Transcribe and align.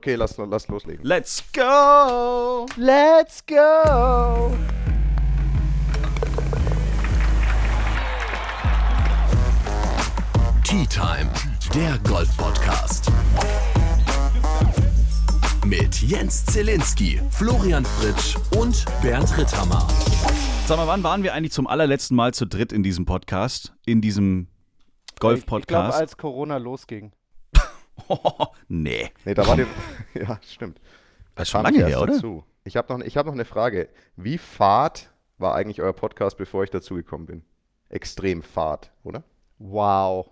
Okay, 0.00 0.14
lass, 0.14 0.38
lass 0.38 0.66
loslegen. 0.68 1.04
Let's 1.04 1.44
go! 1.52 2.64
Let's 2.78 3.44
go! 3.44 4.56
Tea 10.64 10.86
Time, 10.86 11.30
der 11.74 11.98
Golf-Podcast. 12.08 13.12
Mit 15.66 16.00
Jens 16.00 16.46
Zielinski, 16.46 17.20
Florian 17.30 17.84
Fritsch 17.84 18.36
und 18.56 18.86
Bernd 19.02 19.36
Ritthammer. 19.36 19.86
Sag 20.66 20.78
mal, 20.78 20.86
wann 20.86 21.02
waren 21.02 21.22
wir 21.22 21.34
eigentlich 21.34 21.52
zum 21.52 21.66
allerletzten 21.66 22.16
Mal 22.16 22.32
zu 22.32 22.46
dritt 22.46 22.72
in 22.72 22.82
diesem 22.82 23.04
Podcast? 23.04 23.74
In 23.84 24.00
diesem 24.00 24.48
Ich 25.10 25.16
glaube, 25.16 25.34
Golf-Podcast? 25.34 26.00
als 26.00 26.16
Corona 26.16 26.56
losging. 26.56 27.12
Oh, 28.08 28.46
nee. 28.68 29.10
Nee, 29.24 29.34
da 29.34 29.46
war 29.46 29.56
der. 29.56 29.66
ja, 30.14 30.38
stimmt. 30.46 30.80
Das 31.34 31.48
ist 31.48 31.50
schon 31.52 31.62
lange 31.62 31.78
ich 31.78 31.84
her, 31.84 32.00
oder? 32.02 32.12
Dazu. 32.14 32.44
Ich 32.64 32.76
habe 32.76 32.92
noch, 32.92 33.04
ich 33.04 33.16
hab 33.16 33.26
noch 33.26 33.32
eine 33.32 33.44
Frage. 33.44 33.88
Wie 34.16 34.38
fad 34.38 35.10
war 35.38 35.54
eigentlich 35.54 35.80
euer 35.80 35.92
Podcast, 35.94 36.36
bevor 36.36 36.64
ich 36.64 36.70
dazugekommen 36.70 37.26
bin? 37.26 37.42
Extrem 37.88 38.42
fad, 38.42 38.90
oder? 39.02 39.22
Wow. 39.58 40.28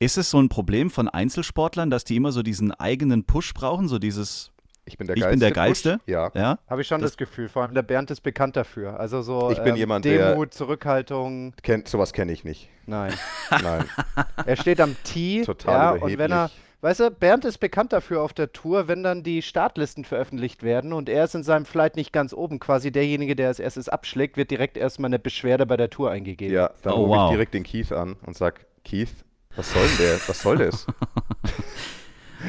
Ist 0.00 0.18
es 0.18 0.30
so 0.30 0.40
ein 0.40 0.48
Problem 0.48 0.90
von 0.90 1.08
Einzelsportlern, 1.08 1.90
dass 1.90 2.04
die 2.04 2.16
immer 2.16 2.32
so 2.32 2.42
diesen 2.42 2.72
eigenen 2.72 3.24
Push 3.24 3.54
brauchen? 3.54 3.88
So 3.88 3.98
dieses, 3.98 4.50
Ich 4.84 4.96
bin 4.98 5.06
der 5.06 5.16
Ich 5.16 5.22
Geilste. 5.22 5.30
bin 5.32 5.40
der. 5.40 5.50
Geilste? 5.52 6.00
Ja. 6.06 6.30
ja? 6.34 6.58
Habe 6.68 6.82
ich 6.82 6.86
schon 6.88 7.00
das, 7.00 7.12
Das- 7.12 7.16
Gefühl. 7.16 7.48
Vor 7.48 7.62
allem 7.62 7.74
der 7.74 7.82
Bernd 7.82 8.10
ist 8.10 8.20
bekannt 8.20 8.56
dafür. 8.56 8.98
Also 8.98 9.22
so 9.22 9.50
Ich 9.50 9.58
bin 9.58 9.70
ähm, 9.70 9.76
jemand, 9.76 10.04
der- 10.04 10.30
Demut, 10.32 10.52
Zurückhaltung. 10.54 11.54
Kennt, 11.62 11.88
sowas 11.88 12.12
kenne 12.12 12.32
ich 12.32 12.44
nicht. 12.44 12.68
Nein. 12.86 13.12
Nein. 13.62 13.84
Er 14.46 14.56
steht 14.56 14.80
am 14.80 14.96
Tee. 15.04 15.42
Total 15.44 15.72
ja, 15.74 15.90
überheblich. 15.96 16.14
und 16.14 16.18
wenn 16.18 16.32
er, 16.32 16.50
weißt 16.80 17.00
du, 17.00 17.10
Bernd 17.10 17.44
ist 17.44 17.58
bekannt 17.58 17.92
dafür 17.92 18.22
auf 18.22 18.32
der 18.32 18.52
Tour, 18.52 18.88
wenn 18.88 19.02
dann 19.02 19.22
die 19.22 19.42
Startlisten 19.42 20.04
veröffentlicht 20.04 20.62
werden 20.62 20.92
und 20.92 21.08
er 21.08 21.24
ist 21.24 21.34
in 21.34 21.42
seinem 21.42 21.64
Flight 21.64 21.96
nicht 21.96 22.12
ganz 22.12 22.32
oben, 22.32 22.58
quasi 22.60 22.90
derjenige, 22.92 23.34
der 23.36 23.48
als 23.48 23.58
erstes 23.58 23.88
abschlägt, 23.88 24.36
wird 24.36 24.50
direkt 24.50 24.76
erstmal 24.76 25.08
eine 25.08 25.18
Beschwerde 25.18 25.66
bei 25.66 25.76
der 25.76 25.90
Tour 25.90 26.10
eingegeben. 26.10 26.54
Ja, 26.54 26.70
dann 26.82 26.92
Oh, 26.94 27.04
rufe 27.04 27.10
wow. 27.10 27.24
ich 27.30 27.34
direkt 27.34 27.54
den 27.54 27.64
Keith 27.64 27.92
an 27.92 28.16
und 28.26 28.36
sag, 28.36 28.66
Keith, 28.84 29.10
was 29.56 29.72
soll 29.72 29.86
denn 29.86 29.98
der? 29.98 30.20
Was 30.28 30.40
soll 30.42 30.58
das? 30.58 30.86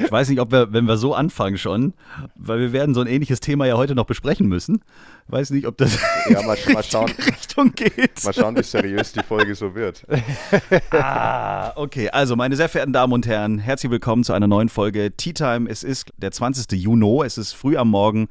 Ich 0.03 0.11
weiß 0.11 0.29
nicht, 0.29 0.39
ob 0.39 0.51
wir, 0.51 0.71
wenn 0.71 0.85
wir 0.85 0.97
so 0.97 1.15
anfangen 1.15 1.57
schon, 1.57 1.93
weil 2.35 2.59
wir 2.59 2.73
werden 2.73 2.93
so 2.93 3.01
ein 3.01 3.07
ähnliches 3.07 3.39
Thema 3.39 3.65
ja 3.65 3.75
heute 3.75 3.95
noch 3.95 4.05
besprechen 4.05 4.47
müssen. 4.47 4.81
Weiß 5.27 5.49
nicht, 5.51 5.65
ob 5.67 5.77
das 5.77 5.97
Ja, 6.29 6.41
mal, 6.43 6.57
schauen, 6.83 7.07
in 7.09 7.15
die 7.17 7.29
Richtung 7.29 7.71
geht. 7.73 8.23
mal 8.23 8.33
schauen, 8.33 8.55
wie 8.55 8.63
seriös 8.63 9.11
die 9.13 9.23
Folge 9.23 9.55
so 9.55 9.73
wird. 9.75 10.05
Ah, 10.91 11.73
okay. 11.75 12.09
Also, 12.09 12.35
meine 12.35 12.55
sehr 12.55 12.69
verehrten 12.69 12.93
Damen 12.93 13.13
und 13.13 13.25
Herren, 13.27 13.59
herzlich 13.59 13.91
willkommen 13.91 14.23
zu 14.23 14.33
einer 14.33 14.47
neuen 14.47 14.69
Folge 14.69 15.11
Tea 15.15 15.33
Time. 15.33 15.69
Es 15.69 15.83
ist 15.83 16.11
der 16.17 16.31
20. 16.31 16.71
Juni, 16.73 17.23
es 17.25 17.37
ist 17.37 17.53
früh 17.53 17.77
am 17.77 17.89
Morgen. 17.89 18.27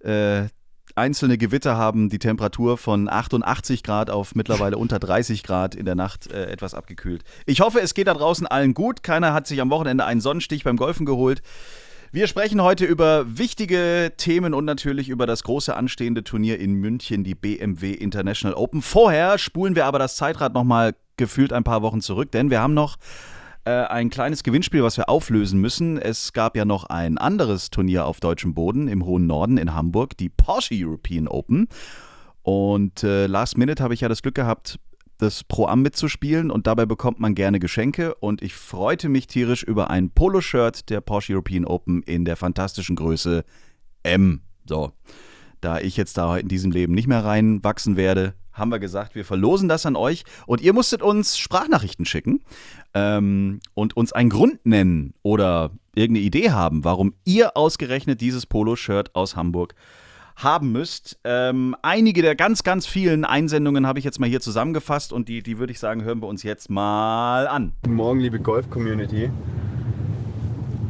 Äh, 0.00 0.44
einzelne 0.96 1.38
Gewitter 1.38 1.76
haben 1.76 2.08
die 2.08 2.18
Temperatur 2.18 2.78
von 2.78 3.08
88 3.08 3.82
Grad 3.82 4.10
auf 4.10 4.34
mittlerweile 4.34 4.76
unter 4.76 4.98
30 4.98 5.42
Grad 5.42 5.74
in 5.74 5.84
der 5.84 5.94
Nacht 5.94 6.30
äh, 6.32 6.46
etwas 6.46 6.74
abgekühlt. 6.74 7.22
Ich 7.46 7.60
hoffe, 7.60 7.80
es 7.80 7.94
geht 7.94 8.06
da 8.06 8.14
draußen 8.14 8.46
allen 8.46 8.74
gut. 8.74 9.02
Keiner 9.02 9.32
hat 9.32 9.46
sich 9.46 9.60
am 9.60 9.70
Wochenende 9.70 10.04
einen 10.04 10.20
Sonnenstich 10.20 10.64
beim 10.64 10.76
Golfen 10.76 11.06
geholt. 11.06 11.42
Wir 12.12 12.26
sprechen 12.26 12.60
heute 12.60 12.86
über 12.86 13.38
wichtige 13.38 14.12
Themen 14.16 14.52
und 14.52 14.64
natürlich 14.64 15.08
über 15.08 15.26
das 15.26 15.44
große 15.44 15.76
anstehende 15.76 16.24
Turnier 16.24 16.58
in 16.58 16.74
München, 16.74 17.22
die 17.22 17.36
BMW 17.36 17.92
International 17.92 18.56
Open. 18.56 18.82
Vorher 18.82 19.38
spulen 19.38 19.76
wir 19.76 19.86
aber 19.86 20.00
das 20.00 20.16
Zeitrad 20.16 20.52
nochmal 20.52 20.96
gefühlt 21.16 21.52
ein 21.52 21.62
paar 21.62 21.82
Wochen 21.82 22.00
zurück, 22.00 22.32
denn 22.32 22.50
wir 22.50 22.60
haben 22.60 22.74
noch 22.74 22.96
äh, 23.64 23.70
ein 23.70 24.10
kleines 24.10 24.42
Gewinnspiel, 24.42 24.82
was 24.82 24.96
wir 24.96 25.08
auflösen 25.08 25.60
müssen. 25.60 25.98
Es 25.98 26.32
gab 26.32 26.56
ja 26.56 26.64
noch 26.64 26.84
ein 26.84 27.18
anderes 27.18 27.70
Turnier 27.70 28.06
auf 28.06 28.20
deutschem 28.20 28.54
Boden 28.54 28.88
im 28.88 29.04
hohen 29.04 29.26
Norden 29.26 29.58
in 29.58 29.74
Hamburg, 29.74 30.16
die 30.16 30.28
Porsche 30.28 30.74
European 30.74 31.28
Open. 31.28 31.68
Und 32.42 33.02
äh, 33.02 33.26
last 33.26 33.58
minute 33.58 33.82
habe 33.82 33.94
ich 33.94 34.00
ja 34.00 34.08
das 34.08 34.22
Glück 34.22 34.34
gehabt, 34.34 34.78
das 35.18 35.44
Pro-Am 35.44 35.82
mitzuspielen 35.82 36.50
und 36.50 36.66
dabei 36.66 36.86
bekommt 36.86 37.20
man 37.20 37.34
gerne 37.34 37.60
Geschenke 37.60 38.14
und 38.14 38.42
ich 38.42 38.54
freute 38.54 39.08
mich 39.08 39.26
tierisch 39.26 39.62
über 39.62 39.90
ein 39.90 40.10
Poloshirt 40.10 40.88
der 40.88 41.02
Porsche 41.02 41.34
European 41.34 41.66
Open 41.66 42.02
in 42.02 42.24
der 42.24 42.36
fantastischen 42.36 42.96
Größe 42.96 43.44
M. 44.02 44.40
So, 44.66 44.92
da 45.60 45.78
ich 45.78 45.96
jetzt 45.98 46.16
da 46.16 46.38
in 46.38 46.48
diesem 46.48 46.70
Leben 46.70 46.94
nicht 46.94 47.06
mehr 47.06 47.24
reinwachsen 47.24 47.96
werde, 47.96 48.34
haben 48.52 48.70
wir 48.70 48.78
gesagt, 48.78 49.14
wir 49.14 49.24
verlosen 49.24 49.68
das 49.68 49.86
an 49.86 49.96
euch 49.96 50.24
und 50.46 50.60
ihr 50.60 50.72
musstet 50.72 51.02
uns 51.02 51.38
Sprachnachrichten 51.38 52.06
schicken 52.06 52.40
ähm, 52.94 53.60
und 53.74 53.96
uns 53.96 54.12
einen 54.12 54.30
Grund 54.30 54.64
nennen 54.64 55.14
oder 55.22 55.70
irgendeine 55.94 56.26
Idee 56.26 56.50
haben, 56.50 56.84
warum 56.84 57.14
ihr 57.24 57.56
ausgerechnet 57.56 58.20
dieses 58.20 58.46
Poloshirt 58.46 59.14
aus 59.14 59.36
Hamburg 59.36 59.74
haben 60.36 60.72
müsst. 60.72 61.18
Ähm, 61.24 61.76
einige 61.82 62.22
der 62.22 62.34
ganz, 62.34 62.62
ganz 62.62 62.86
vielen 62.86 63.24
Einsendungen 63.24 63.86
habe 63.86 63.98
ich 63.98 64.04
jetzt 64.04 64.20
mal 64.20 64.28
hier 64.28 64.40
zusammengefasst 64.40 65.12
und 65.12 65.28
die, 65.28 65.42
die 65.42 65.58
würde 65.58 65.72
ich 65.72 65.78
sagen, 65.78 66.02
hören 66.02 66.22
wir 66.22 66.28
uns 66.28 66.42
jetzt 66.42 66.70
mal 66.70 67.46
an. 67.46 67.72
Guten 67.82 67.96
Morgen, 67.96 68.20
liebe 68.20 68.40
Golf-Community. 68.40 69.30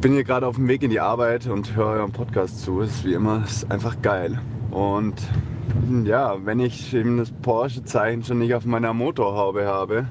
Bin 0.00 0.12
hier 0.12 0.25
gerade 0.25 0.47
auf 0.47 0.56
dem 0.56 0.69
Weg 0.69 0.83
in 0.83 0.91
die 0.91 1.00
Arbeit 1.00 1.47
und 1.47 1.75
höre 1.75 1.87
euren 1.87 2.12
Podcast 2.12 2.62
zu. 2.62 2.81
Es 2.81 2.91
ist 2.91 3.05
wie 3.05 3.12
immer 3.12 3.44
ist 3.44 3.71
einfach 3.71 4.00
geil. 4.00 4.41
Und 4.71 5.16
ja, 6.05 6.37
wenn 6.44 6.60
ich 6.60 6.94
eben 6.94 7.19
das 7.19 7.31
Porsche-Zeichen 7.31 8.25
schon 8.25 8.39
nicht 8.39 8.55
auf 8.55 8.65
meiner 8.65 8.94
Motorhaube 8.94 9.66
habe, 9.66 10.06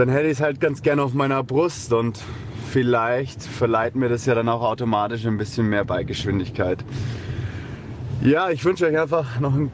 dann 0.00 0.08
hätte 0.08 0.28
ich 0.28 0.32
es 0.32 0.40
halt 0.40 0.60
ganz 0.60 0.80
gerne 0.80 1.02
auf 1.02 1.12
meiner 1.12 1.42
Brust 1.42 1.92
und 1.92 2.18
vielleicht 2.70 3.42
verleiht 3.42 3.96
mir 3.96 4.08
das 4.08 4.24
ja 4.24 4.34
dann 4.34 4.48
auch 4.48 4.62
automatisch 4.62 5.26
ein 5.26 5.36
bisschen 5.36 5.68
mehr 5.68 5.84
Bikegeschwindigkeit. 5.84 6.82
Ja, 8.22 8.48
ich 8.48 8.64
wünsche 8.64 8.86
euch 8.86 8.98
einfach 8.98 9.38
noch 9.40 9.52
einen, 9.52 9.70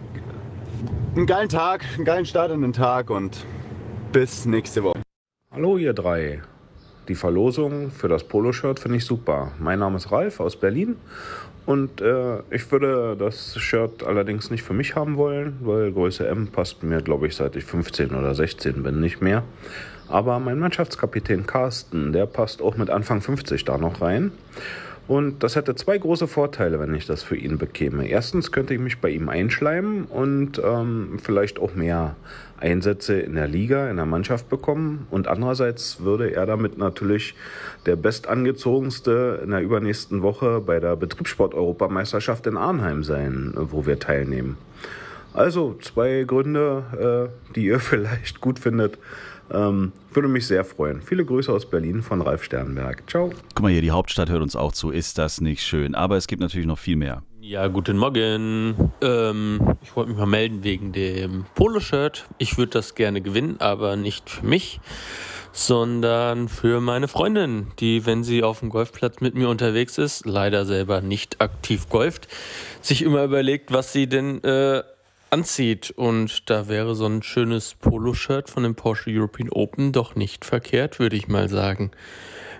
einen 1.14 1.26
geilen 1.26 1.48
Tag, 1.48 1.84
einen 1.94 2.04
geilen 2.04 2.26
Start 2.26 2.50
in 2.50 2.62
den 2.62 2.72
Tag 2.72 3.09
und 3.09 3.47
bis 4.10 4.47
nächste 4.47 4.82
Woche. 4.82 5.00
Hallo 5.53 5.78
ihr 5.78 5.92
drei. 5.92 6.43
Die 7.06 7.14
Verlosung 7.14 7.93
für 7.93 8.08
das 8.08 8.25
Poloshirt 8.25 8.81
finde 8.81 8.97
ich 8.97 9.04
super. 9.04 9.53
Mein 9.60 9.78
Name 9.78 9.97
ist 9.97 10.10
Ralf 10.10 10.41
aus 10.41 10.56
Berlin 10.58 10.97
und 11.66 12.00
äh, 12.00 12.41
ich 12.50 12.69
würde 12.72 13.16
das 13.16 13.56
Shirt 13.60 14.03
allerdings 14.03 14.50
nicht 14.50 14.64
für 14.64 14.75
mich 14.75 14.97
haben 14.97 15.19
wollen, 15.19 15.58
weil 15.60 15.93
Größe 15.93 16.26
M 16.26 16.48
passt 16.48 16.82
mir, 16.82 17.00
glaube 17.00 17.28
ich, 17.28 17.37
seit 17.37 17.54
ich 17.54 17.62
15 17.62 18.12
oder 18.12 18.34
16 18.34 18.82
bin, 18.82 19.00
nicht 19.00 19.22
mehr. 19.22 19.44
Aber 20.09 20.39
mein 20.39 20.59
Mannschaftskapitän 20.59 21.47
Carsten, 21.47 22.12
der 22.12 22.27
passt 22.27 22.62
auch 22.62 22.77
mit 22.77 22.91
Anfang 22.91 23.21
50 23.21 23.65
da 23.65 23.78
noch 23.78 24.00
rein. 24.00 24.33
Und 25.09 25.44
das 25.44 25.55
hätte 25.55 25.77
zwei 25.77 25.99
große 25.99 26.27
Vorteile, 26.27 26.81
wenn 26.81 26.93
ich 26.94 27.06
das 27.06 27.22
für 27.22 27.37
ihn 27.37 27.59
bekäme. 27.59 28.09
Erstens 28.09 28.50
könnte 28.50 28.75
ich 28.75 28.81
mich 28.81 29.00
bei 29.00 29.11
ihm 29.11 29.28
einschleimen 29.28 30.05
und 30.05 30.61
ähm, 30.65 31.19
vielleicht 31.22 31.61
auch 31.61 31.75
mehr 31.75 32.17
Einsätze 32.59 33.21
in 33.21 33.34
der 33.34 33.47
Liga, 33.47 33.89
in 33.89 33.97
der 33.97 34.06
Mannschaft 34.06 34.49
bekommen. 34.49 35.06
Und 35.11 35.28
andererseits 35.28 36.00
würde 36.00 36.34
er 36.34 36.44
damit 36.47 36.77
natürlich 36.77 37.37
der 37.87 37.94
bestangezogenste 37.94 39.41
in 39.44 39.50
der 39.50 39.61
übernächsten 39.61 40.23
Woche 40.23 40.61
bei 40.61 40.81
der 40.81 40.97
Betriebssport-Europameisterschaft 40.97 42.47
in 42.49 42.56
Arnheim 42.56 43.05
sein, 43.05 43.53
wo 43.55 43.87
wir 43.87 44.00
teilnehmen. 44.00 44.59
Also 45.34 45.77
zwei 45.83 46.25
Gründe, 46.27 47.31
äh, 47.50 47.53
die 47.55 47.67
ihr 47.67 47.78
vielleicht 47.81 48.41
gut 48.41 48.59
findet. 48.59 48.99
Ähm, 49.53 49.93
würde 50.12 50.29
mich 50.29 50.47
sehr 50.47 50.65
freuen. 50.65 51.03
Viele 51.03 51.25
Grüße 51.25 51.53
aus 51.53 51.69
Berlin 51.69 52.03
von 52.03 52.21
Ralf 52.23 52.45
Sternberg. 52.45 53.09
Ciao. 53.09 53.31
Guck 53.55 53.62
mal 53.62 53.71
hier, 53.71 53.83
die 53.83 53.91
Hauptstadt 53.91 54.29
hört 54.29 54.43
uns 54.43 54.57
auch 54.57 54.73
zu. 54.73 54.91
Ist 54.91 55.19
das 55.19 55.41
nicht 55.41 55.62
schön? 55.62 55.95
Aber 55.95 56.17
es 56.17 56.27
gibt 56.27 56.41
natürlich 56.41 56.67
noch 56.67 56.79
viel 56.79 56.97
mehr. 56.97 57.23
Ja, 57.41 57.69
guten 57.69 57.97
Morgen. 57.97 58.91
Ähm, 59.01 59.77
ich 59.81 59.95
wollte 59.95 60.11
mich 60.11 60.19
mal 60.19 60.27
melden 60.27 60.65
wegen 60.65 60.91
dem 60.93 61.45
Poloshirt. 61.55 62.27
Ich 62.39 62.59
würde 62.59 62.73
das 62.73 62.97
gerne 62.97 63.21
gewinnen, 63.21 63.56
aber 63.61 63.95
nicht 63.95 64.29
für 64.29 64.45
mich, 64.45 64.81
sondern 65.53 66.49
für 66.49 66.81
meine 66.81 67.06
Freundin, 67.06 67.69
die, 67.79 68.05
wenn 68.05 68.25
sie 68.25 68.43
auf 68.43 68.61
dem 68.61 68.69
Golfplatz 68.69 69.21
mit 69.21 69.37
mir 69.37 69.49
unterwegs 69.49 69.97
ist, 69.97 70.27
leider 70.27 70.65
selber 70.65 71.03
nicht 71.03 71.41
aktiv 71.41 71.88
golft, 71.88 72.26
sich 72.81 73.03
immer 73.03 73.23
überlegt, 73.23 73.73
was 73.73 73.93
sie 73.93 74.09
denn 74.09 74.43
äh, 74.43 74.82
anzieht. 75.31 75.90
Und 75.90 76.49
da 76.50 76.69
wäre 76.69 76.94
so 76.94 77.06
ein 77.06 77.23
schönes 77.23 77.75
Poloshirt 77.75 78.50
von 78.50 78.62
dem 78.62 78.75
Porsche 78.75 79.11
European 79.11 79.50
Open 79.50 79.93
doch 79.93 80.14
nicht 80.14 80.44
verkehrt, 80.44 80.99
würde 80.99 81.17
ich 81.17 81.28
mal 81.28 81.49
sagen. 81.49 81.90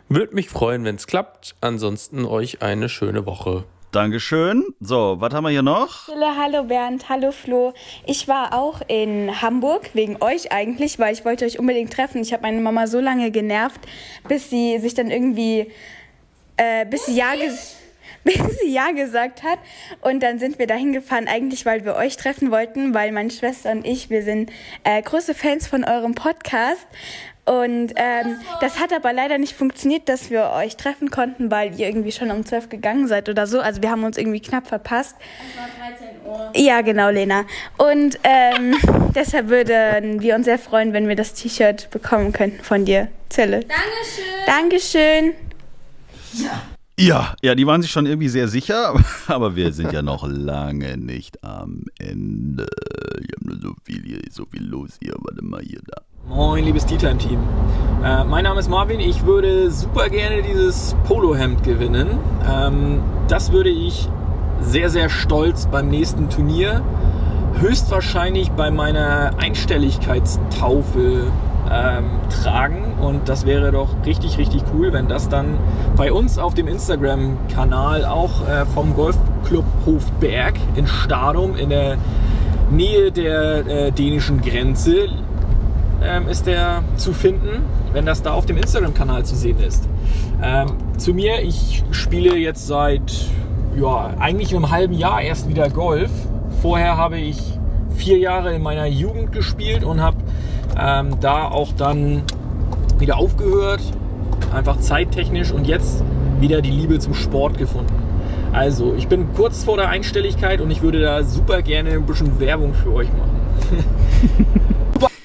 Würde 0.09 0.35
mich 0.35 0.49
freuen, 0.49 0.85
wenn 0.85 0.97
es 0.97 1.07
klappt. 1.07 1.57
Ansonsten 1.61 2.25
euch 2.25 2.63
eine 2.63 2.89
schöne 2.89 3.27
Woche. 3.27 3.65
Dankeschön. 3.93 4.65
So, 4.79 5.17
was 5.21 5.33
haben 5.33 5.45
wir 5.45 5.51
hier 5.51 5.63
noch? 5.63 6.09
Hallo, 6.09 6.37
hallo 6.37 6.65
Bernd, 6.65 7.09
hallo 7.09 7.33
Flo. 7.33 7.73
Ich 8.05 8.29
war 8.29 8.53
auch 8.53 8.83
in 8.89 9.41
Hamburg, 9.41 9.91
wegen 9.95 10.23
euch 10.23 10.53
eigentlich, 10.53 10.99
weil 10.99 11.15
ich 11.15 11.25
wollte 11.25 11.47
euch 11.47 11.59
unbedingt 11.59 11.93
treffen. 11.93 12.21
Ich 12.21 12.33
habe 12.33 12.43
meine 12.43 12.61
Mama 12.61 12.89
so 12.89 13.01
lange 13.01 13.31
genervt, 13.31 13.81
bis 14.29 14.51
sie 14.51 14.79
sich 14.81 14.95
dann 14.95 15.11
irgendwie, 15.11 15.73
äh, 16.57 16.85
bis 16.85 17.07
sie 17.07 17.17
ja, 17.17 17.35
ges 17.37 17.77
bis 18.27 18.59
sie 18.61 18.69
ja 18.69 18.91
gesagt 18.91 19.43
hat. 19.43 19.59
Und 20.03 20.23
dann 20.23 20.39
sind 20.39 20.59
wir 20.59 20.67
dahin 20.67 20.93
gefahren, 20.93 21.29
eigentlich 21.29 21.65
weil 21.65 21.85
wir 21.85 21.97
euch 21.97 22.17
treffen 22.17 22.51
wollten, 22.51 22.93
weil 22.93 23.13
meine 23.13 23.31
Schwester 23.31 23.71
und 23.71 23.87
ich, 23.87 24.11
wir 24.11 24.23
sind 24.23 24.51
äh, 24.85 25.01
große 25.01 25.35
Fans 25.35 25.67
von 25.67 25.85
eurem 25.85 26.15
Podcast. 26.15 26.87
Und 27.47 27.93
ähm, 27.95 28.41
das 28.61 28.81
hat 28.81 28.93
aber 28.93 29.13
leider 29.13 29.39
nicht 29.39 29.55
funktioniert, 29.55 30.09
dass 30.09 30.31
wir 30.31 30.51
euch 30.51 30.77
treffen 30.77 31.13
konnten, 31.13 31.49
weil 31.49 31.79
ihr 31.79 31.87
irgendwie 31.87 32.11
schon 32.11 32.33
um 32.33 32.45
12 32.45 32.69
gegangen 32.69 33.07
seid 33.07 33.29
oder 33.29 33.47
so. 33.47 33.61
Also 33.61 33.83
wir 33.83 33.91
haben 33.93 34.03
uns 34.03 34.19
irgendwie 34.19 34.41
knapp 34.41 34.67
verpasst. 34.67 35.15
Es 35.55 35.57
war 35.57 35.89
13 35.89 36.07
Uhr. 36.27 36.53
Ja, 36.57 36.81
genau, 36.81 37.09
Lena. 37.09 37.45
Und 37.79 38.19
ähm, 38.25 38.75
deshalb 39.15 39.49
würden 39.49 40.21
wir 40.21 40.35
uns 40.35 40.47
sehr 40.47 40.59
freuen, 40.59 40.93
wenn 40.93 41.07
wir 41.07 41.15
das 41.15 41.35
T-Shirt 41.35 41.89
bekommen 41.91 42.33
könnten 42.33 42.65
von 42.65 42.85
dir, 42.85 43.07
Zelle. 43.29 43.61
Dankeschön. 43.61 44.47
Dankeschön. 44.47 45.35
Ja, 46.33 46.76
ja, 46.99 47.55
die 47.55 47.67
waren 47.67 47.83
sich 47.83 47.91
schon 47.91 48.07
irgendwie 48.07 48.29
sehr 48.29 48.49
sicher, 48.49 48.95
aber- 49.29 49.55
wir 49.57 49.73
sind 49.73 49.93
ja 49.93 50.03
noch 50.03 50.27
lange 50.27 50.97
nicht 50.97 51.43
am 51.45 51.85
Ende. 51.99 52.67
Wir 53.19 53.37
haben 53.37 53.47
nur 53.47 53.59
so 53.61 53.75
viel 53.85 54.03
hier, 54.05 54.21
so 54.31 54.45
viel 54.51 54.65
los 54.67 54.91
hier. 55.03 55.15
Warte 55.19 55.45
mal 55.45 55.61
hier 55.63 55.81
da. 55.87 56.03
Moin, 56.29 56.65
liebes 56.65 56.85
Tea-Time-Team. 56.87 57.39
Äh, 58.03 58.25
mein 58.25 58.45
Name 58.45 58.59
ist 58.61 58.69
Marvin. 58.69 58.99
Ich 59.01 59.25
würde 59.25 59.71
super 59.71 60.09
gerne 60.09 60.43
dieses 60.43 60.97
Polohemd 61.07 61.63
gewinnen. 61.63 62.19
Ähm, 62.51 63.01
das 63.29 63.53
würde 63.53 63.71
ich 63.71 64.09
sehr, 64.61 64.91
sehr 64.91 65.09
stolz 65.09 65.67
beim 65.67 65.89
nächsten 65.89 66.29
Turnier, 66.31 66.83
höchstwahrscheinlich 67.61 68.51
bei 68.53 68.71
meiner 68.71 69.33
Einstelligkeitstaufe 69.39 71.25
ähm, 71.71 72.05
tragen. 72.47 72.95
Und 73.01 73.29
das 73.29 73.47
wäre 73.47 73.73
doch 73.73 73.89
richtig, 74.05 74.39
richtig 74.39 74.63
cool, 74.75 74.93
wenn 74.93 75.09
das 75.09 75.29
dann 75.29 75.59
bei 75.97 76.13
uns 76.13 76.39
auf 76.39 76.55
dem 76.55 76.69
Instagram-Kanal 76.69 78.05
auch 78.05 78.49
äh, 78.49 78.65
vom 78.67 78.95
Golfclub 78.95 79.65
Hofberg 79.85 80.55
in 80.77 80.87
Stadum 80.87 81.57
in 81.57 81.71
der 81.71 81.97
Nähe 82.71 83.13
der 83.13 83.67
äh, 83.67 83.93
dänischen 83.93 84.41
Grenze 84.41 85.09
ähm, 86.03 86.29
ist 86.29 86.47
der 86.47 86.83
zu 86.97 87.13
finden, 87.13 87.63
wenn 87.93 88.07
das 88.07 88.23
da 88.23 88.33
auf 88.33 88.47
dem 88.47 88.57
Instagram-Kanal 88.57 89.25
zu 89.25 89.35
sehen 89.35 89.59
ist. 89.61 89.89
Ähm, 90.43 90.69
zu 90.99 91.15
mir, 91.15 91.43
ich 91.43 91.85
spiele 91.91 92.37
jetzt 92.37 92.67
seit 92.67 93.13
ja, 93.77 94.15
eigentlich 94.19 94.55
einem 94.55 94.71
halben 94.71 94.95
Jahr 94.95 95.21
erst 95.23 95.49
wieder 95.49 95.69
Golf. 95.71 96.11
Vorher 96.61 96.97
habe 96.97 97.19
ich 97.19 97.39
vier 97.97 98.19
Jahre 98.19 98.55
in 98.55 98.63
meiner 98.63 98.87
Jugend 98.87 99.33
gespielt 99.33 99.85
und 99.85 100.01
habe 100.03 100.19
ähm, 100.79 101.17
da 101.21 101.49
auch 101.49 101.73
dann 101.73 102.23
wieder 102.99 103.17
aufgehört, 103.17 103.81
einfach 104.55 104.79
zeittechnisch 104.79 105.53
und 105.53 105.67
jetzt 105.67 106.03
wieder 106.41 106.63
die 106.63 106.71
Liebe 106.71 106.99
zum 106.99 107.15
Sport 107.15 107.59
gefunden. 107.59 107.93
Also, 108.53 108.95
ich 108.95 109.09
bin 109.09 109.33
kurz 109.35 109.65
vor 109.65 109.77
der 109.77 109.89
Einstelligkeit 109.89 110.61
und 110.61 110.71
ich 110.71 110.81
würde 110.83 111.01
da 111.01 111.23
super 111.25 111.63
gerne 111.63 111.91
ein 111.91 112.07
bisschen 112.07 112.41
Werbung 112.41 112.75
für 112.75 112.93
euch 112.93 113.09
machen. 113.13 113.85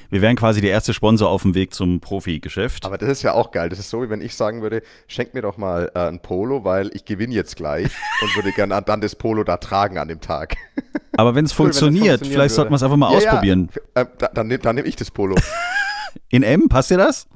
Wir 0.10 0.22
wären 0.22 0.36
quasi 0.36 0.60
der 0.60 0.72
erste 0.72 0.94
Sponsor 0.94 1.30
auf 1.30 1.44
dem 1.44 1.56
Weg 1.56 1.74
zum 1.74 2.02
Profi-Geschäft. 2.02 2.86
Aber 2.86 2.98
das 2.98 3.08
ist 3.08 3.22
ja 3.22 3.32
auch 3.32 3.52
geil. 3.52 3.70
Das 3.70 3.80
ist 3.80 3.90
so, 3.90 4.04
wie 4.04 4.10
wenn 4.10 4.20
ich 4.20 4.36
sagen 4.36 4.62
würde, 4.62 4.82
schenk 5.08 5.34
mir 5.34 5.42
doch 5.42 5.56
mal 5.56 5.90
äh, 5.96 6.00
ein 6.10 6.22
Polo, 6.22 6.66
weil 6.66 6.92
ich 6.94 7.06
gewinne 7.06 7.34
jetzt 7.34 7.56
gleich 7.56 7.86
und 8.22 8.36
würde 8.36 8.52
gerne 8.52 8.82
dann 8.82 9.00
das 9.00 9.16
Polo 9.16 9.46
da 9.46 9.56
tragen 9.56 9.98
an 9.98 10.10
dem 10.10 10.20
Tag. 10.20 10.58
Aber 11.16 11.34
wenn 11.36 11.46
es 11.46 11.52
Cool, 11.54 11.68
funktioniert, 11.68 12.28
vielleicht 12.28 12.54
sollten 12.56 12.72
wir 12.72 12.76
es 12.76 12.84
einfach 12.84 12.98
mal 12.98 13.10
Ja, 13.12 13.18
ausprobieren. 13.20 13.70
Ja, 13.96 14.02
äh, 14.02 14.06
da, 14.18 14.28
dann 14.34 14.48
nehme 14.48 14.60
dann 14.60 14.76
nehm 14.76 14.86
ich 14.86 14.98
das 14.98 15.12
Polo. 15.12 15.36
In 16.28 16.44
M, 16.44 16.68
passt 16.68 16.92
dir 16.92 16.98
das? 16.98 17.30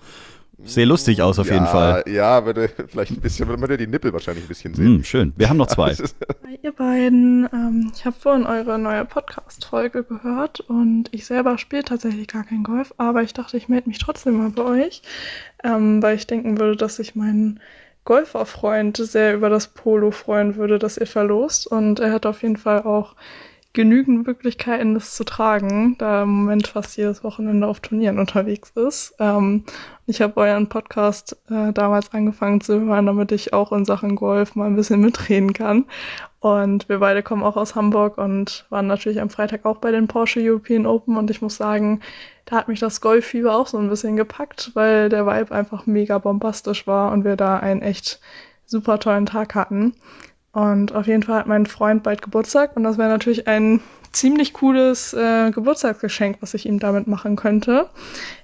Sehr 0.64 0.86
lustig 0.86 1.22
aus 1.22 1.38
auf 1.38 1.48
ja, 1.48 1.54
jeden 1.54 1.66
Fall. 1.66 2.04
Ja, 2.08 2.46
würde 2.46 2.70
vielleicht 2.88 3.12
ein 3.12 3.22
bisschen, 3.22 3.48
würde 3.48 3.62
man 3.62 3.70
ja 3.70 3.78
die 3.78 3.88
Nippel 3.88 4.14
wahrscheinlich 4.14 4.46
ein 4.46 4.48
bisschen 4.48 4.74
sehen. 4.74 4.86
Hm, 4.86 5.04
schön. 5.04 5.34
Wir 5.36 5.50
haben 5.50 5.58
noch 5.58 5.68
zwei. 5.68 5.94
Hi, 6.46 6.60
ihr 6.62 6.72
beiden. 6.72 7.50
Ähm, 7.52 7.92
ich 7.94 8.06
habe 8.06 8.16
vorhin 8.18 8.46
eure 8.46 8.80
neue 8.80 9.06
Podcast-Folge 9.06 10.04
gehört 10.04 10.62
und 10.62 11.10
ich 11.12 11.26
selber 11.26 11.58
spiele 11.58 11.84
tatsächlich 11.84 12.28
gar 12.28 12.44
kein 12.44 12.64
Golf, 12.64 12.94
aber 12.98 13.22
ich 13.22 13.34
dachte, 13.34 13.58
ich 13.58 13.68
melde 13.68 13.90
mich 13.90 14.00
trotzdem 14.00 14.38
mal 14.38 14.50
bei 14.50 14.86
euch, 14.86 15.02
ähm, 15.64 16.02
weil 16.02 16.16
ich 16.16 16.28
denken 16.28 16.58
würde, 16.60 16.78
dass 16.78 16.98
sich 16.98 17.16
mein 17.16 17.60
Golferfreund 18.06 18.98
sehr 18.98 19.34
über 19.34 19.50
das 19.50 19.68
Polo 19.68 20.12
freuen 20.12 20.56
würde, 20.56 20.80
das 20.80 20.98
ihr 20.98 21.08
verlost 21.08 21.68
und 21.68 22.00
er 22.00 22.14
hat 22.14 22.26
auf 22.26 22.44
jeden 22.44 22.58
Fall 22.58 22.84
auch 22.84 23.16
genügend 23.76 24.26
Möglichkeiten, 24.26 24.96
das 24.96 25.14
zu 25.14 25.24
tragen, 25.24 25.96
da 26.00 26.24
im 26.24 26.30
Moment 26.30 26.68
fast 26.68 26.98
jedes 26.98 27.24
Wochenende 27.24 27.68
auf 27.68 27.82
Turnieren 27.82 28.18
unterwegs 28.18 28.72
ist. 28.72 29.14
Ähm, 29.20 29.66
ich 30.08 30.22
habe 30.22 30.38
euren 30.38 30.68
Podcast 30.68 31.38
äh, 31.52 31.72
damals 31.74 32.14
angefangen 32.14 32.62
zu 32.62 32.80
hören, 32.80 33.06
damit 33.06 33.32
ich 33.32 33.54
auch 33.54 33.72
in 33.72 33.86
Sachen 33.86 34.16
Golf 34.16 34.56
mal 34.56 34.66
ein 34.66 34.76
bisschen 34.76 35.02
mitreden 35.02 35.54
kann. 35.54 35.86
Und 36.40 36.90
wir 36.90 37.00
beide 37.00 37.22
kommen 37.22 37.44
auch 37.44 37.58
aus 37.58 37.76
Hamburg 37.76 38.18
und 38.18 38.66
waren 38.70 38.88
natürlich 38.88 39.20
am 39.20 39.30
Freitag 39.30 39.66
auch 39.66 39.78
bei 39.78 39.92
den 39.92 40.08
Porsche 40.08 40.40
European 40.42 40.86
Open. 40.86 41.18
Und 41.18 41.30
ich 41.30 41.42
muss 41.42 41.58
sagen, 41.58 42.00
da 42.46 42.56
hat 42.56 42.68
mich 42.68 42.80
das 42.80 43.02
Golffieber 43.02 43.56
auch 43.56 43.68
so 43.68 43.78
ein 43.78 43.90
bisschen 43.90 44.16
gepackt, 44.16 44.72
weil 44.74 45.10
der 45.10 45.26
Vibe 45.28 45.54
einfach 45.54 45.86
mega 45.86 46.18
bombastisch 46.18 46.88
war 46.88 47.12
und 47.12 47.26
wir 47.26 47.36
da 47.36 47.58
einen 47.58 47.82
echt 47.82 48.20
super 48.66 49.00
tollen 49.00 49.26
Tag 49.26 49.54
hatten. 49.56 49.96
Und 50.56 50.96
auf 50.96 51.06
jeden 51.06 51.22
Fall 51.22 51.40
hat 51.40 51.48
mein 51.48 51.66
Freund 51.66 52.02
bald 52.02 52.22
Geburtstag 52.22 52.78
und 52.78 52.84
das 52.84 52.98
wäre 52.98 53.10
natürlich 53.10 53.46
ein 53.46 53.82
ziemlich 54.14 54.54
cooles 54.54 55.14
äh, 55.14 55.52
Geburtstagsgeschenk, 55.52 56.38
was 56.40 56.54
ich 56.54 56.66
ihm 56.66 56.80
damit 56.80 57.08
machen 57.08 57.36
könnte. 57.36 57.90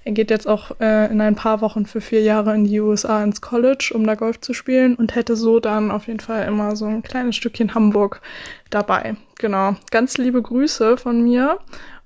Er 0.04 0.12
geht 0.12 0.28
jetzt 0.30 0.46
auch 0.46 0.72
äh, 0.78 1.10
in 1.10 1.22
ein 1.22 1.36
paar 1.36 1.62
Wochen 1.62 1.86
für 1.86 2.02
vier 2.02 2.20
Jahre 2.20 2.54
in 2.54 2.64
die 2.64 2.80
USA 2.80 3.24
ins 3.24 3.40
College, 3.40 3.92
um 3.94 4.06
da 4.06 4.14
Golf 4.14 4.42
zu 4.42 4.52
spielen 4.52 4.94
und 4.94 5.14
hätte 5.14 5.36
so 5.36 5.58
dann 5.58 5.90
auf 5.90 6.06
jeden 6.06 6.20
Fall 6.20 6.46
immer 6.46 6.76
so 6.76 6.84
ein 6.84 7.02
kleines 7.02 7.36
Stückchen 7.36 7.74
Hamburg 7.74 8.20
dabei. 8.68 9.16
Genau. 9.38 9.74
Ganz 9.90 10.18
liebe 10.18 10.42
Grüße 10.42 10.98
von 10.98 11.22
mir 11.22 11.60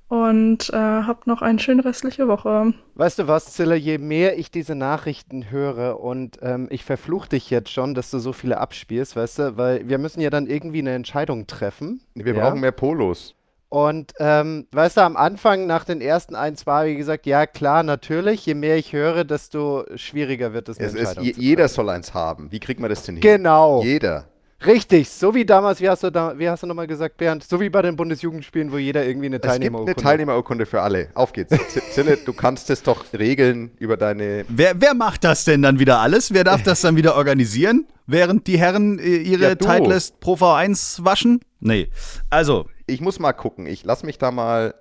und 0.08 0.70
äh, 0.70 0.76
habt 0.76 1.26
noch 1.26 1.42
eine 1.42 1.58
schöne 1.58 1.84
restliche 1.84 2.28
Woche. 2.28 2.72
Weißt 2.94 3.18
du 3.18 3.28
was, 3.28 3.52
Zilla, 3.52 3.74
je 3.74 3.98
mehr 3.98 4.38
ich 4.38 4.50
diese 4.50 4.74
Nachrichten 4.74 5.50
höre 5.50 6.00
und 6.00 6.38
ähm, 6.42 6.68
ich 6.70 6.84
verfluche 6.84 7.30
dich 7.30 7.50
jetzt 7.50 7.70
schon, 7.70 7.94
dass 7.94 8.10
du 8.10 8.18
so 8.18 8.32
viele 8.32 8.58
abspielst, 8.58 9.16
weißt 9.16 9.38
du, 9.38 9.56
weil 9.56 9.88
wir 9.88 9.98
müssen 9.98 10.20
ja 10.20 10.30
dann 10.30 10.46
irgendwie 10.46 10.78
eine 10.78 10.94
Entscheidung 10.94 11.46
treffen. 11.46 12.00
Wir 12.14 12.34
ja? 12.34 12.42
brauchen 12.42 12.60
mehr 12.60 12.72
Polos. 12.72 13.34
Und 13.68 14.12
ähm, 14.20 14.68
weißt 14.70 14.96
du, 14.96 15.00
am 15.00 15.16
Anfang 15.16 15.66
nach 15.66 15.84
den 15.84 16.00
ersten 16.00 16.36
ein, 16.36 16.56
zwei, 16.56 16.86
wie 16.86 16.96
gesagt, 16.96 17.26
ja 17.26 17.46
klar, 17.46 17.82
natürlich, 17.82 18.46
je 18.46 18.54
mehr 18.54 18.76
ich 18.76 18.92
höre, 18.92 19.24
desto 19.24 19.84
schwieriger 19.96 20.52
wird 20.52 20.68
es, 20.68 20.78
eine 20.78 20.86
Es 20.86 20.94
ist, 20.94 21.00
Entscheidung 21.00 21.24
je, 21.24 21.32
zu 21.32 21.40
jeder 21.40 21.68
soll 21.68 21.88
eins 21.90 22.14
haben. 22.14 22.52
Wie 22.52 22.60
kriegt 22.60 22.78
man 22.78 22.90
das 22.90 23.02
denn 23.02 23.16
hin? 23.16 23.22
Genau. 23.22 23.82
Jeder. 23.82 24.28
Richtig, 24.64 25.10
so 25.10 25.34
wie 25.34 25.44
damals, 25.44 25.80
wie 25.82 25.88
hast 25.88 26.02
du 26.02 26.10
da, 26.10 26.38
wie 26.38 26.48
hast 26.48 26.62
du 26.62 26.66
nochmal 26.66 26.86
gesagt, 26.86 27.18
Bernd? 27.18 27.44
So 27.44 27.60
wie 27.60 27.68
bei 27.68 27.82
den 27.82 27.94
Bundesjugendspielen, 27.96 28.72
wo 28.72 28.78
jeder 28.78 29.04
irgendwie 29.04 29.26
eine 29.26 29.36
Es 29.36 29.42
gibt 29.42 29.50
eine 29.50 29.58
Teilnehmerurkunde 29.60 30.02
Teilnehmerurkunde 30.02 30.66
für 30.66 30.80
alle. 30.80 31.08
Auf 31.14 31.32
geht's. 31.34 31.50
Z- 31.68 31.82
Zille, 31.92 32.16
du 32.16 32.32
kannst 32.32 32.70
es 32.70 32.82
doch 32.82 33.04
regeln 33.12 33.70
über 33.78 33.96
deine. 33.98 34.46
Wer, 34.48 34.80
wer 34.80 34.94
macht 34.94 35.24
das 35.24 35.44
denn 35.44 35.60
dann 35.60 35.78
wieder 35.78 35.98
alles? 35.98 36.32
Wer 36.32 36.44
darf 36.44 36.62
das 36.62 36.80
dann 36.80 36.96
wieder 36.96 37.16
organisieren? 37.16 37.86
Während 38.06 38.46
die 38.46 38.56
Herren 38.58 38.98
äh, 38.98 39.16
ihre 39.16 39.42
Ja. 39.48 39.54
Titleist 39.56 40.20
Pro 40.20 40.34
V1 40.34 41.04
waschen? 41.04 41.40
Nee. 41.60 41.88
Also, 42.30 42.66
Ich 42.86 43.00
muss 43.02 43.18
mal 43.18 43.32
gucken. 43.34 43.66
Ich 43.66 43.84
lass 43.84 44.04
mich 44.04 44.16
da 44.16 44.30
mal. 44.30 44.74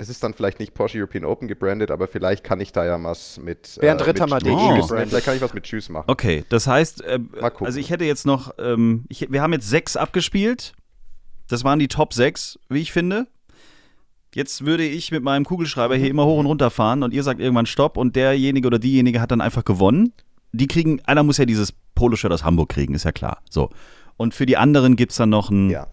Es 0.00 0.08
ist 0.08 0.22
dann 0.22 0.32
vielleicht 0.32 0.60
nicht 0.60 0.74
Porsche 0.74 0.98
European 0.98 1.24
Open 1.24 1.48
gebrandet, 1.48 1.90
aber 1.90 2.06
vielleicht 2.06 2.44
kann 2.44 2.60
ich 2.60 2.70
da 2.70 2.84
ja 2.86 3.02
was 3.02 3.38
mit. 3.38 3.78
Bernd 3.80 3.98
mit 4.00 4.08
Ritthammer.de 4.08 4.52
Tschüss- 4.52 4.58
gebrandet. 4.82 4.90
Nee, 4.98 5.06
Vielleicht 5.06 5.24
kann 5.26 5.36
ich 5.36 5.42
was 5.42 5.54
mit 5.54 5.64
Tschüss 5.64 5.88
machen. 5.88 6.04
okay. 6.06 6.44
Das 6.50 6.68
heißt, 6.68 7.02
äh, 7.02 7.18
also 7.60 7.80
ich 7.80 7.90
hätte 7.90 8.04
jetzt 8.04 8.24
noch, 8.24 8.52
ähm, 8.58 9.04
ich, 9.08 9.26
wir 9.30 9.42
haben 9.42 9.52
jetzt 9.52 9.68
sechs 9.68 9.96
abgespielt. 9.96 10.72
Das 11.48 11.64
waren 11.64 11.80
die 11.80 11.88
Top 11.88 12.14
sechs, 12.14 12.58
wie 12.68 12.78
ich 12.78 12.92
finde. 12.92 13.26
Jetzt 14.34 14.64
würde 14.64 14.84
ich 14.84 15.10
mit 15.10 15.24
meinem 15.24 15.44
Kugelschreiber 15.44 15.96
hier 15.96 16.10
immer 16.10 16.26
hoch 16.26 16.38
und 16.38 16.46
runter 16.46 16.70
fahren 16.70 17.02
und 17.02 17.12
ihr 17.12 17.24
sagt 17.24 17.40
irgendwann 17.40 17.66
Stopp 17.66 17.96
und 17.96 18.14
derjenige 18.14 18.66
oder 18.68 18.78
diejenige 18.78 19.20
hat 19.20 19.32
dann 19.32 19.40
einfach 19.40 19.64
gewonnen. 19.64 20.12
Die 20.52 20.68
kriegen, 20.68 21.00
einer 21.06 21.24
muss 21.24 21.38
ja 21.38 21.44
dieses 21.44 21.72
Poloshirt 21.96 22.32
aus 22.32 22.44
Hamburg 22.44 22.68
kriegen, 22.68 22.94
ist 22.94 23.04
ja 23.04 23.10
klar. 23.12 23.42
So. 23.50 23.70
Und 24.16 24.32
für 24.34 24.46
die 24.46 24.56
anderen 24.56 24.94
gibt 24.94 25.10
es 25.12 25.18
dann 25.18 25.30
noch 25.30 25.50
ein, 25.50 25.70
Ja. 25.70 25.88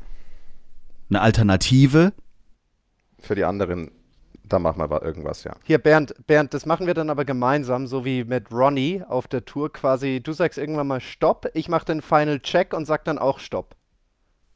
eine 1.09 1.21
Alternative. 1.21 2.13
Für 3.19 3.33
die 3.35 3.45
anderen, 3.45 3.89
da 4.47 4.59
machen 4.59 4.79
wir 4.79 5.01
irgendwas, 5.01 5.43
ja. 5.43 5.55
Hier, 5.63 5.77
Bernd, 5.77 6.13
Bernd, 6.27 6.53
das 6.53 6.65
machen 6.65 6.87
wir 6.87 6.93
dann 6.93 7.09
aber 7.09 7.25
gemeinsam, 7.25 7.87
so 7.87 8.05
wie 8.05 8.23
mit 8.23 8.51
Ronny 8.51 9.03
auf 9.07 9.27
der 9.27 9.45
Tour 9.45 9.71
quasi. 9.71 10.21
Du 10.23 10.33
sagst 10.33 10.57
irgendwann 10.57 10.87
mal 10.87 11.01
Stopp, 11.01 11.47
ich 11.53 11.69
mache 11.69 11.85
den 11.85 12.01
Final 12.01 12.39
Check 12.39 12.73
und 12.73 12.85
sag 12.85 13.05
dann 13.05 13.17
auch 13.17 13.39
Stopp. 13.39 13.75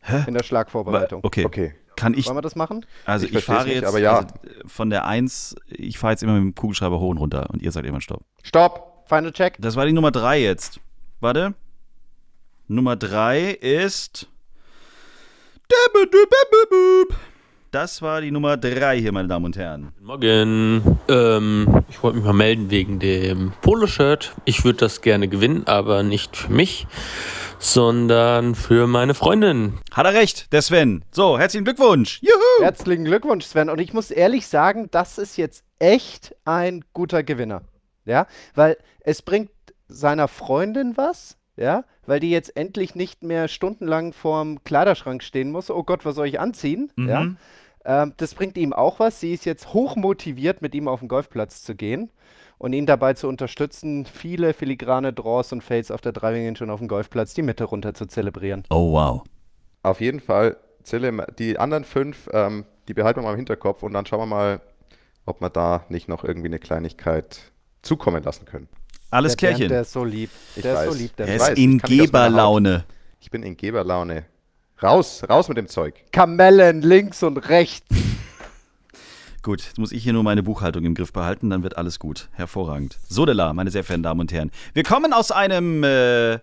Hä? 0.02 0.24
In 0.28 0.34
der 0.34 0.44
Schlagvorbereitung. 0.44 1.22
Okay. 1.24 1.46
Okay. 1.46 1.74
Kann 1.96 2.14
ich, 2.14 2.28
Wollen 2.28 2.38
wir 2.38 2.42
das 2.42 2.56
machen? 2.56 2.86
also 3.04 3.26
Ich 3.26 3.36
ich, 3.36 3.44
fahre 3.44 3.66
nicht, 3.66 3.76
jetzt 3.76 3.86
aber 3.86 4.00
ja. 4.00 4.20
also, 4.20 4.28
äh, 4.46 4.68
von 4.68 4.90
der 4.90 5.06
1, 5.06 5.56
ich 5.68 6.00
fahre 6.00 6.14
jetzt 6.14 6.24
immer 6.24 6.34
mit 6.34 6.44
dem 6.44 6.56
Kugelschreiber 6.56 6.98
hoch 6.98 7.10
und 7.10 7.18
runter 7.18 7.50
und 7.50 7.62
ihr 7.62 7.72
sagt 7.74 7.86
immer 7.86 8.00
Stopp. 8.00 8.22
Stopp! 8.42 9.04
Final 9.08 9.32
Check. 9.32 9.56
Das 9.60 9.76
war 9.76 9.86
die 9.86 9.92
Nummer 9.92 10.12
3 10.12 10.40
jetzt. 10.40 10.80
Warte. 11.20 11.56
Nummer 12.68 12.96
3 12.96 13.50
ist. 13.52 14.28
Das 17.72 18.02
war 18.02 18.20
die 18.22 18.32
Nummer 18.32 18.58
3 18.58 19.00
hier, 19.00 19.12
meine 19.12 19.28
Damen 19.28 19.46
und 19.46 19.56
Herren. 19.56 19.92
Morgen. 20.02 20.98
Ähm, 21.08 21.84
ich 21.88 22.02
wollte 22.02 22.18
mich 22.18 22.26
mal 22.26 22.34
melden 22.34 22.72
wegen 22.72 22.98
dem 22.98 23.54
Poloshirt. 23.62 24.34
Ich 24.46 24.64
würde 24.64 24.80
das 24.80 25.02
gerne 25.02 25.28
gewinnen, 25.28 25.68
aber 25.68 26.02
nicht 26.02 26.36
für 26.36 26.52
mich, 26.52 26.88
sondern 27.60 28.56
für 28.56 28.88
meine 28.88 29.14
Freundin. 29.14 29.78
Hat 29.92 30.08
er 30.08 30.16
recht, 30.16 30.52
der 30.52 30.64
Sven. 30.64 31.06
So, 31.12 31.38
herzlichen 31.38 31.64
Glückwunsch. 31.64 32.20
Juhu! 32.24 32.64
Herzlichen 32.64 33.06
Glückwunsch, 33.06 33.46
Sven. 33.46 33.70
Und 33.70 33.80
ich 33.80 33.94
muss 33.94 34.10
ehrlich 34.10 34.48
sagen, 34.48 34.88
das 34.90 35.20
ist 35.20 35.38
jetzt 35.38 35.64
echt 35.78 36.36
ein 36.46 36.84
guter 36.94 37.22
Gewinner. 37.22 37.62
Ja, 38.04 38.26
weil 38.56 38.78
es 39.02 39.22
bringt 39.22 39.52
seiner 39.88 40.28
Freundin 40.28 40.98
was, 40.98 41.38
ja, 41.60 41.84
weil 42.06 42.20
die 42.20 42.32
jetzt 42.32 42.56
endlich 42.56 42.96
nicht 42.96 43.22
mehr 43.22 43.48
stundenlang 43.48 44.14
vorm 44.14 44.64
Kleiderschrank 44.64 45.22
stehen 45.22 45.52
muss. 45.52 45.70
Oh 45.70 45.84
Gott, 45.84 46.06
was 46.06 46.16
soll 46.16 46.28
ich 46.28 46.40
anziehen? 46.40 46.92
Mhm. 46.96 47.10
Ja. 47.10 47.28
Ähm, 47.86 48.14
das 48.18 48.34
bringt 48.34 48.58
ihm 48.58 48.72
auch 48.72 49.00
was. 49.00 49.20
Sie 49.20 49.34
ist 49.34 49.46
jetzt 49.46 49.74
hoch 49.74 49.96
motiviert, 49.96 50.62
mit 50.62 50.74
ihm 50.74 50.88
auf 50.88 51.02
den 51.02 51.10
Golfplatz 51.10 51.62
zu 51.62 51.76
gehen 51.76 52.10
und 52.58 52.74
ihn 52.74 52.86
dabei 52.86 53.14
zu 53.14 53.28
unterstützen, 53.28 54.06
viele 54.06 54.54
filigrane 54.54 55.12
Draws 55.12 55.52
und 55.52 55.62
Fades 55.62 55.92
auf 55.92 56.02
der 56.02 56.14
Driving 56.14 56.56
schon 56.56 56.70
auf 56.70 56.80
dem 56.80 56.88
Golfplatz 56.88 57.34
die 57.34 57.42
Mitte 57.42 57.66
runter 57.66 57.94
zu 57.94 58.06
zelebrieren. 58.06 58.64
Oh, 58.70 58.94
wow. 58.94 59.24
Auf 59.84 60.00
jeden 60.02 60.22
Fall, 60.22 60.58
Zille, 60.84 61.28
die 61.38 61.60
anderen 61.60 61.84
fünf, 61.84 62.30
ähm, 62.34 62.66
die 62.88 62.94
behalten 62.94 63.20
wir 63.20 63.24
mal 63.24 63.32
im 63.32 63.38
Hinterkopf 63.38 63.84
und 63.84 63.94
dann 63.94 64.06
schauen 64.06 64.22
wir 64.22 64.26
mal, 64.26 64.62
ob 65.26 65.42
wir 65.42 65.50
da 65.50 65.86
nicht 65.90 66.08
noch 66.08 66.24
irgendwie 66.24 66.48
eine 66.48 66.60
Kleinigkeit 66.60 67.52
zukommen 67.82 68.24
lassen 68.24 68.46
können. 68.46 68.68
Alles 69.12 69.36
der 69.36 69.48
Bernd, 69.48 69.58
klärchen. 69.58 69.70
der 69.70 69.82
ist 69.82 69.92
so 69.92 70.04
lieb. 70.04 70.30
Ich 70.56 70.62
der 70.62 70.76
weiß. 70.76 70.88
ist 70.88 70.94
so 70.94 71.00
lieb, 71.00 71.16
der 71.16 71.28
Er 71.28 71.36
ist 71.36 71.42
weiß, 71.50 71.58
in. 71.58 71.78
Geberlaune. 71.80 72.86
Ich 73.20 73.32
bin 73.32 73.44
in 73.44 73.58
Geberlaune. 73.58 74.26
Raus, 74.82 75.24
raus 75.28 75.50
mit 75.50 75.58
dem 75.58 75.68
Zeug. 75.68 75.96
Kamellen 76.12 76.82
links 76.82 77.22
und 77.24 77.38
rechts. 77.50 77.88
Gut, 79.42 79.62
jetzt 79.62 79.78
muss 79.78 79.92
ich 79.92 80.04
hier 80.04 80.14
nur 80.14 80.24
meine 80.24 80.44
Buchhaltung 80.44 80.84
im 80.86 80.94
Griff 80.96 81.14
behalten, 81.14 81.50
dann 81.50 81.64
wird 81.64 81.78
alles 81.78 81.98
gut. 81.98 82.28
Hervorragend. 82.34 82.98
Sodela, 83.08 83.54
meine 83.54 83.72
sehr 83.72 83.86
verehrten 83.86 84.04
Damen 84.04 84.20
und 84.20 84.34
Herren. 84.34 84.52
Wir 84.74 84.84
kommen 84.84 85.14
aus 85.14 85.32
einem 85.32 85.82
äh, 85.84 86.40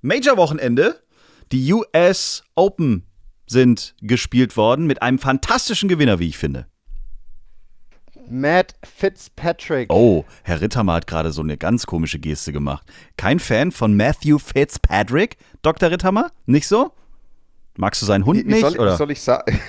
Major-Wochenende. 0.00 0.98
Die 1.52 1.72
US 1.74 2.42
Open 2.54 3.04
sind 3.46 3.94
gespielt 4.00 4.56
worden 4.56 4.86
mit 4.86 5.02
einem 5.02 5.18
fantastischen 5.18 5.90
Gewinner, 5.90 6.18
wie 6.18 6.28
ich 6.28 6.38
finde. 6.38 6.66
Matt 8.32 8.74
Fitzpatrick. 8.82 9.92
Oh, 9.92 10.24
Herr 10.42 10.60
Rittermer 10.60 10.94
hat 10.94 11.06
gerade 11.06 11.32
so 11.32 11.42
eine 11.42 11.58
ganz 11.58 11.86
komische 11.86 12.18
Geste 12.18 12.52
gemacht. 12.52 12.86
Kein 13.16 13.38
Fan 13.38 13.70
von 13.72 13.94
Matthew 13.94 14.38
Fitzpatrick, 14.38 15.36
Dr. 15.60 15.90
Rittermer? 15.90 16.30
Nicht 16.46 16.66
so? 16.66 16.92
Magst 17.76 18.00
du 18.00 18.06
seinen 18.06 18.24
Hund 18.24 18.40
Wie, 18.40 18.46
wie, 18.46 18.52
nicht? 18.52 18.60
soll, 18.62 18.78
oder? 18.78 18.94
wie 18.94 18.96
soll 18.96 19.10
ich 19.10 19.20
sagen? 19.20 19.60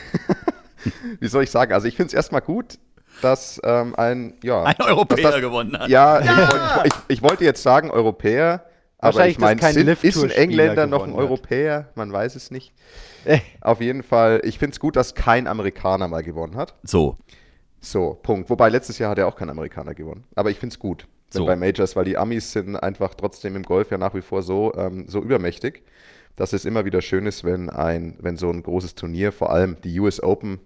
wie 1.19 1.27
soll 1.27 1.43
ich 1.43 1.51
sagen? 1.51 1.73
Also 1.73 1.87
ich 1.87 1.95
finde 1.95 2.07
es 2.07 2.13
erstmal 2.13 2.41
gut, 2.41 2.79
dass 3.21 3.59
ähm, 3.63 3.95
ein, 3.95 4.35
ja, 4.43 4.63
Ein 4.63 4.75
Europäer 4.79 5.23
dass 5.23 5.31
das, 5.33 5.41
gewonnen 5.41 5.77
hat. 5.77 5.89
Ja, 5.89 6.19
Ich, 6.21 6.27
wollte, 6.27 6.81
ich, 6.85 6.93
ich 7.09 7.21
wollte 7.21 7.43
jetzt 7.43 7.63
sagen 7.63 7.91
Europäer, 7.91 8.65
aber 8.97 9.15
Wahrscheinlich, 9.15 9.35
ich 9.35 9.41
meine, 9.41 9.91
ist 10.01 10.23
ein 10.23 10.29
Engländer 10.29 10.87
noch 10.87 11.03
ein 11.03 11.11
hat. 11.11 11.19
Europäer? 11.19 11.89
Man 11.95 12.13
weiß 12.13 12.35
es 12.35 12.51
nicht. 12.51 12.73
Äh. 13.25 13.39
Auf 13.59 13.81
jeden 13.81 14.03
Fall, 14.03 14.39
ich 14.43 14.59
finde 14.59 14.73
es 14.73 14.79
gut, 14.79 14.95
dass 14.95 15.13
kein 15.15 15.47
Amerikaner 15.47 16.07
mal 16.07 16.23
gewonnen 16.23 16.55
hat. 16.55 16.75
So, 16.83 17.17
So, 17.83 18.17
Punkt. 18.23 18.49
Wobei 18.49 18.69
letztes 18.69 18.97
Jahr 18.97 19.11
hat 19.11 19.17
ja 19.17 19.25
auch 19.25 19.35
kein 19.35 19.49
Amerikaner 19.49 19.93
gewonnen. 19.93 20.23
Aber 20.35 20.49
ich 20.49 20.57
finde 20.57 20.73
es 20.73 20.79
gut, 20.79 21.05
So. 21.29 21.45
bei 21.45 21.57
Majors, 21.57 21.95
weil 21.97 22.05
die 22.05 22.17
Amis 22.17 22.53
sind 22.53 22.77
einfach 22.77 23.13
trotzdem 23.13 23.57
im 23.57 23.63
Golf 23.63 23.91
ja 23.91 23.97
nach 23.97 24.15
wie 24.15 24.21
vor 24.21 24.41
so, 24.41 24.73
ähm, 24.75 25.05
so 25.09 25.21
übermächtig, 25.21 25.83
dass 26.37 26.53
es 26.53 26.63
immer 26.63 26.85
wieder 26.85 27.01
schön 27.01 27.25
ist, 27.25 27.43
wenn 27.43 27.69
ein, 27.69 28.17
wenn 28.21 28.37
so 28.37 28.49
ein 28.49 28.63
großes 28.63 28.95
Turnier, 28.95 29.33
vor 29.33 29.51
allem 29.51 29.75
die 29.83 29.99
US 29.99 30.23
Open, 30.23 30.59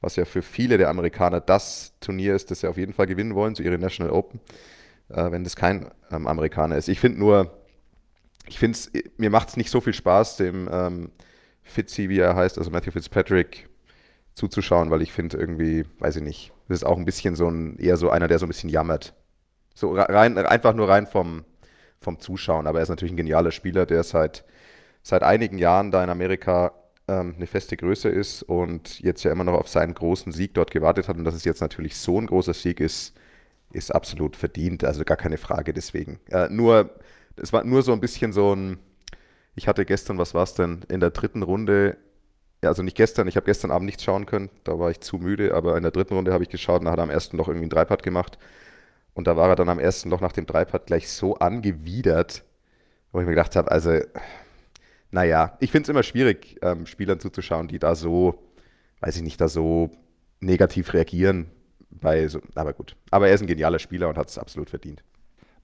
was 0.00 0.16
ja 0.16 0.24
für 0.24 0.42
viele 0.42 0.78
der 0.78 0.90
Amerikaner 0.90 1.40
das 1.40 1.92
Turnier 2.00 2.34
ist, 2.34 2.50
das 2.50 2.60
sie 2.60 2.66
auf 2.68 2.76
jeden 2.76 2.92
Fall 2.92 3.06
gewinnen 3.06 3.36
wollen, 3.36 3.54
so 3.54 3.62
ihre 3.62 3.78
National 3.78 4.12
Open, 4.12 4.40
äh, 5.10 5.30
wenn 5.30 5.44
das 5.44 5.54
kein 5.54 5.88
ähm, 6.10 6.26
Amerikaner 6.26 6.76
ist. 6.76 6.88
Ich 6.88 6.98
finde 6.98 7.20
nur, 7.20 7.52
ich 8.48 8.58
finde 8.58 8.76
es, 8.76 8.90
mir 9.16 9.30
macht 9.30 9.50
es 9.50 9.56
nicht 9.56 9.70
so 9.70 9.80
viel 9.80 9.94
Spaß, 9.94 10.38
dem 10.38 10.68
ähm, 10.72 11.10
Fitzy, 11.62 12.08
wie 12.08 12.18
er 12.18 12.34
heißt, 12.34 12.58
also 12.58 12.70
Matthew 12.72 12.92
Fitzpatrick, 12.92 13.67
zuzuschauen, 14.38 14.90
weil 14.90 15.02
ich 15.02 15.12
finde 15.12 15.36
irgendwie, 15.36 15.84
weiß 15.98 16.16
ich 16.16 16.22
nicht, 16.22 16.52
das 16.68 16.78
ist 16.78 16.84
auch 16.84 16.96
ein 16.96 17.04
bisschen 17.04 17.34
so 17.34 17.48
ein, 17.48 17.76
eher 17.78 17.96
so 17.96 18.08
einer, 18.08 18.28
der 18.28 18.38
so 18.38 18.46
ein 18.46 18.48
bisschen 18.48 18.70
jammert. 18.70 19.14
So 19.74 19.92
rein, 19.92 20.38
einfach 20.38 20.74
nur 20.74 20.88
rein 20.88 21.06
vom, 21.06 21.44
vom 21.98 22.18
Zuschauen. 22.18 22.66
Aber 22.66 22.78
er 22.78 22.84
ist 22.84 22.88
natürlich 22.88 23.12
ein 23.12 23.18
genialer 23.18 23.50
Spieler, 23.50 23.84
der 23.84 24.02
seit, 24.04 24.44
seit 25.02 25.22
einigen 25.22 25.58
Jahren 25.58 25.90
da 25.90 26.02
in 26.02 26.10
Amerika 26.10 26.72
ähm, 27.08 27.34
eine 27.36 27.46
feste 27.46 27.76
Größe 27.76 28.08
ist 28.08 28.42
und 28.42 29.00
jetzt 29.00 29.24
ja 29.24 29.32
immer 29.32 29.44
noch 29.44 29.54
auf 29.54 29.68
seinen 29.68 29.94
großen 29.94 30.32
Sieg 30.32 30.54
dort 30.54 30.70
gewartet 30.70 31.08
hat. 31.08 31.16
Und 31.16 31.24
dass 31.24 31.34
es 31.34 31.44
jetzt 31.44 31.60
natürlich 31.60 31.96
so 31.96 32.20
ein 32.20 32.26
großer 32.26 32.54
Sieg 32.54 32.80
ist, 32.80 33.14
ist 33.72 33.94
absolut 33.94 34.36
verdient. 34.36 34.84
Also 34.84 35.04
gar 35.04 35.16
keine 35.16 35.38
Frage 35.38 35.72
deswegen. 35.72 36.20
Äh, 36.30 36.48
nur, 36.48 36.90
es 37.36 37.52
war 37.52 37.64
nur 37.64 37.82
so 37.82 37.92
ein 37.92 38.00
bisschen 38.00 38.32
so 38.32 38.54
ein, 38.54 38.78
ich 39.56 39.66
hatte 39.66 39.84
gestern, 39.84 40.18
was 40.18 40.34
war 40.34 40.44
es 40.44 40.54
denn, 40.54 40.84
in 40.88 41.00
der 41.00 41.10
dritten 41.10 41.42
Runde 41.42 41.96
also 42.62 42.82
nicht 42.82 42.96
gestern, 42.96 43.28
ich 43.28 43.36
habe 43.36 43.46
gestern 43.46 43.70
Abend 43.70 43.86
nicht 43.86 44.02
schauen 44.02 44.26
können, 44.26 44.50
da 44.64 44.78
war 44.78 44.90
ich 44.90 45.00
zu 45.00 45.16
müde, 45.18 45.54
aber 45.54 45.76
in 45.76 45.82
der 45.82 45.92
dritten 45.92 46.14
Runde 46.14 46.32
habe 46.32 46.42
ich 46.42 46.50
geschaut 46.50 46.80
und 46.80 46.86
da 46.86 46.92
hat 46.92 46.98
er 46.98 47.04
am 47.04 47.10
ersten 47.10 47.36
Loch 47.36 47.48
irgendwie 47.48 47.64
einen 47.64 47.70
Dreipad 47.70 48.02
gemacht. 48.02 48.38
Und 49.14 49.26
da 49.26 49.36
war 49.36 49.48
er 49.48 49.56
dann 49.56 49.68
am 49.68 49.78
ersten 49.78 50.10
Loch 50.10 50.20
nach 50.20 50.32
dem 50.32 50.46
Dreipad 50.46 50.86
gleich 50.86 51.08
so 51.08 51.36
angewidert, 51.36 52.44
wo 53.12 53.20
ich 53.20 53.26
mir 53.26 53.32
gedacht 53.32 53.56
habe, 53.56 53.70
also, 53.70 53.98
naja, 55.10 55.56
ich 55.60 55.70
finde 55.70 55.84
es 55.84 55.88
immer 55.88 56.02
schwierig, 56.02 56.56
ähm, 56.62 56.86
Spielern 56.86 57.20
zuzuschauen, 57.20 57.68
die 57.68 57.78
da 57.78 57.94
so, 57.94 58.42
weiß 59.00 59.16
ich 59.16 59.22
nicht, 59.22 59.40
da 59.40 59.48
so 59.48 59.90
negativ 60.40 60.92
reagieren. 60.94 61.50
Bei 61.90 62.28
so, 62.28 62.40
aber 62.54 62.74
gut. 62.74 62.96
Aber 63.10 63.28
er 63.28 63.34
ist 63.34 63.40
ein 63.40 63.46
genialer 63.46 63.78
Spieler 63.78 64.08
und 64.08 64.18
hat 64.18 64.28
es 64.28 64.38
absolut 64.38 64.70
verdient. 64.70 65.02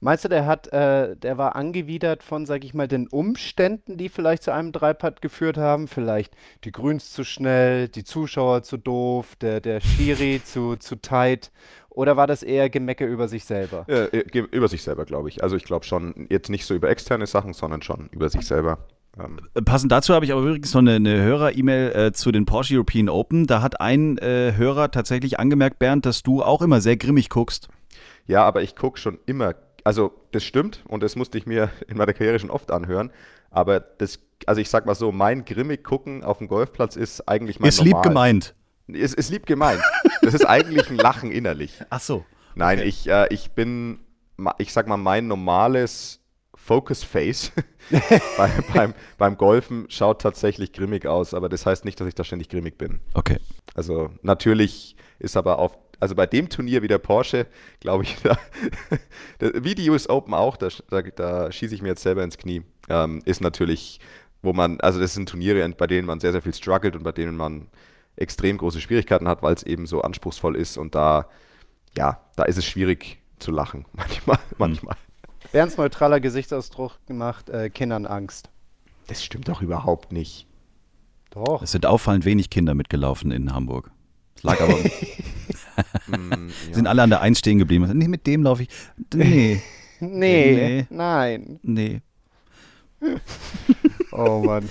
Meinst 0.04 0.22
du, 0.22 0.28
der 0.28 0.44
hat, 0.44 0.70
äh, 0.70 1.16
der 1.16 1.38
war 1.38 1.56
angewidert 1.56 2.22
von, 2.22 2.44
sag 2.44 2.62
ich 2.62 2.74
mal, 2.74 2.86
den 2.86 3.08
Umständen, 3.08 3.96
die 3.96 4.10
vielleicht 4.10 4.42
zu 4.42 4.52
einem 4.52 4.70
Dreipad 4.70 5.22
geführt 5.22 5.56
haben? 5.56 5.88
Vielleicht 5.88 6.34
die 6.64 6.72
Grüns 6.72 7.10
zu 7.10 7.24
schnell, 7.24 7.88
die 7.88 8.04
Zuschauer 8.04 8.62
zu 8.62 8.76
doof, 8.76 9.34
der, 9.40 9.62
der 9.62 9.80
Schiri 9.80 10.42
zu, 10.44 10.76
zu 10.76 10.96
tight? 10.96 11.50
Oder 11.88 12.18
war 12.18 12.26
das 12.26 12.42
eher 12.42 12.68
Gemecke 12.68 13.06
über 13.06 13.28
sich 13.28 13.46
selber? 13.46 13.86
Äh, 13.88 14.04
äh, 14.18 14.24
ge- 14.24 14.46
über 14.50 14.68
sich 14.68 14.82
selber, 14.82 15.06
glaube 15.06 15.30
ich. 15.30 15.42
Also 15.42 15.56
ich 15.56 15.64
glaube 15.64 15.86
schon, 15.86 16.26
jetzt 16.28 16.50
nicht 16.50 16.66
so 16.66 16.74
über 16.74 16.90
externe 16.90 17.26
Sachen, 17.26 17.54
sondern 17.54 17.80
schon 17.80 18.08
über 18.12 18.28
sich 18.28 18.46
selber. 18.46 18.78
Ähm, 19.18 19.38
Passend 19.64 19.90
dazu 19.90 20.12
habe 20.12 20.26
ich 20.26 20.32
aber 20.32 20.42
übrigens 20.42 20.74
noch 20.74 20.80
eine, 20.80 20.96
eine 20.96 21.22
Hörer-E-Mail 21.22 21.92
äh, 21.96 22.12
zu 22.12 22.30
den 22.30 22.44
Porsche 22.44 22.74
European 22.74 23.08
Open. 23.08 23.46
Da 23.46 23.62
hat 23.62 23.80
ein 23.80 24.18
äh, 24.18 24.52
Hörer 24.54 24.90
tatsächlich 24.90 25.38
angemerkt, 25.38 25.78
Bernd, 25.78 26.04
dass 26.04 26.22
du 26.22 26.42
auch 26.42 26.60
immer 26.60 26.82
sehr 26.82 26.98
grimmig 26.98 27.30
guckst. 27.30 27.68
Ja, 28.26 28.42
aber 28.44 28.62
ich 28.62 28.74
gucke 28.74 28.98
schon 28.98 29.18
immer, 29.26 29.54
also 29.84 30.12
das 30.32 30.42
stimmt 30.42 30.82
und 30.88 31.02
das 31.02 31.14
musste 31.14 31.38
ich 31.38 31.46
mir 31.46 31.70
in 31.88 31.96
meiner 31.96 32.12
Karriere 32.12 32.38
schon 32.38 32.50
oft 32.50 32.70
anhören. 32.70 33.10
Aber 33.50 33.78
das, 33.78 34.18
also 34.46 34.60
ich 34.60 34.68
sag 34.68 34.86
mal 34.86 34.94
so, 34.94 35.12
mein 35.12 35.44
grimmig 35.44 35.84
gucken 35.84 36.24
auf 36.24 36.38
dem 36.38 36.48
Golfplatz 36.48 36.96
ist 36.96 37.28
eigentlich 37.28 37.60
mein 37.60 37.68
Ist 37.68 37.80
lieb 37.80 37.92
normal. 37.92 38.08
gemeint. 38.08 38.54
Ist, 38.88 39.14
ist 39.14 39.30
lieb 39.30 39.46
gemeint. 39.46 39.80
Das 40.22 40.34
ist 40.34 40.44
eigentlich 40.44 40.90
ein 40.90 40.96
Lachen 40.96 41.30
innerlich. 41.30 41.80
Ach 41.90 42.00
so. 42.00 42.24
Nein, 42.54 42.80
ich, 42.80 43.08
äh, 43.08 43.32
ich 43.32 43.52
bin, 43.52 44.00
ich 44.58 44.72
sag 44.72 44.88
mal, 44.88 44.96
mein 44.96 45.26
normales 45.26 46.20
Focus 46.54 47.02
Face 47.04 47.52
bei, 48.36 48.50
beim, 48.72 48.94
beim 49.18 49.36
Golfen 49.36 49.86
schaut 49.88 50.22
tatsächlich 50.22 50.72
grimmig 50.72 51.06
aus, 51.06 51.34
aber 51.34 51.48
das 51.48 51.66
heißt 51.66 51.84
nicht, 51.84 52.00
dass 52.00 52.08
ich 52.08 52.14
da 52.14 52.24
ständig 52.24 52.48
grimmig 52.48 52.78
bin. 52.78 53.00
Okay. 53.12 53.38
Also 53.74 54.10
natürlich 54.22 54.96
ist 55.18 55.36
aber 55.36 55.58
auf, 55.58 55.76
also 56.04 56.14
bei 56.14 56.26
dem 56.26 56.50
Turnier 56.50 56.82
wie 56.82 56.86
der 56.88 56.98
Porsche, 56.98 57.46
glaube 57.80 58.02
ich, 58.02 58.16
da, 58.22 58.36
da- 59.38 59.64
wie 59.64 59.74
die 59.74 59.88
US 59.88 60.06
Open 60.06 60.34
auch, 60.34 60.58
da, 60.58 60.68
da, 60.90 61.00
da 61.00 61.50
schieße 61.50 61.74
ich 61.74 61.80
mir 61.80 61.88
jetzt 61.88 62.02
selber 62.02 62.22
ins 62.22 62.36
Knie, 62.36 62.60
ähm, 62.90 63.22
ist 63.24 63.40
natürlich, 63.40 64.00
wo 64.42 64.52
man, 64.52 64.78
also 64.82 65.00
das 65.00 65.14
sind 65.14 65.30
Turniere, 65.30 65.66
bei 65.70 65.86
denen 65.86 66.06
man 66.06 66.20
sehr, 66.20 66.32
sehr 66.32 66.42
viel 66.42 66.52
struggelt 66.52 66.94
und 66.94 67.04
bei 67.04 67.12
denen 67.12 67.38
man 67.38 67.68
extrem 68.16 68.58
große 68.58 68.82
Schwierigkeiten 68.82 69.26
hat, 69.26 69.42
weil 69.42 69.54
es 69.54 69.62
eben 69.62 69.86
so 69.86 70.02
anspruchsvoll 70.02 70.56
ist 70.56 70.76
und 70.76 70.94
da, 70.94 71.26
ja, 71.96 72.20
da 72.36 72.42
ist 72.44 72.58
es 72.58 72.66
schwierig 72.66 73.16
zu 73.38 73.50
lachen, 73.50 73.86
manchmal, 73.94 74.38
manchmal. 74.58 74.96
Bernds 75.52 75.78
neutraler 75.78 76.20
Gesichtsausdruck 76.20 76.98
gemacht, 77.06 77.48
äh, 77.48 77.70
Kindern 77.70 78.04
Angst. 78.04 78.50
Das 79.06 79.24
stimmt 79.24 79.48
doch 79.48 79.62
überhaupt 79.62 80.12
nicht. 80.12 80.46
Doch. 81.30 81.62
Es 81.62 81.72
sind 81.72 81.86
auffallend 81.86 82.26
wenig 82.26 82.50
Kinder 82.50 82.74
mitgelaufen 82.74 83.30
in 83.30 83.54
Hamburg. 83.54 83.90
Das 84.34 84.42
lag 84.42 84.60
aber. 84.60 84.74
Mm, 86.06 86.12
ja. 86.68 86.74
Sind 86.74 86.86
alle 86.86 87.02
an 87.02 87.10
der 87.10 87.20
Eins 87.20 87.38
stehen 87.38 87.58
geblieben. 87.58 87.88
Nee, 87.94 88.08
mit 88.08 88.26
dem 88.26 88.42
laufe 88.42 88.62
ich. 88.64 88.68
Nee, 89.14 89.60
Nee, 90.00 90.54
Nee. 90.54 90.86
nein. 90.90 91.58
nee. 91.62 92.00
Oh 94.12 94.42
Mann. 94.44 94.68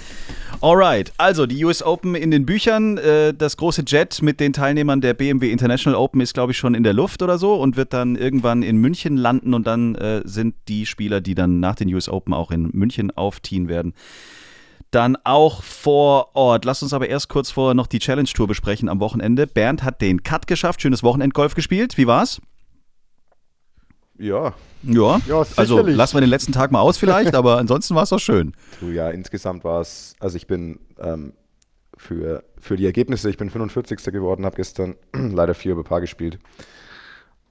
Alright, 0.61 1.11
also 1.17 1.45
die 1.45 1.63
US 1.65 1.83
Open 1.83 2.15
in 2.15 2.31
den 2.31 2.45
Büchern. 2.45 2.97
Äh, 2.97 3.33
das 3.33 3.57
große 3.57 3.83
Jet 3.85 4.21
mit 4.21 4.39
den 4.39 4.53
Teilnehmern 4.53 5.01
der 5.01 5.13
BMW 5.13 5.51
International 5.51 5.99
Open 5.99 6.21
ist, 6.21 6.33
glaube 6.33 6.53
ich, 6.53 6.57
schon 6.57 6.73
in 6.73 6.83
der 6.83 6.93
Luft 6.93 7.21
oder 7.21 7.37
so 7.37 7.55
und 7.55 7.75
wird 7.75 7.91
dann 7.91 8.15
irgendwann 8.15 8.63
in 8.63 8.77
München 8.77 9.17
landen 9.17 9.53
und 9.53 9.67
dann 9.67 9.95
äh, 9.95 10.21
sind 10.23 10.55
die 10.69 10.85
Spieler, 10.85 11.19
die 11.19 11.35
dann 11.35 11.59
nach 11.59 11.75
den 11.75 11.93
US 11.93 12.07
Open 12.07 12.33
auch 12.33 12.51
in 12.51 12.69
München 12.71 13.11
aufziehen 13.11 13.67
werden, 13.67 13.93
dann 14.93 15.17
auch 15.23 15.63
vor 15.63 16.35
Ort. 16.35 16.65
Lass 16.65 16.83
uns 16.83 16.93
aber 16.93 17.09
erst 17.09 17.29
kurz 17.29 17.51
vorher 17.51 17.73
noch 17.73 17.87
die 17.87 17.99
Challenge 17.99 18.29
Tour 18.29 18.47
besprechen 18.47 18.89
am 18.89 18.99
Wochenende. 18.99 19.47
Bernd 19.47 19.83
hat 19.83 20.01
den 20.01 20.23
Cut 20.23 20.47
geschafft, 20.47 20.81
schönes 20.81 21.03
Wochenendgolf 21.03 21.55
gespielt. 21.55 21.97
Wie 21.97 22.07
war's? 22.07 22.41
Ja, 24.17 24.53
Ja, 24.83 25.19
Ja, 25.27 25.43
also 25.55 25.81
lassen 25.81 26.15
wir 26.15 26.21
den 26.21 26.29
letzten 26.29 26.51
Tag 26.51 26.71
mal 26.71 26.81
aus 26.81 26.97
vielleicht, 26.97 27.33
aber 27.33 27.57
ansonsten 27.57 27.95
war 27.95 28.03
es 28.03 28.09
doch 28.09 28.19
schön. 28.19 28.53
Du, 28.79 28.91
ja, 28.91 29.09
insgesamt 29.09 29.63
war 29.63 29.81
es, 29.81 30.15
also 30.19 30.37
ich 30.37 30.45
bin 30.45 30.79
ähm, 30.99 31.33
für, 31.97 32.43
für 32.59 32.75
die 32.75 32.85
Ergebnisse, 32.85 33.29
ich 33.29 33.37
bin 33.37 33.49
45. 33.49 34.03
geworden, 34.13 34.45
habe 34.45 34.55
gestern 34.55 34.95
leider 35.13 35.55
vier 35.55 35.71
über 35.73 35.83
Paar 35.83 36.01
gespielt. 36.01 36.37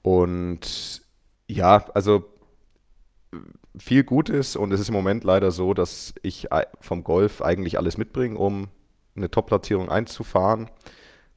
Und 0.01 1.01
Ja, 1.47 1.85
also 1.93 2.25
viel 3.77 4.03
Gutes 4.03 4.55
und 4.55 4.71
es 4.71 4.79
ist 4.79 4.89
im 4.89 4.93
Moment 4.93 5.23
leider 5.23 5.51
so, 5.51 5.73
dass 5.73 6.13
ich 6.21 6.47
vom 6.79 7.03
Golf 7.03 7.41
eigentlich 7.41 7.77
alles 7.77 7.97
mitbringe, 7.97 8.37
um 8.37 8.67
eine 9.15 9.29
Top-Platzierung 9.29 9.89
einzufahren, 9.89 10.69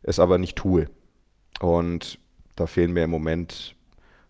es 0.03 0.19
aber 0.19 0.39
nicht 0.39 0.57
tue. 0.57 0.87
Und 1.61 2.19
da 2.55 2.67
fehlen 2.67 2.93
mir 2.93 3.05
im 3.05 3.11
Moment 3.11 3.75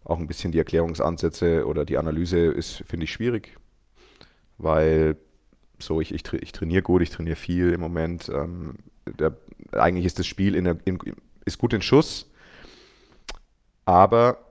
auch 0.04 0.18
ein 0.18 0.26
bisschen 0.26 0.52
die 0.52 0.58
Erklärungsansätze 0.58 1.66
oder 1.66 1.84
die 1.84 1.98
Analyse 1.98 2.38
ist, 2.38 2.84
finde 2.86 3.04
ich, 3.04 3.12
schwierig, 3.12 3.56
weil 4.58 5.16
so, 5.78 6.00
ich, 6.00 6.14
ich, 6.14 6.32
ich 6.32 6.52
trainiere 6.52 6.82
gut, 6.82 7.02
ich 7.02 7.10
trainiere 7.10 7.36
viel 7.36 7.72
im 7.72 7.80
Moment. 7.80 8.28
Ähm, 8.28 8.76
der, 9.18 9.36
eigentlich 9.72 10.06
ist 10.06 10.18
das 10.18 10.26
Spiel 10.26 10.54
in 10.54 10.64
der, 10.64 10.78
in, 10.84 10.98
ist 11.44 11.58
gut 11.58 11.72
in 11.72 11.82
Schuss, 11.82 12.30
aber 13.84 14.45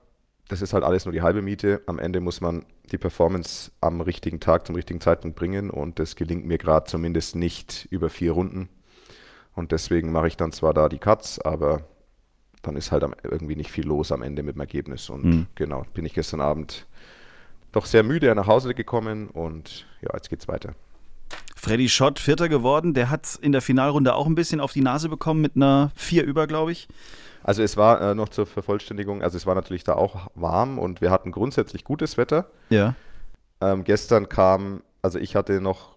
das 0.48 0.62
ist 0.62 0.72
halt 0.72 0.84
alles 0.84 1.04
nur 1.04 1.12
die 1.12 1.22
halbe 1.22 1.42
Miete. 1.42 1.82
Am 1.86 1.98
Ende 1.98 2.20
muss 2.20 2.40
man 2.40 2.64
die 2.92 2.98
Performance 2.98 3.72
am 3.80 4.00
richtigen 4.00 4.40
Tag 4.40 4.66
zum 4.66 4.76
richtigen 4.76 5.00
Zeitpunkt 5.00 5.36
bringen 5.36 5.70
und 5.70 5.98
das 5.98 6.14
gelingt 6.16 6.46
mir 6.46 6.58
gerade 6.58 6.86
zumindest 6.86 7.34
nicht 7.34 7.88
über 7.90 8.08
vier 8.08 8.32
Runden. 8.32 8.68
Und 9.54 9.72
deswegen 9.72 10.12
mache 10.12 10.28
ich 10.28 10.36
dann 10.36 10.52
zwar 10.52 10.74
da 10.74 10.88
die 10.88 10.98
Cuts, 10.98 11.40
aber 11.40 11.82
dann 12.62 12.76
ist 12.76 12.92
halt 12.92 13.04
irgendwie 13.24 13.56
nicht 13.56 13.70
viel 13.70 13.86
los 13.86 14.12
am 14.12 14.22
Ende 14.22 14.42
mit 14.42 14.54
dem 14.54 14.60
Ergebnis. 14.60 15.08
Und 15.10 15.24
mhm. 15.24 15.46
genau, 15.54 15.84
bin 15.94 16.04
ich 16.04 16.14
gestern 16.14 16.40
Abend 16.40 16.86
doch 17.72 17.86
sehr 17.86 18.02
müde 18.02 18.34
nach 18.34 18.46
Hause 18.46 18.74
gekommen 18.74 19.28
und 19.28 19.86
ja, 20.00 20.10
jetzt 20.14 20.30
geht's 20.30 20.48
weiter. 20.48 20.74
Freddy 21.66 21.88
Schott, 21.88 22.20
Vierter 22.20 22.48
geworden, 22.48 22.94
der 22.94 23.10
hat 23.10 23.40
in 23.42 23.50
der 23.50 23.60
Finalrunde 23.60 24.14
auch 24.14 24.26
ein 24.26 24.36
bisschen 24.36 24.60
auf 24.60 24.72
die 24.72 24.82
Nase 24.82 25.08
bekommen 25.08 25.40
mit 25.40 25.56
einer 25.56 25.90
Vier 25.96 26.22
über, 26.22 26.46
glaube 26.46 26.70
ich. 26.70 26.86
Also 27.42 27.60
es 27.64 27.76
war 27.76 28.00
äh, 28.00 28.14
noch 28.14 28.28
zur 28.28 28.46
Vervollständigung, 28.46 29.20
also 29.20 29.36
es 29.36 29.46
war 29.46 29.56
natürlich 29.56 29.82
da 29.82 29.94
auch 29.94 30.30
warm 30.36 30.78
und 30.78 31.00
wir 31.00 31.10
hatten 31.10 31.32
grundsätzlich 31.32 31.82
gutes 31.82 32.16
Wetter. 32.16 32.46
Ja. 32.70 32.94
Ähm, 33.60 33.82
gestern 33.82 34.28
kam, 34.28 34.84
also 35.02 35.18
ich 35.18 35.34
hatte 35.34 35.60
noch 35.60 35.96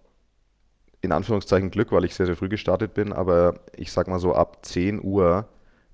in 1.02 1.12
Anführungszeichen 1.12 1.70
Glück, 1.70 1.92
weil 1.92 2.04
ich 2.04 2.16
sehr, 2.16 2.26
sehr 2.26 2.34
früh 2.34 2.48
gestartet 2.48 2.92
bin, 2.92 3.12
aber 3.12 3.60
ich 3.76 3.92
sag 3.92 4.08
mal 4.08 4.18
so 4.18 4.34
ab 4.34 4.66
10 4.66 5.00
Uhr 5.00 5.46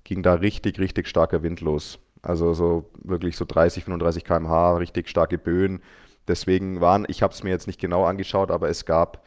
ging 0.05 0.23
da 0.23 0.33
richtig, 0.33 0.79
richtig 0.79 1.07
starker 1.07 1.43
Wind 1.43 1.61
los. 1.61 1.99
Also 2.23 2.55
so 2.55 2.89
wirklich 3.03 3.37
so 3.37 3.45
30, 3.45 3.83
35 3.83 4.23
km/h, 4.23 4.77
richtig 4.77 5.07
starke 5.07 5.37
Böen. 5.37 5.83
Deswegen 6.27 6.81
waren, 6.81 7.05
ich 7.07 7.21
habe 7.21 7.31
es 7.31 7.43
mir 7.43 7.51
jetzt 7.51 7.67
nicht 7.67 7.79
genau 7.79 8.05
angeschaut, 8.05 8.49
aber 8.49 8.69
es 8.69 8.83
gab, 8.83 9.23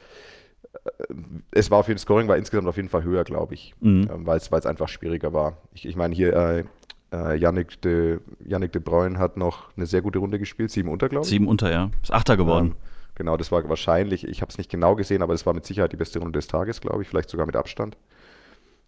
es 1.51 1.71
war 1.71 1.79
auf 1.79 1.89
jeden 1.89 1.99
Fall, 1.99 2.03
Scoring 2.05 2.29
war 2.29 2.37
insgesamt 2.37 2.69
auf 2.69 2.77
jeden 2.77 2.89
Fall 2.89 3.03
höher, 3.03 3.25
glaube 3.25 3.55
ich, 3.55 3.75
mhm. 3.81 4.09
ähm, 4.13 4.27
weil 4.27 4.39
es 4.39 4.67
einfach 4.67 4.89
schwieriger 4.89 5.33
war. 5.33 5.57
Ich, 5.75 5.87
ich 5.87 5.97
meine 5.97 6.15
hier, 6.15 6.35
äh, 6.35 6.65
äh, 7.13 7.37
Yannick, 7.37 7.81
de, 7.83 8.21
Yannick 8.45 8.73
de 8.73 8.81
Bruyne 8.81 9.19
hat 9.19 9.37
noch 9.37 9.77
eine 9.77 9.87
sehr 9.87 10.03
gute 10.03 10.21
Runde 10.21 10.39
gespielt, 10.39 10.71
sieben 10.71 10.89
unter, 10.89 11.09
glaube 11.09 11.25
ich. 11.25 11.31
Sieben 11.31 11.49
unter, 11.49 11.71
ja. 11.71 11.91
Ist 12.03 12.13
Achter 12.13 12.37
geworden. 12.37 12.69
Ähm, 12.69 12.77
genau, 13.17 13.37
das 13.37 13.51
war 13.51 13.69
wahrscheinlich, 13.69 14.27
ich 14.27 14.43
habe 14.43 14.51
es 14.51 14.59
nicht 14.59 14.71
genau 14.71 14.95
gesehen, 14.95 15.23
aber 15.23 15.35
das 15.35 15.45
war 15.45 15.55
mit 15.55 15.67
Sicherheit 15.67 15.93
die 15.93 15.97
beste 15.97 16.21
Runde 16.21 16.39
des 16.39 16.47
Tages, 16.47 16.81
glaube 16.81 17.03
ich, 17.03 17.09
vielleicht 17.09 17.31
sogar 17.31 17.47
mit 17.47 17.57
Abstand. 17.57 17.97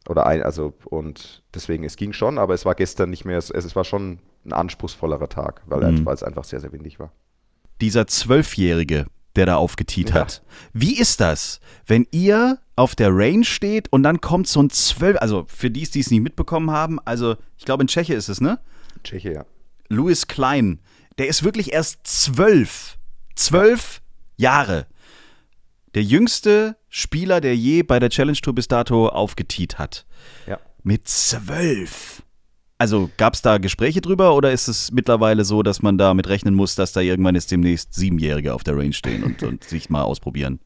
Oder 0.09 0.27
ein, 0.27 0.43
also, 0.43 0.73
und 0.85 1.43
deswegen, 1.55 1.85
es 1.85 1.97
ging 1.97 2.13
schon, 2.13 2.39
aber 2.39 2.55
es 2.55 2.65
war 2.65 2.75
gestern 2.75 3.11
nicht 3.11 3.25
mehr, 3.25 3.39
es, 3.39 3.51
es 3.51 3.77
war 3.77 3.85
schon 3.85 4.19
ein 4.45 4.53
anspruchsvollerer 4.53 5.29
Tag, 5.29 5.63
weil 5.67 5.93
mhm. 5.93 6.07
es 6.09 6.23
einfach 6.23 6.45
sehr, 6.45 6.61
sehr 6.61 6.73
windig 6.73 6.99
war 6.99 7.13
dieser 7.83 8.07
Zwölfjährige, 8.07 9.07
der 9.37 9.47
da 9.47 9.57
aufgetiet 9.57 10.11
ja. 10.11 10.17
hat. 10.17 10.43
Wie 10.73 10.99
ist 10.99 11.21
das, 11.21 11.61
wenn 11.87 12.07
ihr 12.11 12.59
auf 12.77 12.95
der 12.95 13.11
Range 13.11 13.45
steht 13.45 13.93
und 13.93 14.03
dann 14.03 14.21
kommt 14.21 14.49
so 14.49 14.63
ein 14.63 14.71
Zwölf, 14.71 15.17
also 15.21 15.47
für 15.49 15.71
die, 15.71 15.89
die 15.89 16.01
es 16.01 16.11
nicht 16.11 16.23
mitbekommen 16.23 16.71
haben, 16.71 16.99
also 17.01 17.37
ich 17.59 17.65
glaube 17.65 17.83
in 17.83 17.89
Tschechien 17.89 18.17
ist 18.17 18.29
es, 18.29 18.41
ne? 18.41 18.59
Tschechien, 19.05 19.35
ja. 19.35 19.45
Louis 19.89 20.27
Klein, 20.27 20.81
der 21.19 21.29
ist 21.29 21.43
wirklich 21.43 21.73
erst 21.73 22.07
zwölf. 22.07 22.99
Zwölf 23.35 24.03
ja. 24.37 24.53
Jahre. 24.53 24.87
Der 25.95 26.03
jüngste 26.03 26.77
Spieler, 26.89 27.41
der 27.41 27.55
je 27.57 27.83
bei 27.83 27.99
der 27.99 28.11
Challenge 28.11 28.39
Tour 28.39 28.55
bis 28.55 28.69
dato 28.69 29.09
aufgetiet 29.09 29.79
hat. 29.79 30.07
Ja. 30.47 30.59
Mit 30.83 31.07
zwölf. 31.07 32.23
Also 32.83 33.11
gab 33.17 33.35
es 33.35 33.43
da 33.43 33.59
Gespräche 33.59 34.01
drüber 34.01 34.35
oder 34.35 34.51
ist 34.51 34.67
es 34.67 34.91
mittlerweile 34.91 35.45
so, 35.45 35.63
dass 35.63 35.83
man 35.83 35.99
damit 35.99 36.29
rechnen 36.29 36.53
muss, 36.53 36.75
dass 36.75 36.93
da 36.93 37.01
irgendwann 37.01 37.37
jetzt 37.37 37.53
demnächst 37.53 37.95
Siebenjährige 37.95 38.53
auf 38.53 38.65
der 38.65 38.77
Range 38.77 38.93
stehen 38.93 39.23
und, 39.23 39.45
und 39.45 39.63
sich 39.63 39.89
mal 39.89 40.03
ausprobieren? 40.03 40.59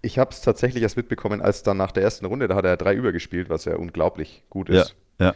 Ich 0.00 0.18
habe 0.18 0.30
es 0.30 0.40
tatsächlich 0.40 0.82
erst 0.82 0.96
mitbekommen, 0.96 1.42
als 1.42 1.62
dann 1.62 1.76
nach 1.76 1.92
der 1.92 2.02
ersten 2.02 2.24
Runde, 2.24 2.48
da 2.48 2.54
hat 2.54 2.64
er 2.64 2.78
drei 2.78 2.94
übergespielt, 2.94 3.50
was 3.50 3.66
ja 3.66 3.76
unglaublich 3.76 4.42
gut 4.48 4.70
ist. 4.70 4.96
Ja, 5.18 5.26
ja. 5.26 5.34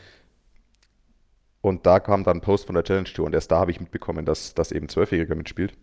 Und 1.61 1.85
da 1.85 2.01
kam 2.01 2.25
dann 2.25 2.39
ein 2.39 2.41
Post 2.41 2.65
von 2.69 2.75
der 2.75 2.85
Challenge 2.85 3.11
Tour 3.13 3.27
und 3.27 3.35
erst 3.35 3.51
da 3.51 3.59
habe 3.59 3.71
ich 3.71 3.79
mitbekommen, 3.79 4.25
dass, 4.25 4.55
dass 4.55 4.73
eben 4.73 4.89
Zwölfjähriger 4.89 5.35
mitspielt. 5.35 5.75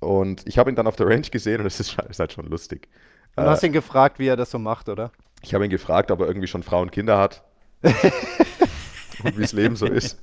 Und 0.00 0.42
ich 0.48 0.58
habe 0.58 0.68
ihn 0.68 0.74
dann 0.74 0.88
auf 0.88 0.96
der 0.96 1.06
Range 1.06 1.30
gesehen 1.30 1.60
und 1.60 1.66
es 1.68 1.78
ist, 1.78 1.96
ist, 2.10 2.18
halt 2.18 2.32
schon 2.32 2.46
lustig. 2.46 2.88
Du 3.36 3.42
äh, 3.44 3.46
hast 3.46 3.62
ihn 3.62 3.72
gefragt, 3.72 4.18
wie 4.18 4.26
er 4.26 4.36
das 4.36 4.50
so 4.50 4.58
macht, 4.58 4.88
oder? 4.88 5.12
Ich 5.42 5.54
habe 5.54 5.64
ihn 5.64 5.70
gefragt, 5.70 6.10
ob 6.10 6.18
er 6.18 6.26
irgendwie 6.26 6.48
schon 6.48 6.64
Frau 6.64 6.82
und 6.82 6.90
Kinder 6.90 7.18
hat. 7.18 7.44
wie 9.24 9.40
das 9.40 9.52
Leben 9.52 9.76
so 9.76 9.86
ist. 9.86 10.18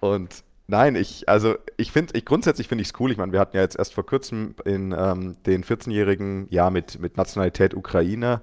Und 0.00 0.44
nein, 0.66 0.96
ich, 0.96 1.28
also 1.28 1.56
ich 1.76 1.92
finde, 1.92 2.16
ich 2.16 2.24
grundsätzlich 2.24 2.68
finde 2.68 2.82
ich 2.82 2.88
es 2.88 3.00
cool. 3.00 3.10
Ich 3.10 3.18
meine, 3.18 3.32
wir 3.32 3.40
hatten 3.40 3.56
ja 3.56 3.62
jetzt 3.62 3.78
erst 3.78 3.94
vor 3.94 4.06
kurzem 4.06 4.54
in 4.64 4.94
ähm, 4.96 5.36
den 5.46 5.64
14-jährigen, 5.64 6.46
ja, 6.50 6.70
mit, 6.70 6.98
mit 7.00 7.16
Nationalität 7.16 7.74
Ukrainer, 7.74 8.42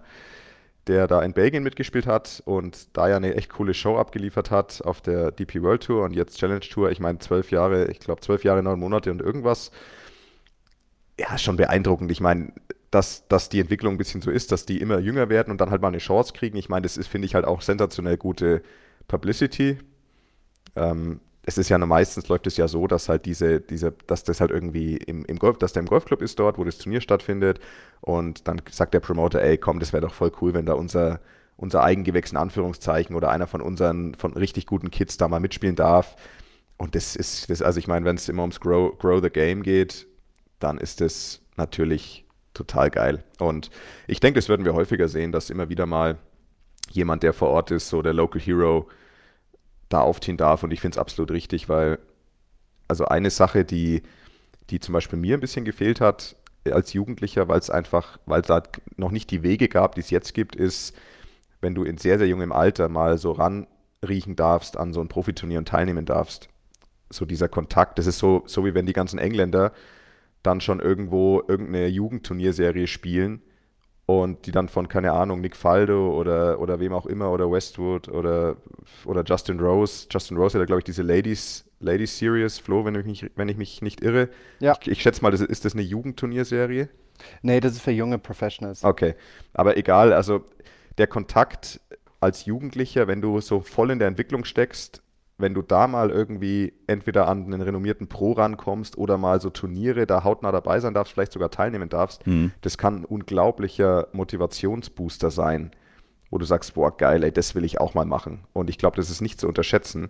der 0.87 1.07
da 1.07 1.21
in 1.21 1.33
Belgien 1.33 1.63
mitgespielt 1.63 2.07
hat 2.07 2.41
und 2.45 2.97
da 2.97 3.07
ja 3.07 3.17
eine 3.17 3.35
echt 3.35 3.51
coole 3.51 3.73
Show 3.73 3.97
abgeliefert 3.97 4.49
hat 4.49 4.81
auf 4.83 5.01
der 5.01 5.31
DP 5.31 5.61
World 5.61 5.83
Tour 5.83 6.03
und 6.03 6.13
jetzt 6.13 6.37
Challenge 6.37 6.61
Tour. 6.61 6.91
Ich 6.91 6.99
meine, 6.99 7.19
zwölf 7.19 7.51
Jahre, 7.51 7.89
ich 7.91 7.99
glaube 7.99 8.21
zwölf 8.21 8.43
Jahre, 8.43 8.63
neun 8.63 8.79
Monate 8.79 9.11
und 9.11 9.21
irgendwas. 9.21 9.71
Ja, 11.19 11.37
schon 11.37 11.55
beeindruckend. 11.57 12.11
Ich 12.11 12.19
meine, 12.19 12.51
dass, 12.89 13.27
dass 13.27 13.49
die 13.49 13.59
Entwicklung 13.59 13.95
ein 13.95 13.97
bisschen 13.97 14.21
so 14.21 14.31
ist, 14.31 14.51
dass 14.51 14.65
die 14.65 14.81
immer 14.81 14.99
jünger 14.99 15.29
werden 15.29 15.51
und 15.51 15.61
dann 15.61 15.71
halt 15.71 15.81
mal 15.81 15.87
eine 15.87 15.99
Chance 15.99 16.33
kriegen. 16.33 16.57
Ich 16.57 16.67
meine, 16.67 16.83
das 16.83 16.97
ist, 16.97 17.07
finde 17.07 17.25
ich, 17.25 17.35
halt 17.35 17.45
auch 17.45 17.61
sensationell 17.61 18.17
gute 18.17 18.61
Publicity. 19.11 19.77
Ähm, 20.75 21.19
es 21.43 21.57
ist 21.57 21.69
ja 21.69 21.77
meistens 21.77 22.29
läuft 22.29 22.47
es 22.47 22.55
ja 22.55 22.67
so, 22.67 22.87
dass 22.87 23.09
halt 23.09 23.25
diese, 23.25 23.59
diese, 23.59 23.93
dass 24.07 24.23
das 24.23 24.39
halt 24.39 24.51
irgendwie 24.51 24.95
im, 24.95 25.25
im 25.25 25.37
Golf, 25.37 25.57
dass 25.57 25.73
der 25.73 25.81
im 25.81 25.87
Golfclub 25.87 26.21
ist 26.21 26.39
dort, 26.39 26.57
wo 26.57 26.63
das 26.63 26.77
Turnier 26.77 27.01
stattfindet 27.01 27.59
und 27.99 28.47
dann 28.47 28.61
sagt 28.69 28.93
der 28.93 29.01
Promoter, 29.01 29.41
ey, 29.41 29.57
komm, 29.57 29.79
das 29.79 29.91
wäre 29.91 30.01
doch 30.01 30.13
voll 30.13 30.31
cool, 30.39 30.53
wenn 30.53 30.65
da 30.65 30.73
unser, 30.73 31.19
unser 31.57 31.83
Eigengewächs 31.83 32.31
in 32.31 32.37
Anführungszeichen 32.37 33.15
oder 33.15 33.29
einer 33.31 33.47
von 33.47 33.61
unseren, 33.61 34.15
von 34.15 34.33
richtig 34.33 34.65
guten 34.65 34.91
Kids 34.91 35.17
da 35.17 35.27
mal 35.27 35.39
mitspielen 35.41 35.75
darf. 35.75 36.15
Und 36.77 36.95
das 36.95 37.15
ist, 37.15 37.49
das, 37.49 37.61
also 37.61 37.79
ich 37.79 37.87
meine, 37.87 38.05
wenn 38.05 38.15
es 38.15 38.29
immer 38.29 38.43
ums 38.43 38.59
Grow, 38.59 38.97
Grow 38.97 39.21
the 39.21 39.29
Game 39.29 39.61
geht, 39.61 40.07
dann 40.59 40.77
ist 40.77 41.01
das 41.01 41.41
natürlich 41.57 42.25
total 42.53 42.89
geil. 42.91 43.23
Und 43.39 43.71
ich 44.07 44.19
denke, 44.19 44.39
das 44.39 44.47
würden 44.47 44.65
wir 44.65 44.73
häufiger 44.73 45.07
sehen, 45.07 45.31
dass 45.31 45.49
immer 45.49 45.69
wieder 45.69 45.85
mal 45.85 46.17
jemand, 46.91 47.23
der 47.23 47.33
vor 47.33 47.49
Ort 47.49 47.71
ist, 47.71 47.89
so 47.89 48.01
der 48.01 48.13
Local 48.13 48.41
Hero, 48.41 48.87
da 49.91 50.01
aufziehen 50.01 50.37
darf. 50.37 50.63
Und 50.63 50.71
ich 50.71 50.81
finde 50.81 50.95
es 50.95 50.99
absolut 50.99 51.31
richtig, 51.31 51.69
weil, 51.69 51.99
also 52.87 53.05
eine 53.05 53.29
Sache, 53.29 53.65
die, 53.65 54.03
die 54.69 54.79
zum 54.79 54.93
Beispiel 54.93 55.19
mir 55.19 55.37
ein 55.37 55.41
bisschen 55.41 55.65
gefehlt 55.65 56.01
hat 56.01 56.35
als 56.69 56.93
Jugendlicher, 56.93 57.47
weil 57.47 57.59
es 57.59 57.69
einfach, 57.69 58.17
weil 58.25 58.41
es 58.41 58.47
da 58.47 58.61
noch 58.97 59.11
nicht 59.11 59.31
die 59.31 59.43
Wege 59.43 59.67
gab, 59.67 59.95
die 59.95 60.01
es 60.01 60.09
jetzt 60.09 60.33
gibt, 60.33 60.55
ist, 60.55 60.95
wenn 61.59 61.75
du 61.75 61.83
in 61.83 61.97
sehr, 61.97 62.17
sehr 62.17 62.27
jungem 62.27 62.51
Alter 62.51 62.89
mal 62.89 63.17
so 63.17 63.31
ranriechen 63.31 64.35
darfst 64.35 64.77
an 64.77 64.93
so 64.93 65.01
ein 65.01 65.07
Profiturnier 65.07 65.59
und 65.59 65.67
teilnehmen 65.67 66.05
darfst. 66.05 66.49
So 67.09 67.25
dieser 67.25 67.49
Kontakt, 67.49 67.99
das 67.99 68.07
ist 68.07 68.19
so, 68.19 68.43
so 68.45 68.65
wie 68.65 68.73
wenn 68.73 68.85
die 68.85 68.93
ganzen 68.93 69.19
Engländer 69.19 69.73
dann 70.43 70.61
schon 70.61 70.79
irgendwo 70.79 71.43
irgendeine 71.47 71.87
Jugendturnierserie 71.87 72.87
spielen 72.87 73.41
und 74.19 74.45
die 74.45 74.51
dann 74.51 74.67
von, 74.67 74.87
keine 74.87 75.13
Ahnung, 75.13 75.41
Nick 75.41 75.55
Faldo 75.55 76.17
oder, 76.17 76.59
oder 76.59 76.79
wem 76.79 76.93
auch 76.93 77.05
immer 77.05 77.31
oder 77.31 77.51
Westwood 77.51 78.09
oder, 78.09 78.57
oder 79.05 79.23
Justin 79.23 79.59
Rose. 79.59 80.07
Justin 80.09 80.37
Rose 80.37 80.59
hat, 80.59 80.67
glaube 80.67 80.79
ich, 80.79 80.85
diese 80.85 81.03
Ladies, 81.03 81.65
Ladies 81.79 82.17
Series, 82.17 82.59
Flo, 82.59 82.85
wenn 82.85 82.95
ich 82.95 83.05
mich, 83.05 83.31
wenn 83.35 83.49
ich 83.49 83.57
mich 83.57 83.81
nicht 83.81 84.01
irre. 84.01 84.29
Ja. 84.59 84.75
Ich, 84.81 84.89
ich 84.89 85.01
schätze 85.01 85.21
mal, 85.21 85.31
das, 85.31 85.41
ist 85.41 85.65
das 85.65 85.73
eine 85.73 85.81
Jugendturnierserie? 85.81 86.89
Nee, 87.41 87.59
das 87.59 87.73
ist 87.73 87.81
für 87.81 87.91
junge 87.91 88.17
Professionals. 88.17 88.83
Okay, 88.83 89.15
aber 89.53 89.77
egal, 89.77 90.13
also 90.13 90.43
der 90.97 91.07
Kontakt 91.07 91.79
als 92.19 92.45
Jugendlicher, 92.45 93.07
wenn 93.07 93.21
du 93.21 93.41
so 93.41 93.61
voll 93.61 93.91
in 93.91 93.99
der 93.99 94.07
Entwicklung 94.07 94.43
steckst, 94.43 95.01
wenn 95.41 95.53
du 95.53 95.61
da 95.61 95.87
mal 95.87 96.09
irgendwie 96.09 96.73
entweder 96.87 97.27
an 97.27 97.45
einen 97.45 97.61
renommierten 97.61 98.07
Pro 98.07 98.33
rankommst 98.33 98.97
oder 98.97 99.17
mal 99.17 99.41
so 99.41 99.49
Turniere 99.49 100.07
da 100.07 100.23
hautnah 100.23 100.51
dabei 100.51 100.79
sein 100.79 100.93
darfst, 100.93 101.13
vielleicht 101.13 101.33
sogar 101.33 101.51
teilnehmen 101.51 101.89
darfst, 101.89 102.25
mhm. 102.25 102.51
das 102.61 102.77
kann 102.77 103.01
ein 103.01 103.05
unglaublicher 103.05 104.07
Motivationsbooster 104.13 105.31
sein, 105.31 105.71
wo 106.29 106.37
du 106.37 106.45
sagst, 106.45 106.75
boah, 106.75 106.95
geil, 106.95 107.23
ey, 107.23 107.31
das 107.31 107.55
will 107.55 107.65
ich 107.65 107.79
auch 107.79 107.93
mal 107.93 108.05
machen. 108.05 108.45
Und 108.53 108.69
ich 108.69 108.77
glaube, 108.77 108.95
das 108.95 109.09
ist 109.09 109.21
nicht 109.21 109.39
zu 109.39 109.47
unterschätzen. 109.47 110.09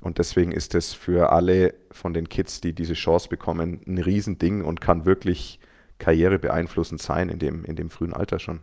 Und 0.00 0.18
deswegen 0.18 0.52
ist 0.52 0.74
es 0.74 0.92
für 0.92 1.32
alle 1.32 1.74
von 1.90 2.14
den 2.14 2.28
Kids, 2.28 2.60
die 2.60 2.72
diese 2.72 2.94
Chance 2.94 3.28
bekommen, 3.28 3.80
ein 3.86 3.98
Riesending 3.98 4.64
und 4.64 4.80
kann 4.80 5.04
wirklich 5.04 5.58
Karriere 5.98 6.38
beeinflussend 6.38 7.02
sein 7.02 7.28
in 7.28 7.40
dem, 7.40 7.64
in 7.64 7.74
dem 7.74 7.90
frühen 7.90 8.14
Alter 8.14 8.38
schon 8.38 8.60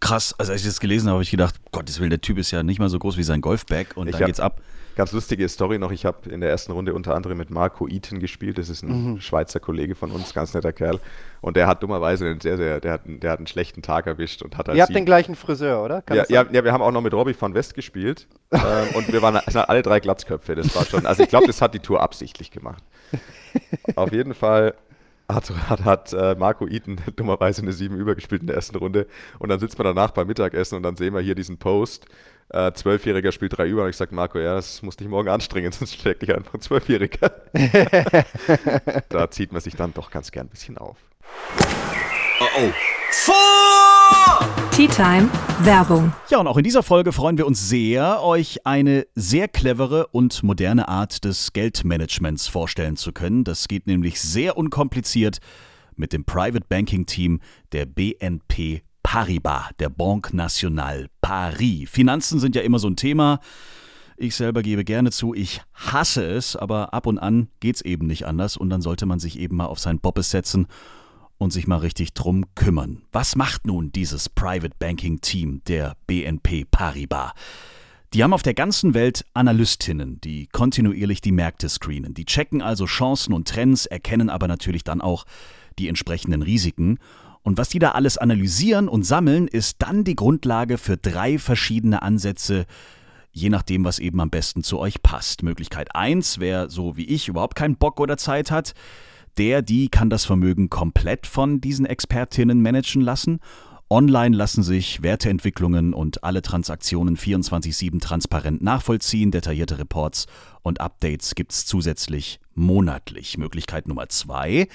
krass. 0.00 0.34
Also 0.38 0.52
als 0.52 0.60
ich 0.62 0.66
das 0.66 0.80
gelesen 0.80 1.06
habe, 1.08 1.14
habe 1.16 1.22
ich 1.24 1.30
gedacht, 1.30 1.54
Gottes 1.72 1.98
Willen, 2.00 2.10
der 2.10 2.20
Typ 2.20 2.38
ist 2.38 2.50
ja 2.50 2.62
nicht 2.62 2.78
mal 2.78 2.88
so 2.88 2.98
groß 2.98 3.16
wie 3.16 3.22
sein 3.22 3.40
Golfbag 3.40 3.96
und 3.96 4.06
Ich 4.08 4.12
dann 4.12 4.22
hab- 4.22 4.26
geht's 4.26 4.40
ab. 4.40 4.60
Ganz 4.96 5.12
lustige 5.12 5.48
Story 5.48 5.78
noch. 5.78 5.92
Ich 5.92 6.04
habe 6.04 6.28
in 6.28 6.40
der 6.40 6.50
ersten 6.50 6.72
Runde 6.72 6.92
unter 6.92 7.14
anderem 7.14 7.38
mit 7.38 7.50
Marco 7.50 7.86
Eaton 7.86 8.18
gespielt. 8.18 8.58
Das 8.58 8.68
ist 8.68 8.82
ein 8.82 9.12
Mhm. 9.12 9.20
Schweizer 9.20 9.60
Kollege 9.60 9.94
von 9.94 10.10
uns, 10.10 10.34
ganz 10.34 10.54
netter 10.54 10.72
Kerl. 10.72 10.98
Und 11.40 11.56
der 11.56 11.68
hat 11.68 11.84
dummerweise 11.84 12.26
einen 12.26 12.40
sehr, 12.40 12.56
sehr, 12.56 12.80
der 12.80 12.92
hat, 12.94 13.06
einen- 13.06 13.20
der 13.20 13.30
hat 13.30 13.38
einen 13.38 13.46
schlechten 13.46 13.80
Tag 13.80 14.08
erwischt 14.08 14.42
und 14.42 14.56
hat 14.56 14.68
als 14.68 14.76
Ihr 14.76 14.82
habt 14.82 14.88
Sieg- 14.88 14.96
den 14.96 15.04
gleichen 15.04 15.36
Friseur, 15.36 15.84
oder? 15.84 16.02
Ja, 16.10 16.24
ja, 16.28 16.44
ja, 16.50 16.64
wir 16.64 16.72
haben 16.72 16.82
auch 16.82 16.90
noch 16.90 17.00
mit 17.00 17.14
Robbie 17.14 17.36
van 17.38 17.54
West 17.54 17.74
gespielt. 17.76 18.26
ähm, 18.50 18.60
und 18.94 19.12
wir 19.12 19.22
waren 19.22 19.36
alle 19.68 19.82
drei 19.82 20.00
Glatzköpfe. 20.00 20.56
Das 20.56 20.74
war 20.74 20.84
schon, 20.84 21.06
also 21.06 21.22
ich 21.22 21.28
glaube, 21.28 21.46
das 21.46 21.62
hat 21.62 21.74
die 21.74 21.78
Tour 21.80 22.02
absichtlich 22.02 22.50
gemacht. 22.50 22.82
Auf 23.94 24.12
jeden 24.12 24.34
Fall 24.34 24.74
hat, 25.30 25.50
hat, 25.68 25.84
hat 25.84 26.12
äh, 26.12 26.34
Marco 26.36 26.66
Eaton 26.66 27.00
dummerweise 27.16 27.62
eine 27.62 27.72
7 27.72 27.96
übergespielt 27.96 28.40
in 28.40 28.46
der 28.46 28.56
ersten 28.56 28.76
Runde. 28.76 29.06
Und 29.38 29.50
dann 29.50 29.60
sitzt 29.60 29.78
man 29.78 29.84
danach 29.84 30.10
beim 30.12 30.26
Mittagessen 30.26 30.76
und 30.76 30.82
dann 30.82 30.96
sehen 30.96 31.14
wir 31.14 31.20
hier 31.20 31.34
diesen 31.34 31.58
Post. 31.58 32.06
Äh, 32.50 32.72
Zwölfjähriger 32.72 33.30
spielt 33.32 33.56
drei 33.58 33.68
über. 33.68 33.84
Und 33.84 33.90
ich 33.90 33.96
sage, 33.96 34.14
Marco, 34.14 34.38
ja, 34.38 34.54
das 34.54 34.82
muss 34.82 34.96
dich 34.96 35.08
morgen 35.08 35.28
anstrengen, 35.28 35.72
sonst 35.78 35.96
schlägt 35.96 36.22
dich 36.22 36.34
einfach 36.34 36.54
ein 36.54 36.60
Zwölfjähriger. 36.60 37.30
da 39.08 39.30
zieht 39.30 39.52
man 39.52 39.60
sich 39.60 39.76
dann 39.76 39.92
doch 39.92 40.10
ganz 40.10 40.30
gern 40.30 40.46
ein 40.46 40.50
bisschen 40.50 40.78
auf. 40.78 40.96
Tea 44.78 44.86
Time 44.86 45.28
Werbung. 45.62 46.12
Ja, 46.30 46.38
und 46.38 46.46
auch 46.46 46.56
in 46.56 46.62
dieser 46.62 46.84
Folge 46.84 47.12
freuen 47.12 47.36
wir 47.36 47.46
uns 47.46 47.68
sehr, 47.68 48.22
euch 48.22 48.64
eine 48.64 49.06
sehr 49.16 49.48
clevere 49.48 50.06
und 50.08 50.44
moderne 50.44 50.88
Art 50.88 51.24
des 51.24 51.52
Geldmanagements 51.52 52.46
vorstellen 52.46 52.96
zu 52.96 53.12
können. 53.12 53.42
Das 53.42 53.66
geht 53.66 53.88
nämlich 53.88 54.20
sehr 54.20 54.56
unkompliziert 54.56 55.38
mit 55.96 56.12
dem 56.12 56.24
Private 56.24 56.64
Banking 56.68 57.06
Team 57.06 57.40
der 57.72 57.86
BNP 57.86 58.82
Paribas, 59.02 59.70
der 59.80 59.88
Banque 59.88 60.36
Nationale 60.36 61.08
Paris. 61.20 61.90
Finanzen 61.90 62.38
sind 62.38 62.54
ja 62.54 62.62
immer 62.62 62.78
so 62.78 62.88
ein 62.88 62.96
Thema. 62.96 63.40
Ich 64.16 64.36
selber 64.36 64.62
gebe 64.62 64.84
gerne 64.84 65.10
zu, 65.10 65.34
ich 65.34 65.60
hasse 65.74 66.24
es, 66.24 66.56
aber 66.56 66.94
ab 66.94 67.06
und 67.06 67.18
an 67.18 67.48
geht's 67.60 67.80
eben 67.82 68.06
nicht 68.06 68.26
anders 68.26 68.56
und 68.56 68.70
dann 68.70 68.82
sollte 68.82 69.06
man 69.06 69.18
sich 69.18 69.38
eben 69.38 69.56
mal 69.56 69.66
auf 69.66 69.78
sein 69.78 69.98
Bobbes 69.98 70.30
setzen 70.30 70.66
und 71.38 71.52
sich 71.52 71.66
mal 71.66 71.78
richtig 71.78 72.12
drum 72.12 72.44
kümmern. 72.54 73.02
Was 73.12 73.36
macht 73.36 73.66
nun 73.66 73.92
dieses 73.92 74.28
Private 74.28 74.74
Banking 74.78 75.20
Team 75.20 75.62
der 75.66 75.96
BNP 76.06 76.66
Paribas? 76.70 77.32
Die 78.14 78.24
haben 78.24 78.32
auf 78.32 78.42
der 78.42 78.54
ganzen 78.54 78.94
Welt 78.94 79.24
Analystinnen, 79.34 80.20
die 80.20 80.46
kontinuierlich 80.46 81.20
die 81.20 81.32
Märkte 81.32 81.68
screenen. 81.68 82.14
Die 82.14 82.24
checken 82.24 82.62
also 82.62 82.86
Chancen 82.86 83.34
und 83.34 83.48
Trends, 83.48 83.86
erkennen 83.86 84.30
aber 84.30 84.48
natürlich 84.48 84.82
dann 84.82 85.00
auch 85.00 85.24
die 85.78 85.88
entsprechenden 85.88 86.42
Risiken. 86.42 86.98
Und 87.42 87.58
was 87.58 87.68
die 87.68 87.78
da 87.78 87.92
alles 87.92 88.18
analysieren 88.18 88.88
und 88.88 89.04
sammeln, 89.04 89.46
ist 89.46 89.76
dann 89.80 90.04
die 90.04 90.16
Grundlage 90.16 90.78
für 90.78 90.96
drei 90.96 91.38
verschiedene 91.38 92.02
Ansätze, 92.02 92.64
je 93.30 93.50
nachdem, 93.50 93.84
was 93.84 93.98
eben 93.98 94.20
am 94.20 94.30
besten 94.30 94.62
zu 94.62 94.78
euch 94.78 95.02
passt. 95.02 95.42
Möglichkeit 95.42 95.94
1, 95.94 96.40
wer 96.40 96.70
so 96.70 96.96
wie 96.96 97.04
ich 97.04 97.28
überhaupt 97.28 97.56
keinen 97.56 97.76
Bock 97.76 98.00
oder 98.00 98.16
Zeit 98.16 98.50
hat, 98.50 98.72
der, 99.38 99.62
die 99.62 99.88
kann 99.88 100.10
das 100.10 100.24
Vermögen 100.24 100.68
komplett 100.68 101.26
von 101.26 101.60
diesen 101.60 101.86
Expertinnen 101.86 102.60
managen 102.60 103.02
lassen. 103.02 103.40
Online 103.90 104.36
lassen 104.36 104.62
sich 104.62 105.02
Werteentwicklungen 105.02 105.94
und 105.94 106.22
alle 106.22 106.42
Transaktionen 106.42 107.16
24-7 107.16 108.00
transparent 108.00 108.60
nachvollziehen. 108.62 109.30
Detaillierte 109.30 109.78
Reports 109.78 110.26
und 110.62 110.80
Updates 110.80 111.34
gibt 111.34 111.52
es 111.52 111.64
zusätzlich 111.64 112.38
monatlich. 112.54 113.38
Möglichkeit 113.38 113.88
Nummer 113.88 114.10
zwei. 114.10 114.68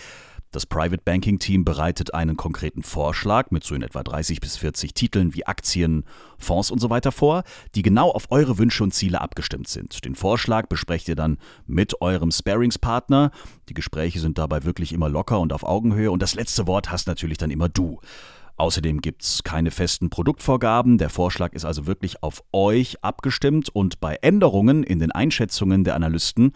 Das 0.54 0.68
Private 0.68 1.02
Banking 1.04 1.40
Team 1.40 1.66
bereitet 1.66 2.14
einen 2.14 2.38
konkreten 2.38 2.84
Vorschlag 2.84 3.50
mit 3.50 3.64
so 3.64 3.74
in 3.74 3.82
etwa 3.82 4.04
30 4.04 4.40
bis 4.40 4.56
40 4.56 4.94
Titeln 4.94 5.34
wie 5.34 5.48
Aktien, 5.48 6.06
Fonds 6.38 6.70
und 6.70 6.78
so 6.80 6.92
weiter 6.92 7.12
vor, 7.12 7.42
die 7.74 7.82
genau 7.82 8.12
auf 8.12 8.28
eure 8.30 8.60
Wünsche 8.60 8.84
und 8.84 8.94
Ziele 8.94 9.20
abgestimmt 9.20 9.68
sind. 9.68 10.06
Den 10.06 10.14
Vorschlag 10.14 10.68
besprecht 10.68 11.10
ihr 11.10 11.16
dann 11.16 11.40
mit 11.66 12.02
eurem 12.02 12.30
Sparingspartner. 12.30 13.32
Die 13.68 13.74
Gespräche 13.74 14.20
sind 14.20 14.38
dabei 14.38 14.64
wirklich 14.64 14.94
immer 14.94 15.10
locker 15.10 15.40
und 15.40 15.54
auf 15.54 15.64
Augenhöhe 15.64 16.12
und 16.12 16.22
das 16.22 16.36
letzte 16.36 16.68
Wort 16.68 16.92
hast 16.92 17.08
natürlich 17.08 17.40
dann 17.40 17.50
immer 17.50 17.68
du. 17.68 18.00
Außerdem 18.56 19.02
gibt 19.02 19.24
es 19.24 19.44
keine 19.44 19.72
festen 19.72 20.12
Produktvorgaben. 20.12 21.00
Der 21.00 21.10
Vorschlag 21.10 21.54
ist 21.54 21.66
also 21.66 21.88
wirklich 21.88 22.22
auf 22.22 22.44
euch 22.52 23.04
abgestimmt 23.04 23.70
und 23.70 24.00
bei 24.00 24.20
Änderungen 24.22 24.84
in 24.84 25.00
den 25.00 25.12
Einschätzungen 25.12 25.84
der 25.84 25.96
Analysten 25.96 26.54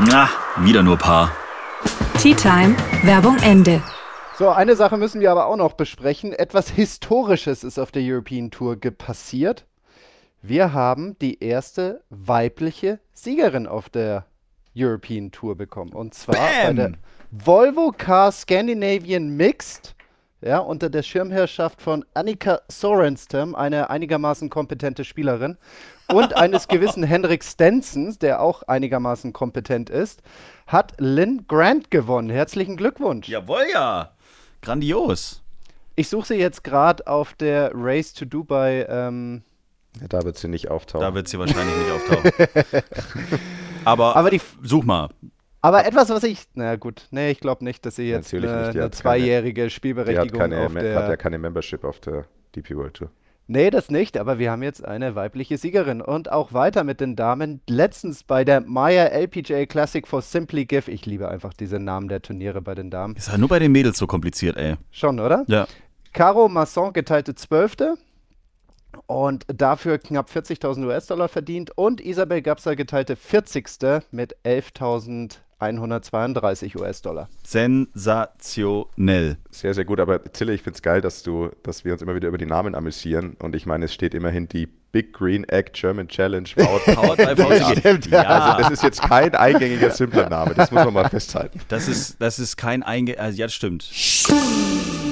Na, 0.00 0.28
wieder 0.58 0.82
nur 0.82 0.96
Paar. 0.96 1.30
Tea 2.18 2.34
Time 2.34 2.74
Werbung 3.04 3.38
Ende. 3.38 3.80
So, 4.38 4.50
eine 4.50 4.76
Sache 4.76 4.98
müssen 4.98 5.22
wir 5.22 5.30
aber 5.30 5.46
auch 5.46 5.56
noch 5.56 5.72
besprechen. 5.72 6.34
Etwas 6.34 6.68
Historisches 6.68 7.64
ist 7.64 7.78
auf 7.78 7.90
der 7.90 8.02
European 8.04 8.50
Tour 8.50 8.76
passiert. 8.76 9.64
Wir 10.42 10.74
haben 10.74 11.18
die 11.20 11.42
erste 11.42 12.02
weibliche 12.10 12.98
Siegerin 13.14 13.66
auf 13.66 13.88
der 13.88 14.26
European 14.76 15.30
Tour 15.30 15.56
bekommen. 15.56 15.94
Und 15.94 16.12
zwar 16.12 16.50
bei 16.64 16.72
der 16.74 16.92
Volvo 17.30 17.94
Car 17.96 18.30
Scandinavian 18.30 19.30
Mixed. 19.30 19.94
Ja, 20.42 20.58
unter 20.58 20.90
der 20.90 21.02
Schirmherrschaft 21.02 21.80
von 21.80 22.04
Annika 22.12 22.60
Sorenstam, 22.68 23.54
eine 23.54 23.88
einigermaßen 23.88 24.50
kompetente 24.50 25.04
Spielerin, 25.04 25.56
und 26.08 26.36
eines 26.36 26.68
gewissen 26.68 27.02
Henrik 27.02 27.42
Stenson, 27.42 28.18
der 28.20 28.42
auch 28.42 28.62
einigermaßen 28.64 29.32
kompetent 29.32 29.88
ist, 29.88 30.22
hat 30.66 30.92
Lynn 30.98 31.46
Grant 31.48 31.90
gewonnen. 31.90 32.28
Herzlichen 32.28 32.76
Glückwunsch. 32.76 33.28
Jawohl, 33.28 33.64
ja. 33.72 34.12
Grandios. 34.66 35.42
Ich 35.94 36.08
suche 36.08 36.26
sie 36.26 36.34
jetzt 36.34 36.64
gerade 36.64 37.06
auf 37.06 37.34
der 37.34 37.70
Race 37.72 38.12
to 38.12 38.24
Dubai. 38.24 38.84
Ähm, 38.88 39.42
Ja, 40.00 40.08
da 40.08 40.22
wird 40.24 40.36
sie 40.36 40.48
nicht 40.48 40.68
auftauchen. 40.68 41.00
Da 41.06 41.14
wird 41.14 41.28
sie 41.28 41.38
wahrscheinlich 41.38 41.74
nicht 41.76 41.90
auftauchen. 41.92 42.90
Aber, 43.84 44.16
aber, 44.16 44.30
die, 44.30 44.40
such 44.64 44.82
mal. 44.82 45.08
aber 45.62 45.86
etwas, 45.86 46.08
was 46.10 46.24
ich. 46.24 46.42
Na 46.54 46.74
gut, 46.74 47.06
nee, 47.12 47.30
ich 47.30 47.38
glaube 47.38 47.62
nicht, 47.64 47.86
dass 47.86 47.94
sie 47.94 48.08
jetzt 48.10 48.32
Natürlich 48.32 48.50
eine, 48.50 48.62
nicht, 48.62 48.74
die 48.74 48.78
eine 48.78 48.84
hat 48.86 48.92
keine- 48.92 49.00
zweijährige 49.02 49.60
Die 49.60 49.66
hat, 49.66 49.72
Spielberechtigung 49.72 50.40
keine, 50.40 50.66
auf 50.66 50.74
der. 50.74 50.96
hat 50.96 51.08
ja 51.08 51.16
keine 51.16 51.38
Membership 51.38 51.84
auf 51.84 52.00
der 52.00 52.24
DP 52.56 52.74
World 52.74 52.94
Tour. 52.94 53.10
Nee, 53.48 53.70
das 53.70 53.90
nicht, 53.90 54.16
aber 54.16 54.38
wir 54.38 54.50
haben 54.50 54.64
jetzt 54.64 54.84
eine 54.84 55.14
weibliche 55.14 55.56
Siegerin. 55.56 56.00
Und 56.00 56.32
auch 56.32 56.52
weiter 56.52 56.82
mit 56.82 57.00
den 57.00 57.14
Damen. 57.14 57.60
Letztens 57.68 58.24
bei 58.24 58.44
der 58.44 58.60
Maya 58.60 59.04
LPGA 59.04 59.66
Classic 59.66 60.06
for 60.06 60.20
Simply 60.20 60.66
Give. 60.66 60.90
Ich 60.90 61.06
liebe 61.06 61.28
einfach 61.28 61.54
diese 61.54 61.78
Namen 61.78 62.08
der 62.08 62.22
Turniere 62.22 62.60
bei 62.60 62.74
den 62.74 62.90
Damen. 62.90 63.14
Ist 63.14 63.28
ja 63.28 63.38
nur 63.38 63.48
bei 63.48 63.60
den 63.60 63.70
Mädels 63.70 63.98
so 63.98 64.08
kompliziert, 64.08 64.56
ey. 64.56 64.74
Schon, 64.90 65.20
oder? 65.20 65.44
Ja. 65.46 65.68
Caro 66.12 66.48
Masson 66.48 66.92
geteilte 66.92 67.36
Zwölfte 67.36 67.96
und 69.06 69.44
dafür 69.48 69.98
knapp 69.98 70.28
40.000 70.28 70.84
US-Dollar 70.84 71.28
verdient. 71.28 71.70
Und 71.76 72.00
Isabel 72.00 72.42
Gapsa 72.42 72.74
geteilte 72.74 73.14
40. 73.14 74.02
mit 74.10 74.34
11.132 75.60 76.78
US-Dollar. 76.78 77.28
Sensationell. 77.44 79.38
Sehr, 79.50 79.72
sehr 79.74 79.84
gut. 79.84 80.00
Aber 80.00 80.22
Tille, 80.24 80.52
ich 80.52 80.62
finde 80.62 80.76
es 80.76 80.82
geil, 80.82 81.00
dass, 81.00 81.22
du, 81.22 81.50
dass 81.62 81.84
wir 81.84 81.92
uns 81.94 82.02
immer 82.02 82.14
wieder 82.14 82.28
über 82.28 82.38
die 82.38 82.46
Namen 82.46 82.74
amüsieren. 82.74 83.36
Und 83.38 83.54
ich 83.56 83.64
meine, 83.64 83.86
es 83.86 83.94
steht 83.94 84.14
immerhin 84.14 84.48
die 84.48 84.66
Big 84.92 85.12
Green 85.12 85.44
Egg 85.48 85.70
German 85.72 86.08
Challenge 86.08 86.48
Powered, 86.54 86.84
Powered 86.94 87.36
by 87.36 87.42
VCG. 87.42 87.80
Stimmt, 87.80 88.06
Ja. 88.06 88.22
Also 88.22 88.62
das 88.62 88.70
ist 88.72 88.82
jetzt 88.82 89.02
kein 89.02 89.34
eingängiger, 89.34 89.90
simpler 89.90 90.28
Name. 90.28 90.54
Das 90.54 90.70
muss 90.70 90.84
man 90.84 90.92
mal 90.94 91.08
festhalten. 91.08 91.60
Das 91.68 91.88
ist, 91.88 92.16
das 92.20 92.38
ist 92.38 92.56
kein 92.56 92.82
Einge... 92.82 93.18
Also, 93.18 93.38
ja, 93.38 93.46
das 93.46 93.54
stimmt. 93.54 93.88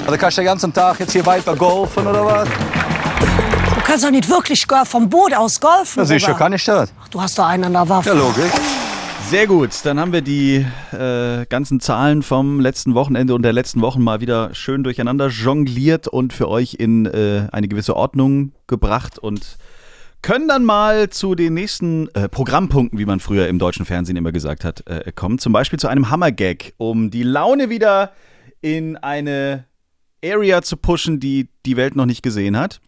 Also 0.07 0.19
kannst 0.19 0.37
du 0.37 0.43
den 0.43 0.47
ganzen 0.47 0.73
Tag 0.73 1.01
jetzt 1.01 1.13
hier 1.13 1.25
weiter 1.25 1.57
golfen 1.57 2.07
oder 2.07 2.25
was? 2.25 2.49
Du 2.49 3.81
kannst 3.83 4.05
doch 4.05 4.11
nicht 4.11 4.29
wirklich 4.29 4.67
gar 4.69 4.85
vom 4.85 5.09
Boot 5.09 5.33
aus 5.35 5.59
golfen. 5.61 6.01
Ja, 6.01 6.05
sicher 6.05 6.29
oder? 6.31 6.39
kann 6.39 6.53
ich 6.53 6.65
das. 6.65 6.93
Ach 7.03 7.09
Du 7.09 7.21
hast 7.21 7.39
da 7.39 7.47
einen 7.49 7.65
an 7.65 7.73
der 7.73 7.89
Waffe. 7.89 8.09
Ja, 8.11 8.15
logisch. 8.15 8.51
Sehr 9.23 9.47
gut, 9.47 9.71
dann 9.85 9.99
haben 9.99 10.13
wir 10.13 10.21
die 10.21 10.65
äh, 10.93 11.47
ganzen 11.47 11.81
Zahlen 11.81 12.23
vom 12.23 12.61
letzten 12.61 12.95
Wochenende 12.95 13.35
und 13.35 13.43
der 13.43 13.53
letzten 13.53 13.81
Wochen 13.81 14.03
mal 14.03 14.21
wieder 14.21 14.55
schön 14.55 14.85
durcheinander 14.85 15.29
jongliert 15.29 16.07
und 16.09 16.33
für 16.33 16.49
euch 16.49 16.75
in 16.75 17.07
äh, 17.07 17.49
eine 17.51 17.69
gewisse 17.69 17.97
Ordnung 17.97 18.53
gebracht 18.67 19.19
und 19.19 19.57
können 20.23 20.49
dann 20.49 20.65
mal 20.65 21.11
zu 21.11 21.35
den 21.35 21.55
nächsten 21.55 22.09
äh, 22.15 22.29
Programmpunkten, 22.29 22.99
wie 22.99 23.07
man 23.07 23.21
früher 23.21 23.49
im 23.49 23.59
deutschen 23.59 23.85
Fernsehen 23.85 24.17
immer 24.17 24.33
gesagt 24.33 24.65
hat, 24.65 24.87
äh, 24.87 25.13
kommen. 25.13 25.39
Zum 25.39 25.53
Beispiel 25.53 25.79
zu 25.79 25.89
einem 25.89 26.11
Hammergag, 26.11 26.73
um 26.77 27.11
die 27.11 27.25
Laune 27.25 27.71
wieder 27.71 28.13
in 28.61 28.97
eine 28.97 29.67
Area 30.25 30.63
zu 30.63 30.77
pushen, 30.77 31.21
die 31.21 31.49
die 31.67 31.77
Welt 31.77 31.97
noch 31.97 32.07
nicht 32.07 32.23
gesehen 32.23 32.59
hat. 32.59 32.81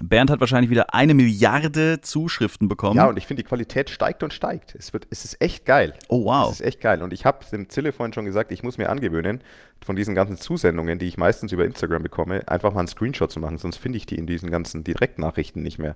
Bernd 0.00 0.30
hat 0.30 0.40
wahrscheinlich 0.40 0.70
wieder 0.70 0.92
eine 0.92 1.14
Milliarde 1.14 2.00
Zuschriften 2.00 2.68
bekommen. 2.68 2.96
Ja, 2.96 3.06
und 3.06 3.16
ich 3.16 3.26
finde, 3.26 3.42
die 3.42 3.48
Qualität 3.48 3.90
steigt 3.90 4.22
und 4.22 4.32
steigt. 4.32 4.74
Es, 4.74 4.92
wird, 4.92 5.06
es 5.10 5.24
ist 5.24 5.40
echt 5.40 5.64
geil. 5.64 5.94
Oh, 6.08 6.24
wow. 6.24 6.50
Es 6.50 6.60
ist 6.60 6.66
echt 6.66 6.80
geil. 6.80 7.02
Und 7.02 7.12
ich 7.12 7.24
habe 7.24 7.44
dem 7.50 7.68
Zille 7.68 7.92
vorhin 7.92 8.12
schon 8.12 8.24
gesagt, 8.24 8.50
ich 8.50 8.62
muss 8.62 8.76
mir 8.76 8.88
angewöhnen, 8.90 9.40
von 9.84 9.94
diesen 9.94 10.14
ganzen 10.14 10.36
Zusendungen, 10.36 10.98
die 10.98 11.06
ich 11.06 11.16
meistens 11.16 11.52
über 11.52 11.64
Instagram 11.64 12.02
bekomme, 12.02 12.46
einfach 12.48 12.72
mal 12.72 12.80
einen 12.80 12.88
Screenshot 12.88 13.30
zu 13.30 13.38
machen. 13.38 13.58
Sonst 13.58 13.76
finde 13.76 13.98
ich 13.98 14.06
die 14.06 14.16
in 14.16 14.26
diesen 14.26 14.50
ganzen 14.50 14.82
Direktnachrichten 14.82 15.62
nicht 15.62 15.78
mehr. 15.78 15.94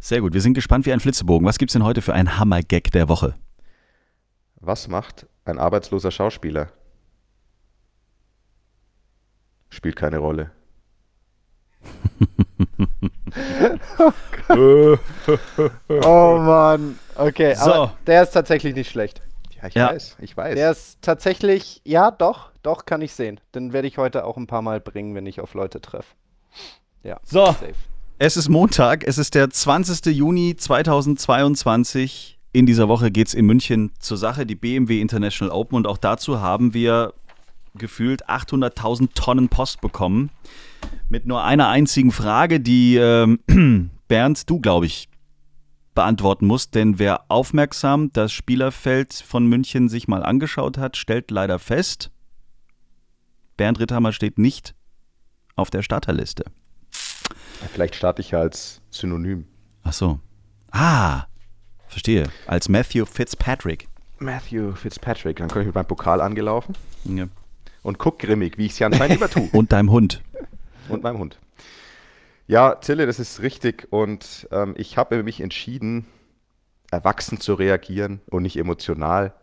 Sehr 0.00 0.20
gut. 0.20 0.34
Wir 0.34 0.40
sind 0.40 0.54
gespannt 0.54 0.84
wie 0.84 0.92
ein 0.92 1.00
Flitzebogen. 1.00 1.46
Was 1.46 1.58
gibt 1.58 1.70
es 1.70 1.74
denn 1.74 1.84
heute 1.84 2.02
für 2.02 2.12
einen 2.12 2.38
Hammergag 2.38 2.90
der 2.92 3.08
Woche? 3.08 3.36
Was 4.56 4.88
macht 4.88 5.26
ein 5.44 5.58
arbeitsloser 5.58 6.10
Schauspieler? 6.10 6.72
Spielt 9.70 9.96
keine 9.96 10.18
Rolle. 10.18 10.50
oh 15.88 16.38
Mann. 16.38 16.98
Okay, 17.16 17.54
So. 17.54 17.72
aber 17.72 17.94
der 18.06 18.22
ist 18.22 18.30
tatsächlich 18.32 18.74
nicht 18.74 18.90
schlecht. 18.90 19.20
Ja, 19.60 19.68
ich 19.68 19.74
Ja. 19.74 19.88
weiß, 19.90 20.16
ich 20.20 20.36
weiß. 20.36 20.54
Der 20.54 20.70
ist 20.70 20.98
tatsächlich, 21.02 21.80
ja, 21.84 22.10
doch, 22.10 22.50
doch, 22.62 22.84
kann 22.86 23.02
ich 23.02 23.12
sehen. 23.14 23.40
Den 23.54 23.72
werde 23.72 23.88
ich 23.88 23.98
heute 23.98 24.24
auch 24.24 24.36
ein 24.36 24.46
paar 24.46 24.62
Mal 24.62 24.80
bringen, 24.80 25.14
wenn 25.14 25.26
ich 25.26 25.40
auf 25.40 25.54
Leute 25.54 25.80
treffe. 25.80 26.08
Ja. 27.02 27.18
So. 27.24 27.46
Safe. 27.46 27.74
Es 28.18 28.36
ist 28.36 28.48
Montag, 28.48 29.04
es 29.06 29.18
ist 29.18 29.34
der 29.34 29.50
20. 29.50 30.06
Juni 30.06 30.56
2022. 30.56 32.38
In 32.52 32.66
dieser 32.66 32.88
Woche 32.88 33.10
geht 33.10 33.26
es 33.26 33.34
in 33.34 33.44
München 33.46 33.90
zur 33.98 34.16
Sache, 34.16 34.46
die 34.46 34.54
BMW 34.54 35.00
International 35.00 35.52
Open. 35.52 35.74
Und 35.76 35.86
auch 35.88 35.98
dazu 35.98 36.40
haben 36.40 36.72
wir 36.72 37.12
gefühlt 37.74 38.28
800.000 38.28 39.08
Tonnen 39.14 39.48
Post 39.48 39.80
bekommen. 39.80 40.30
Mit 41.08 41.26
nur 41.26 41.44
einer 41.44 41.68
einzigen 41.68 42.12
Frage, 42.12 42.60
die 42.60 42.96
ähm, 42.96 43.40
Bernd, 44.08 44.48
du, 44.50 44.60
glaube 44.60 44.86
ich, 44.86 45.08
beantworten 45.94 46.46
musst. 46.46 46.74
Denn 46.74 46.98
wer 46.98 47.30
aufmerksam 47.30 48.10
das 48.12 48.32
Spielerfeld 48.32 49.12
von 49.14 49.46
München 49.46 49.88
sich 49.88 50.08
mal 50.08 50.22
angeschaut 50.24 50.78
hat, 50.78 50.96
stellt 50.96 51.30
leider 51.30 51.58
fest, 51.58 52.10
Bernd 53.56 53.78
Ritthammer 53.78 54.12
steht 54.12 54.38
nicht 54.38 54.74
auf 55.56 55.70
der 55.70 55.82
Starterliste. 55.82 56.44
Vielleicht 57.72 57.94
starte 57.94 58.20
ich 58.20 58.32
ja 58.32 58.40
als 58.40 58.82
Synonym. 58.90 59.46
Ach 59.84 59.92
so. 59.92 60.18
Ah, 60.72 61.26
verstehe. 61.86 62.28
Als 62.46 62.68
Matthew 62.68 63.04
Fitzpatrick. 63.06 63.88
Matthew 64.18 64.74
Fitzpatrick. 64.74 65.36
Dann 65.36 65.48
komme 65.48 65.62
ich 65.62 65.66
mit 65.66 65.74
meinem 65.76 65.86
Pokal 65.86 66.20
angelaufen 66.20 66.74
Ja. 67.04 67.26
und 67.82 67.98
guck 67.98 68.18
grimmig, 68.18 68.58
wie 68.58 68.66
ich 68.66 68.72
es 68.72 68.78
ja 68.80 68.88
anscheinend 68.88 69.16
immer 69.18 69.28
tue. 69.30 69.48
Und 69.52 69.70
deinem 69.72 69.90
Hund. 69.92 70.22
Und 70.88 71.02
meinem 71.02 71.18
Hund. 71.18 71.38
Ja, 72.46 72.80
Zille, 72.80 73.06
das 73.06 73.18
ist 73.18 73.40
richtig. 73.42 73.86
Und 73.90 74.46
ähm, 74.50 74.74
ich 74.76 74.96
habe 74.98 75.22
mich 75.22 75.40
entschieden, 75.40 76.06
erwachsen 76.90 77.40
zu 77.40 77.54
reagieren 77.54 78.20
und 78.30 78.42
nicht 78.42 78.56
emotional. 78.56 79.34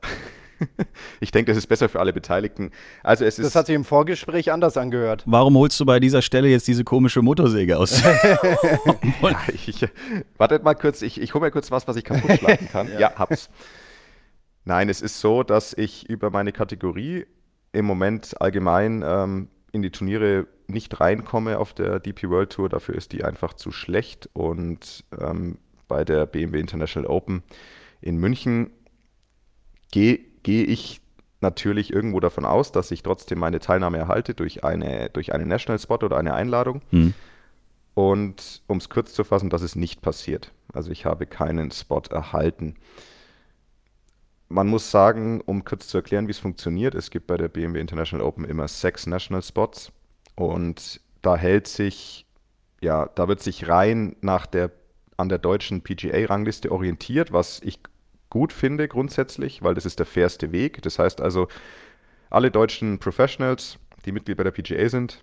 ich 1.20 1.32
denke, 1.32 1.52
das 1.52 1.58
ist 1.58 1.68
besser 1.68 1.90
für 1.90 2.00
alle 2.00 2.14
Beteiligten. 2.14 2.72
Also 3.04 3.26
es 3.26 3.38
Das 3.38 3.48
ist. 3.48 3.56
hat 3.56 3.66
sich 3.66 3.76
im 3.76 3.86
Vorgespräch 3.86 4.52
anders 4.52 4.78
angehört. 4.78 5.24
Warum 5.26 5.58
holst 5.58 5.80
du 5.80 5.86
bei 5.86 6.00
dieser 6.00 6.22
Stelle 6.22 6.48
jetzt 6.48 6.68
diese 6.68 6.84
komische 6.84 7.22
Motorsäge 7.22 7.78
aus? 7.78 8.02
ja, 9.22 9.40
ich, 9.54 9.88
wartet 10.38 10.64
mal 10.64 10.76
kurz, 10.76 11.02
ich, 11.02 11.20
ich 11.20 11.34
hole 11.34 11.46
mir 11.46 11.52
kurz 11.52 11.72
was, 11.72 11.88
was 11.88 11.96
ich 11.96 12.04
kaputt 12.04 12.38
schlagen 12.38 12.70
kann. 12.72 12.90
ja. 13.00 13.14
hab's. 13.16 13.50
Nein, 14.64 14.90
es 14.90 15.02
ist 15.02 15.20
so, 15.20 15.42
dass 15.42 15.74
ich 15.74 16.08
über 16.08 16.30
meine 16.30 16.52
Kategorie 16.52 17.26
im 17.74 17.86
Moment 17.86 18.40
allgemein 18.40 19.04
ähm, 19.04 19.48
in 19.72 19.82
die 19.82 19.90
Turniere 19.90 20.46
nicht 20.72 21.00
reinkomme 21.00 21.60
auf 21.60 21.74
der 21.74 22.00
DP 22.00 22.30
World 22.30 22.52
Tour. 22.52 22.70
Dafür 22.70 22.96
ist 22.96 23.12
die 23.12 23.24
einfach 23.24 23.54
zu 23.54 23.72
schlecht. 23.72 24.30
Und 24.34 25.04
ähm, 25.20 25.58
bei 25.88 26.04
der 26.04 26.26
BMW 26.26 26.60
International 26.60 27.10
Open 27.10 27.44
in 28.02 28.18
München 28.18 28.72
gehe 29.92 30.20
geh 30.44 30.64
ich 30.64 31.02
natürlich 31.42 31.92
irgendwo 31.92 32.20
davon 32.20 32.46
aus, 32.46 32.72
dass 32.72 32.92
ich 32.92 33.04
trotzdem 33.04 33.40
meine 33.40 33.60
Teilnahme 33.60 33.98
erhalte 33.98 34.34
durch, 34.34 34.64
eine, 34.64 35.10
durch 35.10 35.34
einen 35.34 35.48
National 35.48 35.80
Spot 35.80 35.96
oder 35.96 36.18
eine 36.18 36.34
Einladung. 36.34 36.82
Hm. 36.92 37.14
Und 37.94 38.62
um 38.68 38.78
es 38.78 38.90
kurz 38.90 39.14
zu 39.14 39.24
fassen, 39.24 39.50
das 39.50 39.62
ist 39.62 39.76
nicht 39.76 40.02
passiert. 40.02 40.52
Also 40.74 40.92
ich 40.92 41.06
habe 41.06 41.26
keinen 41.26 41.72
Spot 41.72 42.02
erhalten. 42.10 42.76
Man 44.48 44.68
muss 44.68 44.92
sagen, 44.92 45.42
um 45.42 45.66
kurz 45.66 45.88
zu 45.88 45.98
erklären, 45.98 46.28
wie 46.28 46.32
es 46.32 46.40
funktioniert, 46.40 46.96
es 46.96 47.10
gibt 47.10 47.28
bei 47.28 47.38
der 47.38 47.48
BMW 47.48 47.80
International 47.80 48.26
Open 48.26 48.46
immer 48.46 48.68
sechs 48.68 49.08
National 49.08 49.42
Spots 49.42 49.92
und 50.42 51.02
da 51.22 51.38
hält 51.38 51.68
sich, 51.68 52.26
ja, 52.82 53.08
da 53.16 53.28
wird 53.28 53.42
sich 53.42 53.68
rein 53.68 54.16
nach 54.22 54.48
der 54.48 54.72
an 55.18 55.30
der 55.30 55.38
deutschen 55.38 55.84
PGA-Rangliste 55.84 56.72
orientiert, 56.72 57.32
was 57.32 57.62
ich 57.64 57.80
gut 58.32 58.52
finde 58.52 58.88
grundsätzlich, 58.88 59.62
weil 59.62 59.76
das 59.76 59.86
ist 59.86 60.00
der 60.00 60.08
fairste 60.08 60.52
Weg. 60.52 60.82
Das 60.82 60.98
heißt 60.98 61.22
also, 61.22 61.48
alle 62.32 62.50
deutschen 62.50 62.98
Professionals, 62.98 63.78
die 64.06 64.12
Mitglied 64.12 64.38
bei 64.38 64.44
der 64.44 64.50
PGA 64.50 64.90
sind, 64.90 65.22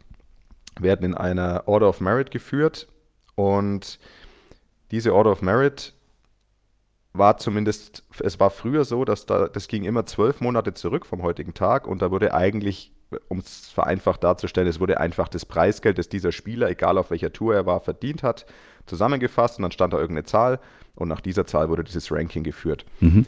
werden 0.79 1.05
in 1.05 1.15
einer 1.15 1.65
Order 1.67 1.89
of 1.89 2.01
Merit 2.01 2.31
geführt 2.31 2.87
und 3.35 3.99
diese 4.93 5.13
Order 5.15 5.33
of 5.33 5.43
Merit 5.43 5.95
war 7.13 7.39
zumindest, 7.39 8.05
es 8.21 8.39
war 8.39 8.51
früher 8.51 8.85
so, 8.85 9.05
dass 9.05 9.27
da, 9.27 9.49
das 9.49 9.67
ging 9.67 9.85
immer 9.85 10.07
zwölf 10.07 10.41
Monate 10.41 10.75
zurück 10.75 11.07
vom 11.07 11.23
heutigen 11.23 11.55
Tag 11.55 11.89
und 11.89 12.03
da 12.03 12.13
wurde 12.13 12.35
eigentlich, 12.35 12.93
um 13.29 13.39
es 13.39 13.69
vereinfacht 13.71 14.23
darzustellen, 14.25 14.69
es 14.69 14.81
wurde 14.81 15.01
einfach 15.01 15.29
das 15.29 15.47
Preisgeld, 15.47 15.99
das 15.99 16.09
dieser 16.09 16.33
Spieler, 16.33 16.69
egal 16.69 16.99
auf 16.99 17.11
welcher 17.11 17.33
Tour 17.33 17.55
er 17.55 17.67
war, 17.67 17.81
verdient 17.81 18.23
hat, 18.23 18.47
zusammengefasst 18.87 19.59
und 19.59 19.63
dann 19.63 19.73
stand 19.73 19.93
da 19.93 19.99
irgendeine 19.99 20.25
Zahl 20.25 20.61
und 20.95 21.09
nach 21.09 21.21
dieser 21.21 21.47
Zahl 21.47 21.69
wurde 21.69 21.85
dieses 21.85 22.11
Ranking 22.13 22.45
geführt. 22.45 22.85
Mhm. 23.01 23.27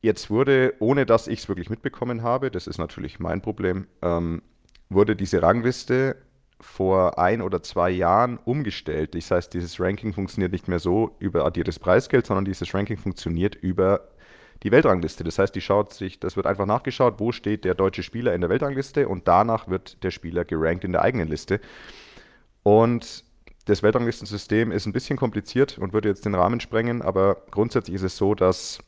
Jetzt 0.00 0.30
wurde, 0.30 0.74
ohne 0.78 1.06
dass 1.06 1.26
ich 1.26 1.40
es 1.40 1.48
wirklich 1.48 1.70
mitbekommen 1.70 2.22
habe, 2.22 2.50
das 2.50 2.66
ist 2.66 2.78
natürlich 2.78 3.18
mein 3.18 3.42
Problem, 3.42 3.86
ähm, 4.02 4.42
wurde 4.88 5.16
diese 5.16 5.42
Rangliste 5.42 6.16
vor 6.60 7.18
ein 7.18 7.42
oder 7.42 7.62
zwei 7.62 7.90
Jahren 7.90 8.38
umgestellt. 8.38 9.14
Das 9.14 9.30
heißt, 9.30 9.54
dieses 9.54 9.78
Ranking 9.78 10.12
funktioniert 10.12 10.52
nicht 10.52 10.68
mehr 10.68 10.78
so 10.78 11.16
über 11.18 11.44
addiertes 11.44 11.78
Preisgeld, 11.78 12.26
sondern 12.26 12.44
dieses 12.44 12.74
Ranking 12.74 12.96
funktioniert 12.96 13.54
über 13.56 14.08
die 14.62 14.70
Weltrangliste. 14.72 15.24
Das 15.24 15.38
heißt, 15.38 15.54
die 15.54 15.60
schaut 15.60 15.92
sich, 15.92 16.20
das 16.20 16.36
wird 16.36 16.46
einfach 16.46 16.66
nachgeschaut, 16.66 17.14
wo 17.18 17.32
steht 17.32 17.64
der 17.64 17.74
deutsche 17.74 18.02
Spieler 18.02 18.34
in 18.34 18.40
der 18.40 18.50
Weltrangliste 18.50 19.08
und 19.08 19.28
danach 19.28 19.68
wird 19.68 20.02
der 20.02 20.10
Spieler 20.10 20.44
gerankt 20.44 20.84
in 20.84 20.92
der 20.92 21.02
eigenen 21.02 21.28
Liste. 21.28 21.60
Und 22.62 23.24
das 23.66 23.82
Weltranglistensystem 23.82 24.72
ist 24.72 24.86
ein 24.86 24.92
bisschen 24.92 25.18
kompliziert 25.18 25.78
und 25.78 25.92
würde 25.92 26.08
jetzt 26.08 26.24
den 26.24 26.34
Rahmen 26.34 26.60
sprengen, 26.60 27.02
aber 27.02 27.42
grundsätzlich 27.50 27.96
ist 27.96 28.02
es 28.02 28.16
so, 28.16 28.34
dass 28.34 28.78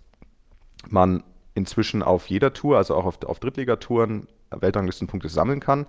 man 0.89 1.23
inzwischen 1.55 2.03
auf 2.03 2.29
jeder 2.29 2.53
Tour, 2.53 2.79
also 2.79 2.95
auch 2.95 3.05
auf, 3.05 3.23
auf 3.25 3.41
Drittligatouren, 3.41 4.27
Weltranglistenpunkte 4.51 5.29
sammeln 5.29 5.61
kann. 5.61 5.87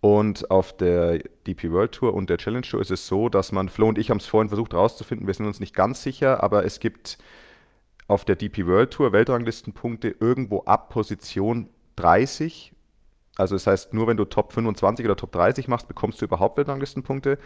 Und 0.00 0.50
auf 0.52 0.76
der 0.76 1.18
DP 1.46 1.72
World 1.72 1.90
Tour 1.90 2.14
und 2.14 2.30
der 2.30 2.38
Challenge 2.38 2.62
Tour 2.62 2.80
ist 2.80 2.92
es 2.92 3.08
so, 3.08 3.28
dass 3.28 3.50
man, 3.50 3.68
Flo 3.68 3.88
und 3.88 3.98
ich 3.98 4.10
haben 4.10 4.18
es 4.18 4.26
vorhin 4.26 4.48
versucht 4.48 4.72
herauszufinden, 4.72 5.26
wir 5.26 5.34
sind 5.34 5.46
uns 5.46 5.58
nicht 5.58 5.74
ganz 5.74 6.04
sicher, 6.04 6.42
aber 6.42 6.64
es 6.64 6.78
gibt 6.78 7.18
auf 8.08 8.24
der 8.24 8.36
DP 8.36 8.66
World 8.66 8.90
Tour 8.90 9.12
Weltranglistenpunkte 9.12 10.16
irgendwo 10.18 10.60
ab 10.64 10.88
Position 10.88 11.68
30. 11.96 12.72
Also 13.36 13.54
das 13.54 13.66
heißt, 13.66 13.94
nur 13.94 14.08
wenn 14.08 14.16
du 14.16 14.24
Top 14.24 14.52
25 14.52 15.06
oder 15.06 15.14
Top 15.14 15.30
30 15.30 15.68
machst, 15.68 15.86
bekommst 15.86 16.20
du 16.20 16.24
überhaupt 16.24 16.56
Weltranglistenpunkte. 16.56 17.38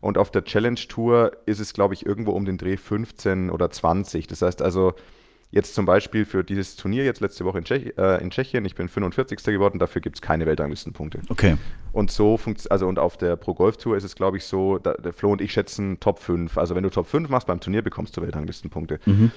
Und 0.00 0.16
auf 0.16 0.30
der 0.30 0.44
Challenge 0.44 0.80
Tour 0.88 1.32
ist 1.46 1.58
es, 1.58 1.72
glaube 1.72 1.94
ich, 1.94 2.06
irgendwo 2.06 2.30
um 2.32 2.44
den 2.44 2.56
Dreh 2.56 2.76
15 2.76 3.50
oder 3.50 3.70
20. 3.70 4.28
Das 4.28 4.42
heißt 4.42 4.62
also, 4.62 4.94
Jetzt 5.52 5.74
zum 5.74 5.84
Beispiel 5.84 6.24
für 6.24 6.44
dieses 6.44 6.76
Turnier 6.76 7.04
jetzt 7.04 7.20
letzte 7.20 7.44
Woche 7.44 7.58
in, 7.58 7.64
Tschech 7.64 7.94
äh, 7.98 8.22
in 8.22 8.30
Tschechien, 8.30 8.64
ich 8.64 8.76
bin 8.76 8.88
45. 8.88 9.42
geworden, 9.46 9.80
dafür 9.80 10.00
gibt 10.00 10.16
es 10.16 10.22
keine 10.22 10.46
Weltranglistenpunkte. 10.46 11.22
Okay. 11.28 11.56
Und 11.90 12.12
so 12.12 12.36
funktioniert, 12.36 12.70
also 12.70 12.86
und 12.86 13.00
auf 13.00 13.16
der 13.16 13.34
Pro 13.34 13.54
Golf 13.54 13.76
Tour 13.76 13.96
ist 13.96 14.04
es, 14.04 14.14
glaube 14.14 14.36
ich, 14.36 14.44
so, 14.44 14.78
da, 14.78 14.94
Flo 15.12 15.32
und 15.32 15.40
ich 15.40 15.52
schätzen 15.52 15.98
Top 15.98 16.20
5. 16.20 16.56
Also 16.56 16.76
wenn 16.76 16.84
du 16.84 16.90
Top 16.90 17.08
5 17.08 17.28
machst 17.28 17.48
beim 17.48 17.58
Turnier, 17.58 17.82
bekommst 17.82 18.16
du 18.16 18.22
Weltranglistenpunkte. 18.22 19.00
Mhm. 19.06 19.32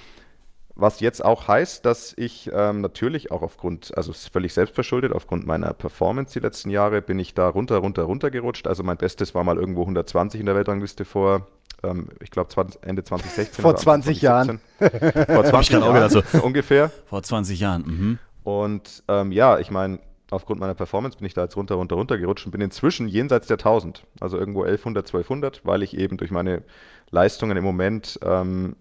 Was 0.76 1.02
jetzt 1.02 1.24
auch 1.24 1.48
heißt, 1.48 1.86
dass 1.86 2.14
ich 2.18 2.50
ähm, 2.52 2.82
natürlich 2.82 3.32
auch 3.32 3.44
aufgrund, 3.44 3.96
also 3.96 4.12
es 4.12 4.24
ist 4.24 4.34
völlig 4.34 4.54
selbstverschuldet, 4.54 5.14
aufgrund 5.14 5.46
meiner 5.46 5.72
Performance 5.74 6.34
die 6.34 6.40
letzten 6.40 6.72
Jahre, 6.72 7.02
bin 7.02 7.20
ich 7.20 7.36
da 7.36 7.48
runter, 7.48 7.78
runter, 7.78 8.04
runter 8.04 8.32
gerutscht. 8.32 8.66
Also 8.66 8.82
mein 8.82 8.98
Bestes 8.98 9.36
war 9.36 9.44
mal 9.44 9.58
irgendwo 9.58 9.82
120 9.82 10.40
in 10.40 10.48
der 10.48 10.56
Weltrangliste 10.56 11.06
vor, 11.06 11.48
ähm, 11.84 12.08
ich 12.22 12.32
glaube 12.32 12.50
Ende 12.82 13.04
2016. 13.04 13.62
Vor 13.62 13.76
20 13.76 14.22
Jahren. 14.22 14.62
vor 14.80 15.46
20 15.46 15.70
Jahren 15.74 15.96
also, 15.98 16.24
ungefähr. 16.42 16.90
Vor 17.06 17.22
20 17.22 17.60
Jahren, 17.60 17.84
mhm. 17.86 18.20
Und 18.44 19.04
ähm, 19.08 19.32
ja, 19.32 19.60
ich 19.60 19.70
meine, 19.70 20.00
aufgrund 20.32 20.60
meiner 20.60 20.74
Performance 20.74 21.18
bin 21.18 21.28
ich 21.28 21.34
da 21.34 21.44
jetzt 21.44 21.56
runter, 21.56 21.76
runter, 21.76 21.96
runter 21.96 22.18
gerutscht 22.18 22.46
und 22.46 22.52
bin 22.52 22.62
inzwischen 22.62 23.08
jenseits 23.08 23.48
der 23.48 23.58
1000. 23.58 24.06
Also 24.20 24.38
irgendwo 24.38 24.64
1100, 24.64 25.06
1200, 25.06 25.62
weil 25.66 25.84
ich 25.84 25.96
eben 25.98 26.18
durch 26.18 26.32
meine 26.32 26.64
Leistungen 27.12 27.56
im 27.56 27.64
Moment 27.64 28.20
ähm, 28.24 28.76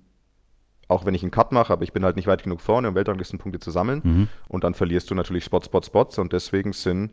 auch 0.89 1.05
wenn 1.05 1.15
ich 1.15 1.23
einen 1.23 1.31
Cut 1.31 1.53
mache, 1.53 1.73
aber 1.73 1.83
ich 1.83 1.93
bin 1.93 2.05
halt 2.05 2.17
nicht 2.17 2.27
weit 2.27 2.43
genug 2.43 2.61
vorne, 2.61 2.89
um 2.89 2.95
Weltranglistenpunkte 2.95 3.61
zu 3.61 3.71
sammeln. 3.71 4.01
Mhm. 4.05 4.29
Und 4.49 4.65
dann 4.65 4.75
verlierst 4.75 5.11
du 5.11 5.15
natürlich 5.15 5.45
Spots, 5.45 5.67
Spots, 5.67 5.87
Spots. 5.87 6.19
Und 6.19 6.33
deswegen 6.33 6.73
sind, 6.73 7.13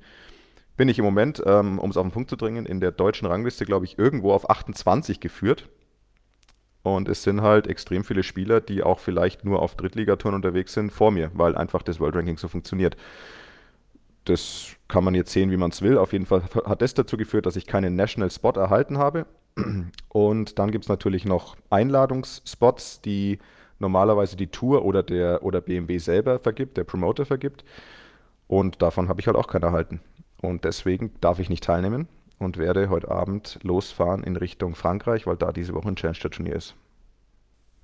bin 0.78 0.90
ich 0.90 1.00
im 1.00 1.06
Moment, 1.06 1.42
ähm, 1.46 1.80
um 1.80 1.90
es 1.90 1.98
auf 1.98 2.06
den 2.06 2.12
Punkt 2.12 2.30
zu 2.30 2.38
bringen, 2.38 2.66
in 2.66 2.80
der 2.80 2.92
deutschen 2.92 3.28
Rangliste, 3.28 3.66
glaube 3.66 3.86
ich, 3.86 3.98
irgendwo 3.98 4.34
auf 4.34 4.50
28 4.50 5.20
geführt. 5.20 5.70
Und 6.82 7.10
es 7.10 7.24
sind 7.24 7.42
halt 7.42 7.68
extrem 7.68 8.04
viele 8.04 8.24
Spieler, 8.24 8.62
die 8.62 8.84
auch 8.84 9.00
vielleicht 9.00 9.44
nur 9.44 9.62
auf 9.62 9.76
Drittligatouren 9.76 10.36
unterwegs 10.36 10.74
sind, 10.74 10.92
vor 10.92 11.12
mir, 11.12 11.30
weil 11.34 11.56
einfach 11.56 11.84
das 11.84 12.00
World 12.00 12.16
Ranking 12.16 12.38
so 12.38 12.48
funktioniert. 12.48 12.96
Das 14.26 14.76
kann 14.88 15.04
man 15.04 15.14
jetzt 15.14 15.32
sehen, 15.32 15.52
wie 15.52 15.58
man 15.58 15.72
es 15.72 15.82
will. 15.82 15.98
Auf 15.98 16.14
jeden 16.14 16.26
Fall 16.26 16.44
hat 16.66 16.82
das 16.82 16.94
dazu 16.94 17.18
geführt, 17.18 17.46
dass 17.46 17.56
ich 17.56 17.68
keinen 17.68 17.96
National 17.96 18.32
Spot 18.32 18.52
erhalten 18.52 18.98
habe. 18.98 19.26
Und 20.10 20.60
dann 20.60 20.72
gibt 20.72 20.86
es 20.86 20.90
natürlich 20.90 21.26
noch 21.26 21.58
Einladungsspots, 21.70 23.02
die 23.02 23.40
normalerweise 23.80 24.36
die 24.36 24.48
Tour 24.48 24.86
oder 24.86 25.04
der 25.04 25.44
oder 25.44 25.62
BMW 25.62 25.98
selber 25.98 26.40
vergibt, 26.40 26.78
der 26.78 26.84
Promoter 26.84 27.26
vergibt. 27.26 27.64
Und 28.48 28.82
davon 28.82 29.10
habe 29.10 29.22
ich 29.22 29.28
halt 29.28 29.38
auch 29.38 29.48
keinen 29.48 29.64
erhalten. 29.64 30.02
Und 30.42 30.64
deswegen 30.64 31.12
darf 31.22 31.40
ich 31.40 31.50
nicht 31.50 31.64
teilnehmen 31.64 32.08
und 32.40 32.58
werde 32.58 32.90
heute 32.90 33.10
Abend 33.12 33.60
losfahren 33.64 34.24
in 34.24 34.36
Richtung 34.36 34.76
Frankreich, 34.76 35.28
weil 35.28 35.38
da 35.38 35.52
diese 35.52 35.74
Woche 35.74 35.90
ein 35.90 35.96
Challenge-Turnier 35.96 36.56
ist. 36.56 36.76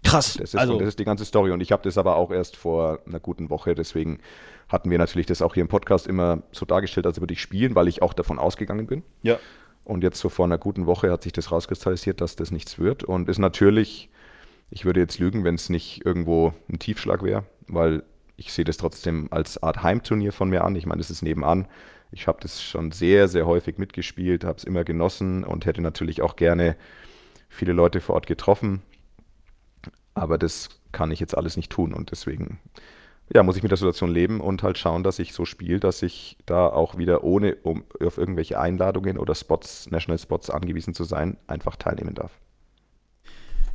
Krass. 0.04 0.34
Das 0.34 0.54
ist, 0.54 0.56
also, 0.56 0.78
das 0.80 0.90
ist 0.90 1.00
die 1.00 1.06
ganze 1.06 1.26
Story. 1.26 1.52
Und 1.52 1.62
ich 1.62 1.72
habe 1.72 1.84
das 1.84 1.98
aber 1.98 2.16
auch 2.16 2.32
erst 2.32 2.56
vor 2.56 3.00
einer 3.06 3.20
guten 3.20 3.50
Woche. 3.50 3.76
Deswegen 3.76 4.20
hatten 4.70 4.90
wir 4.90 4.98
natürlich 4.98 5.26
das 5.26 5.42
auch 5.42 5.54
hier 5.54 5.62
im 5.62 5.68
Podcast 5.68 6.08
immer 6.08 6.44
so 6.52 6.66
dargestellt, 6.66 7.06
als 7.06 7.20
würde 7.20 7.34
ich 7.34 7.42
spielen, 7.42 7.76
weil 7.76 7.88
ich 7.88 8.02
auch 8.02 8.14
davon 8.14 8.40
ausgegangen 8.40 8.88
bin. 8.88 9.04
Ja. 9.24 9.40
Und 9.84 10.04
jetzt 10.04 10.20
so 10.20 10.30
vor 10.30 10.46
einer 10.46 10.58
guten 10.58 10.86
Woche 10.86 11.12
hat 11.12 11.24
sich 11.24 11.34
das 11.34 11.52
rauskristallisiert, 11.52 12.22
dass 12.22 12.36
das 12.36 12.52
nichts 12.52 12.80
wird. 12.80 13.04
Und 13.04 13.30
ist 13.30 13.40
natürlich 13.40 14.10
ich 14.70 14.86
würde 14.86 15.00
jetzt 15.00 15.20
lügen, 15.20 15.44
wenn 15.44 15.56
es 15.56 15.70
nicht 15.70 16.06
irgendwo 16.06 16.54
ein 16.70 16.80
Tiefschlag 16.80 17.24
wäre, 17.24 17.46
weil 17.68 18.04
ich 18.38 18.52
sehe 18.52 18.66
das 18.66 18.78
trotzdem 18.78 19.28
als 19.32 19.62
Art 19.62 19.84
Heimturnier 19.84 20.34
von 20.34 20.50
mir 20.50 20.64
an. 20.64 20.76
Ich 20.76 20.86
meine, 20.86 21.00
das 21.00 21.12
ist 21.12 21.22
nebenan. 21.22 21.68
Ich 22.12 22.28
habe 22.28 22.40
das 22.42 22.62
schon 22.62 22.92
sehr, 22.92 23.28
sehr 23.28 23.46
häufig 23.46 23.78
mitgespielt, 23.78 24.44
habe 24.44 24.58
es 24.58 24.64
immer 24.64 24.84
genossen 24.84 25.44
und 25.44 25.66
hätte 25.66 25.82
natürlich 25.82 26.22
auch 26.22 26.36
gerne 26.36 26.76
viele 27.50 27.74
Leute 27.74 28.02
vor 28.02 28.16
Ort 28.16 28.28
getroffen. 28.28 28.82
Aber 30.14 30.38
das 30.38 30.70
kann 30.92 31.12
ich 31.12 31.20
jetzt 31.20 31.38
alles 31.38 31.58
nicht 31.58 31.72
tun 31.72 31.94
und 31.94 32.12
deswegen 32.12 32.60
ja, 33.34 33.44
muss 33.44 33.58
ich 33.58 33.64
mit 33.64 33.72
der 33.72 33.78
Situation 33.78 34.12
leben 34.12 34.40
und 34.40 34.62
halt 34.62 34.78
schauen, 34.78 35.04
dass 35.04 35.20
ich 35.20 35.34
so 35.34 35.46
spiele, 35.46 35.80
dass 35.80 36.02
ich 36.04 36.38
da 36.46 36.68
auch 36.68 36.98
wieder 36.98 37.24
ohne 37.24 37.56
um 37.56 37.84
auf 38.00 38.18
irgendwelche 38.18 38.60
Einladungen 38.60 39.18
oder 39.18 39.34
Spots, 39.34 39.90
National 39.90 40.20
Spots 40.20 40.50
angewiesen 40.50 40.94
zu 40.94 41.04
sein, 41.04 41.38
einfach 41.48 41.76
teilnehmen 41.76 42.14
darf. 42.14 42.32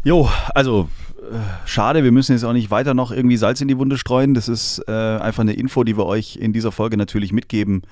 Jo, 0.03 0.31
also 0.55 0.89
äh, 1.19 1.37
schade, 1.67 2.03
wir 2.05 2.13
müssen 2.13 2.33
jetzt 2.33 2.45
auch 2.45 2.53
nicht 2.53 2.71
weiter 2.71 2.95
noch 2.95 3.13
irgendwie 3.13 3.37
Salz 3.37 3.61
in 3.61 3.69
die 3.69 3.77
Wunde 3.77 3.99
streuen. 3.99 4.35
Das 4.35 4.49
ist 4.49 4.83
äh, 4.89 4.93
einfach 4.93 5.43
eine 5.43 5.53
Info, 5.53 5.85
die 5.85 5.97
wir 5.97 6.07
euch 6.07 6.37
in 6.37 6.53
dieser 6.53 6.73
Folge 6.73 6.97
natürlich 6.97 7.33
mitgeben 7.33 7.83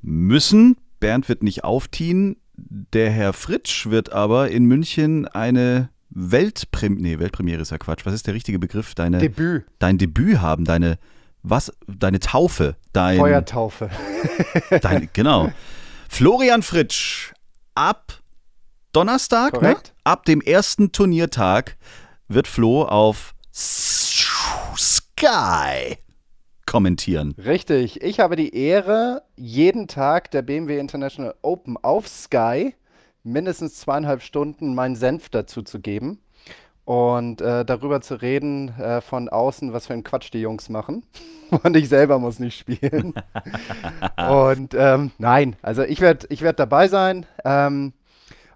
müssen. 0.00 0.76
Bernd 1.00 1.28
wird 1.28 1.42
nicht 1.42 1.64
aufziehen. 1.64 2.36
Der 2.56 3.10
Herr 3.10 3.32
Fritsch 3.32 3.86
wird 3.86 4.12
aber 4.12 4.50
in 4.50 4.66
München 4.66 5.26
eine 5.26 5.90
Weltpremiere, 6.10 7.02
nee, 7.02 7.18
Weltpremiere 7.18 7.62
ist 7.62 7.70
ja 7.70 7.78
Quatsch. 7.78 8.04
Was 8.04 8.14
ist 8.14 8.26
der 8.26 8.34
richtige 8.34 8.58
Begriff? 8.58 8.94
Deine, 8.94 9.18
Debüt. 9.18 9.64
Dein 9.78 9.98
Debüt 9.98 10.40
haben, 10.40 10.64
deine, 10.64 10.98
was, 11.42 11.72
deine 11.86 12.20
Taufe. 12.20 12.76
Dein, 12.92 13.18
Feuertaufe. 13.18 13.90
dein, 14.80 15.08
genau. 15.12 15.52
Florian 16.08 16.62
Fritsch, 16.62 17.32
ab 17.74 18.20
Donnerstag, 18.92 19.60
ne? 19.60 19.76
ab 20.04 20.24
dem 20.24 20.40
ersten 20.40 20.92
Turniertag, 20.92 21.76
wird 22.28 22.48
Flo 22.48 22.84
auf 22.84 23.34
Sky 24.76 25.98
kommentieren. 26.66 27.34
Richtig. 27.38 28.02
Ich 28.02 28.20
habe 28.20 28.36
die 28.36 28.54
Ehre, 28.54 29.22
jeden 29.36 29.88
Tag 29.88 30.30
der 30.30 30.42
BMW 30.42 30.78
International 30.78 31.34
Open 31.42 31.76
auf 31.76 32.06
Sky 32.08 32.74
mindestens 33.22 33.76
zweieinhalb 33.76 34.22
Stunden 34.22 34.74
meinen 34.74 34.96
Senf 34.96 35.28
dazu 35.28 35.62
zu 35.62 35.80
geben 35.80 36.20
und 36.84 37.40
äh, 37.40 37.64
darüber 37.64 38.00
zu 38.00 38.14
reden 38.14 38.68
äh, 38.78 39.00
von 39.00 39.28
außen, 39.28 39.72
was 39.72 39.86
für 39.86 39.92
einen 39.92 40.04
Quatsch 40.04 40.30
die 40.32 40.40
Jungs 40.40 40.68
machen. 40.68 41.04
und 41.62 41.76
ich 41.76 41.88
selber 41.88 42.18
muss 42.18 42.38
nicht 42.38 42.58
spielen. 42.58 43.14
und 44.28 44.74
ähm, 44.74 45.10
nein, 45.18 45.56
also 45.62 45.82
ich 45.82 46.00
werde 46.00 46.26
ich 46.30 46.42
werd 46.42 46.58
dabei 46.58 46.88
sein. 46.88 47.26
Ähm, 47.44 47.92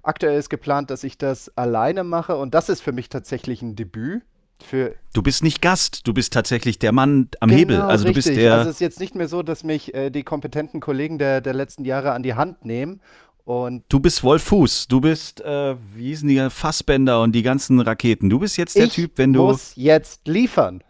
Aktuell 0.03 0.39
ist 0.39 0.51
geplant, 0.51 0.91
dass 0.91 1.05
ich 1.05 1.19
das 1.19 1.57
alleine 1.57 2.05
mache 2.05 2.37
und 2.37 2.55
das 2.55 2.69
ist 2.69 2.81
für 2.81 2.93
mich 2.93 3.09
tatsächlich 3.09 3.63
ein 3.63 3.77
Debüt. 3.77 4.23
Für 4.63 4.95
du 5.13 5.23
bist 5.23 5.43
nicht 5.43 5.61
Gast, 5.61 6.07
du 6.07 6.15
bist 6.15 6.33
tatsächlich 6.33 6.79
der 6.79 6.93
Mann 6.93 7.29
am 7.41 7.49
genau, 7.49 7.59
Hebel. 7.59 7.81
Also 7.81 8.07
richtig. 8.07 8.25
du 8.25 8.31
bist 8.31 8.41
der. 8.41 8.55
Also 8.55 8.71
es 8.71 8.77
ist 8.77 8.81
jetzt 8.81 9.01
nicht 9.01 9.17
mehr 9.17 9.27
so, 9.27 9.43
dass 9.43 9.65
mich 9.65 9.93
äh, 9.93 10.11
die 10.11 10.23
kompetenten 10.23 10.81
Kollegen 10.81 11.19
der, 11.19 11.41
der 11.41 11.53
letzten 11.53 11.85
Jahre 11.85 12.13
an 12.13 12.23
die 12.23 12.35
Hand 12.35 12.65
nehmen 12.65 13.01
und 13.45 13.85
du 13.89 13.99
bist 13.99 14.23
Wolf 14.23 14.45
Fuß, 14.45 14.87
du 14.87 15.01
bist, 15.01 15.41
äh, 15.41 15.75
wie 15.95 16.09
hießen 16.09 16.29
die, 16.29 16.49
Fassbänder 16.49 17.23
und 17.23 17.33
die 17.33 17.43
ganzen 17.43 17.81
Raketen. 17.81 18.31
Du 18.31 18.39
bist 18.39 18.57
jetzt 18.57 18.77
der 18.77 18.89
Typ, 18.89 19.13
wenn 19.17 19.33
du. 19.33 19.41
Ich 19.41 19.53
muss 19.53 19.73
jetzt 19.77 20.29
liefern. 20.29 20.83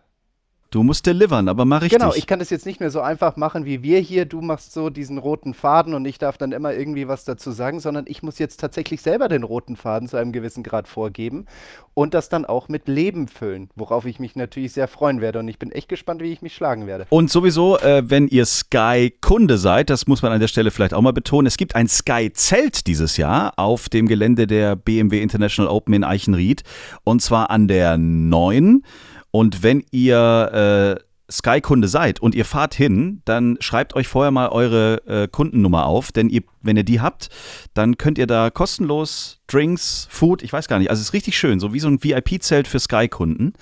Du 0.72 0.82
musst 0.82 1.04
delivern, 1.04 1.48
aber 1.48 1.66
mach 1.66 1.82
richtig. 1.82 2.00
Genau, 2.00 2.14
ich 2.14 2.26
kann 2.26 2.38
das 2.38 2.48
jetzt 2.48 2.64
nicht 2.64 2.80
mehr 2.80 2.90
so 2.90 3.02
einfach 3.02 3.36
machen 3.36 3.66
wie 3.66 3.82
wir 3.82 3.98
hier. 3.98 4.24
Du 4.24 4.40
machst 4.40 4.72
so 4.72 4.88
diesen 4.88 5.18
roten 5.18 5.52
Faden 5.52 5.92
und 5.92 6.06
ich 6.06 6.16
darf 6.16 6.38
dann 6.38 6.50
immer 6.52 6.72
irgendwie 6.72 7.06
was 7.08 7.24
dazu 7.24 7.50
sagen, 7.50 7.78
sondern 7.78 8.06
ich 8.08 8.22
muss 8.22 8.38
jetzt 8.38 8.58
tatsächlich 8.58 9.02
selber 9.02 9.28
den 9.28 9.42
roten 9.42 9.76
Faden 9.76 10.08
zu 10.08 10.16
einem 10.16 10.32
gewissen 10.32 10.62
Grad 10.62 10.88
vorgeben 10.88 11.44
und 11.92 12.14
das 12.14 12.30
dann 12.30 12.46
auch 12.46 12.70
mit 12.70 12.88
Leben 12.88 13.28
füllen, 13.28 13.68
worauf 13.76 14.06
ich 14.06 14.18
mich 14.18 14.34
natürlich 14.34 14.72
sehr 14.72 14.88
freuen 14.88 15.20
werde. 15.20 15.40
Und 15.40 15.48
ich 15.48 15.58
bin 15.58 15.72
echt 15.72 15.90
gespannt, 15.90 16.22
wie 16.22 16.32
ich 16.32 16.40
mich 16.40 16.54
schlagen 16.54 16.86
werde. 16.86 17.06
Und 17.10 17.30
sowieso, 17.30 17.78
äh, 17.78 18.08
wenn 18.08 18.26
ihr 18.28 18.46
Sky-Kunde 18.46 19.58
seid, 19.58 19.90
das 19.90 20.06
muss 20.06 20.22
man 20.22 20.32
an 20.32 20.40
der 20.40 20.48
Stelle 20.48 20.70
vielleicht 20.70 20.94
auch 20.94 21.02
mal 21.02 21.12
betonen, 21.12 21.48
es 21.48 21.58
gibt 21.58 21.76
ein 21.76 21.86
Sky-Zelt 21.86 22.86
dieses 22.86 23.18
Jahr 23.18 23.52
auf 23.58 23.90
dem 23.90 24.08
Gelände 24.08 24.46
der 24.46 24.76
BMW 24.76 25.20
International 25.20 25.70
Open 25.70 25.92
in 25.92 26.02
Eichenried 26.02 26.62
und 27.04 27.20
zwar 27.20 27.50
an 27.50 27.68
der 27.68 27.98
9. 27.98 28.82
Und 29.32 29.62
wenn 29.62 29.82
ihr 29.90 30.98
äh, 31.00 31.02
Sky-Kunde 31.32 31.88
seid 31.88 32.20
und 32.20 32.34
ihr 32.34 32.44
fahrt 32.44 32.74
hin, 32.74 33.22
dann 33.24 33.56
schreibt 33.60 33.96
euch 33.96 34.06
vorher 34.06 34.30
mal 34.30 34.50
eure 34.50 35.02
äh, 35.06 35.28
Kundennummer 35.28 35.86
auf, 35.86 36.12
denn 36.12 36.28
ihr, 36.28 36.42
wenn 36.60 36.76
ihr 36.76 36.84
die 36.84 37.00
habt, 37.00 37.30
dann 37.74 37.96
könnt 37.96 38.18
ihr 38.18 38.26
da 38.26 38.50
kostenlos 38.50 39.40
Drinks, 39.46 40.06
Food, 40.10 40.42
ich 40.42 40.52
weiß 40.52 40.68
gar 40.68 40.78
nicht, 40.78 40.90
also 40.90 41.00
es 41.00 41.08
ist 41.08 41.12
richtig 41.14 41.36
schön, 41.36 41.58
so 41.58 41.72
wie 41.72 41.80
so 41.80 41.88
ein 41.88 42.04
VIP-Zelt 42.04 42.68
für 42.68 42.78
Sky-Kunden. 42.78 43.54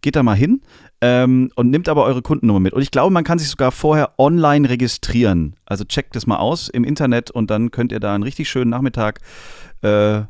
Geht 0.00 0.14
da 0.14 0.22
mal 0.22 0.36
hin 0.36 0.62
ähm, 1.00 1.50
und 1.56 1.70
nimmt 1.70 1.88
aber 1.88 2.04
eure 2.04 2.22
Kundennummer 2.22 2.60
mit. 2.60 2.72
Und 2.72 2.82
ich 2.82 2.92
glaube, 2.92 3.12
man 3.12 3.24
kann 3.24 3.38
sich 3.38 3.48
sogar 3.48 3.72
vorher 3.72 4.12
online 4.18 4.68
registrieren. 4.68 5.56
Also 5.64 5.84
checkt 5.84 6.14
das 6.14 6.26
mal 6.26 6.36
aus 6.36 6.68
im 6.68 6.84
Internet 6.84 7.30
und 7.32 7.50
dann 7.50 7.72
könnt 7.72 7.90
ihr 7.90 8.00
da 8.00 8.14
einen 8.14 8.22
richtig 8.22 8.48
schönen 8.48 8.70
Nachmittag 8.70 9.20
äh, 9.82 10.22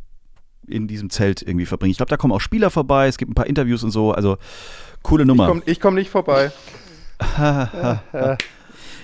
in 0.67 0.89
diesem 0.89 1.11
Zelt 1.11 1.43
irgendwie 1.43 1.67
verbringen. 1.67 1.91
Ich 1.91 1.97
glaube, 1.99 2.11
da 2.11 2.17
kommen 2.17 2.33
auch 2.33 2.41
Spieler 2.41 2.71
vorbei, 2.71 3.07
es 3.07 3.19
gibt 3.19 3.31
ein 3.31 3.35
paar 3.35 3.47
Interviews 3.47 3.85
und 3.85 3.91
so. 3.91 4.13
Also 4.13 4.39
coole 5.07 5.25
Nummer. 5.25 5.45
Ich 5.45 5.49
komme 5.49 5.79
komm 5.81 5.95
nicht 5.95 6.11
vorbei. 6.11 6.51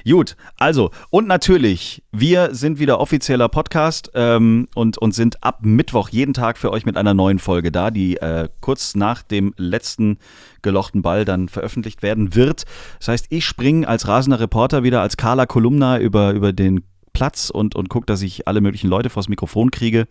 Gut, 0.05 0.37
also 0.57 0.91
und 1.11 1.29
natürlich, 1.29 2.03
wir 2.11 2.57
sind 2.57 2.81
wieder 2.81 2.99
offizieller 2.99 3.49
Podcast 3.49 4.11
ähm, 4.15 4.67
und, 4.75 4.99
und 4.99 5.15
sind 5.15 5.45
ab 5.45 5.61
Mittwoch 5.63 6.09
jeden 6.09 6.35
Tag 6.35 6.59
für 6.59 6.73
euch 6.73 6.85
mit 6.85 6.97
einer 6.97 7.15
neuen 7.15 7.39
Folge 7.39 7.71
da, 7.71 7.93
die 7.93 8.17
äh, 8.17 8.49
kurz 8.61 8.97
nach 8.97 9.23
dem 9.23 9.55
letzten 9.57 10.19
gelochten 10.61 11.03
Ball 11.03 11.25
dann 11.25 11.49
veröffentlicht 11.49 12.03
werden 12.03 12.35
wird. 12.35 12.65
Das 12.99 13.07
heißt, 13.09 13.27
ich 13.29 13.45
springe 13.45 13.87
als 13.87 14.09
rasender 14.09 14.41
Reporter 14.41 14.83
wieder 14.83 15.03
als 15.03 15.17
Carla 15.17 15.47
Kolumna 15.47 16.01
über, 16.01 16.33
über 16.33 16.53
den 16.53 16.83
Platz 17.13 17.49
und, 17.49 17.77
und 17.77 17.89
gucke, 17.89 18.07
dass 18.07 18.23
ich 18.23 18.49
alle 18.49 18.61
möglichen 18.61 18.89
Leute 18.89 19.09
vors 19.09 19.29
Mikrofon 19.29 19.71
kriege. 19.71 20.09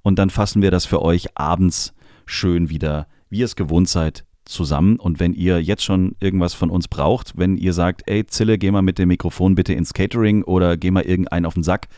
Und 0.00 0.18
dann 0.18 0.30
fassen 0.30 0.62
wir 0.62 0.70
das 0.70 0.86
für 0.86 1.02
euch 1.02 1.36
abends 1.36 1.92
schön 2.24 2.70
wieder, 2.70 3.06
wie 3.28 3.40
ihr 3.40 3.44
es 3.44 3.54
gewohnt 3.56 3.90
seid, 3.90 4.24
zusammen. 4.46 4.96
Und 4.96 5.20
wenn 5.20 5.32
ihr 5.34 5.62
jetzt 5.62 5.84
schon 5.84 6.16
irgendwas 6.20 6.54
von 6.54 6.70
uns 6.70 6.88
braucht, 6.88 7.36
wenn 7.36 7.56
ihr 7.56 7.72
sagt, 7.72 8.02
ey 8.06 8.26
Zille, 8.26 8.58
geh 8.58 8.70
mal 8.70 8.82
mit 8.82 8.98
dem 8.98 9.08
Mikrofon 9.08 9.54
bitte 9.54 9.74
ins 9.74 9.92
Catering 9.92 10.42
oder 10.42 10.76
geh 10.76 10.90
mal 10.90 11.02
irgendeinen 11.02 11.46
auf 11.46 11.54
den 11.54 11.62
Sack, 11.62 11.88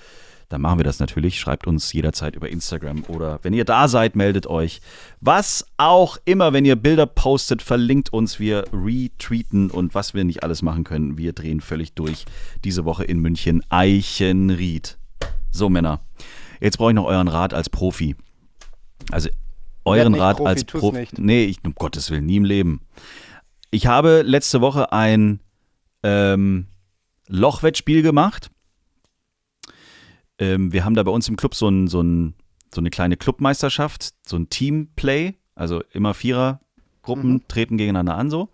dann 0.48 0.62
machen 0.62 0.78
wir 0.78 0.84
das 0.84 0.98
natürlich. 0.98 1.38
Schreibt 1.38 1.66
uns 1.66 1.92
jederzeit 1.92 2.34
über 2.34 2.48
Instagram 2.48 3.04
oder 3.08 3.38
wenn 3.42 3.52
ihr 3.52 3.64
da 3.64 3.86
seid, 3.86 4.16
meldet 4.16 4.46
euch. 4.46 4.80
Was 5.20 5.66
auch 5.76 6.16
immer, 6.24 6.52
wenn 6.52 6.64
ihr 6.64 6.76
Bilder 6.76 7.06
postet, 7.06 7.60
verlinkt 7.60 8.12
uns. 8.12 8.40
Wir 8.40 8.64
retweeten 8.72 9.70
und 9.70 9.94
was 9.94 10.14
wir 10.14 10.24
nicht 10.24 10.42
alles 10.42 10.62
machen 10.62 10.84
können. 10.84 11.18
Wir 11.18 11.34
drehen 11.34 11.60
völlig 11.60 11.92
durch. 11.92 12.24
Diese 12.64 12.84
Woche 12.84 13.04
in 13.04 13.20
München 13.20 13.62
Eichenried. 13.68 14.96
So, 15.50 15.68
Männer. 15.68 16.00
Jetzt 16.60 16.78
brauche 16.78 16.90
ich 16.90 16.96
noch 16.96 17.04
euren 17.04 17.28
Rat 17.28 17.52
als 17.52 17.68
Profi. 17.68 18.16
Also 19.10 19.28
euren 19.88 20.14
Rat 20.14 20.36
Profi, 20.38 20.48
als 20.48 20.64
Profi. 20.64 21.08
Nee, 21.18 21.44
ich, 21.44 21.58
um 21.64 21.74
Gottes 21.74 22.10
Willen, 22.10 22.26
nie 22.26 22.36
im 22.36 22.44
Leben. 22.44 22.80
Ich 23.70 23.86
habe 23.86 24.22
letzte 24.22 24.60
Woche 24.60 24.92
ein 24.92 25.40
ähm, 26.02 26.66
Lochwettspiel 27.28 28.02
gemacht. 28.02 28.50
Ähm, 30.38 30.72
wir 30.72 30.84
haben 30.84 30.94
da 30.94 31.02
bei 31.02 31.10
uns 31.10 31.28
im 31.28 31.36
Club 31.36 31.54
so, 31.54 31.68
ein, 31.68 31.88
so, 31.88 32.00
ein, 32.00 32.34
so 32.74 32.80
eine 32.80 32.90
kleine 32.90 33.16
Clubmeisterschaft, 33.16 34.14
so 34.26 34.36
ein 34.36 34.48
Teamplay. 34.48 35.34
Also 35.54 35.82
immer 35.92 36.14
Vierergruppen 36.14 37.46
treten 37.48 37.76
gegeneinander 37.76 38.16
an 38.16 38.30
so. 38.30 38.48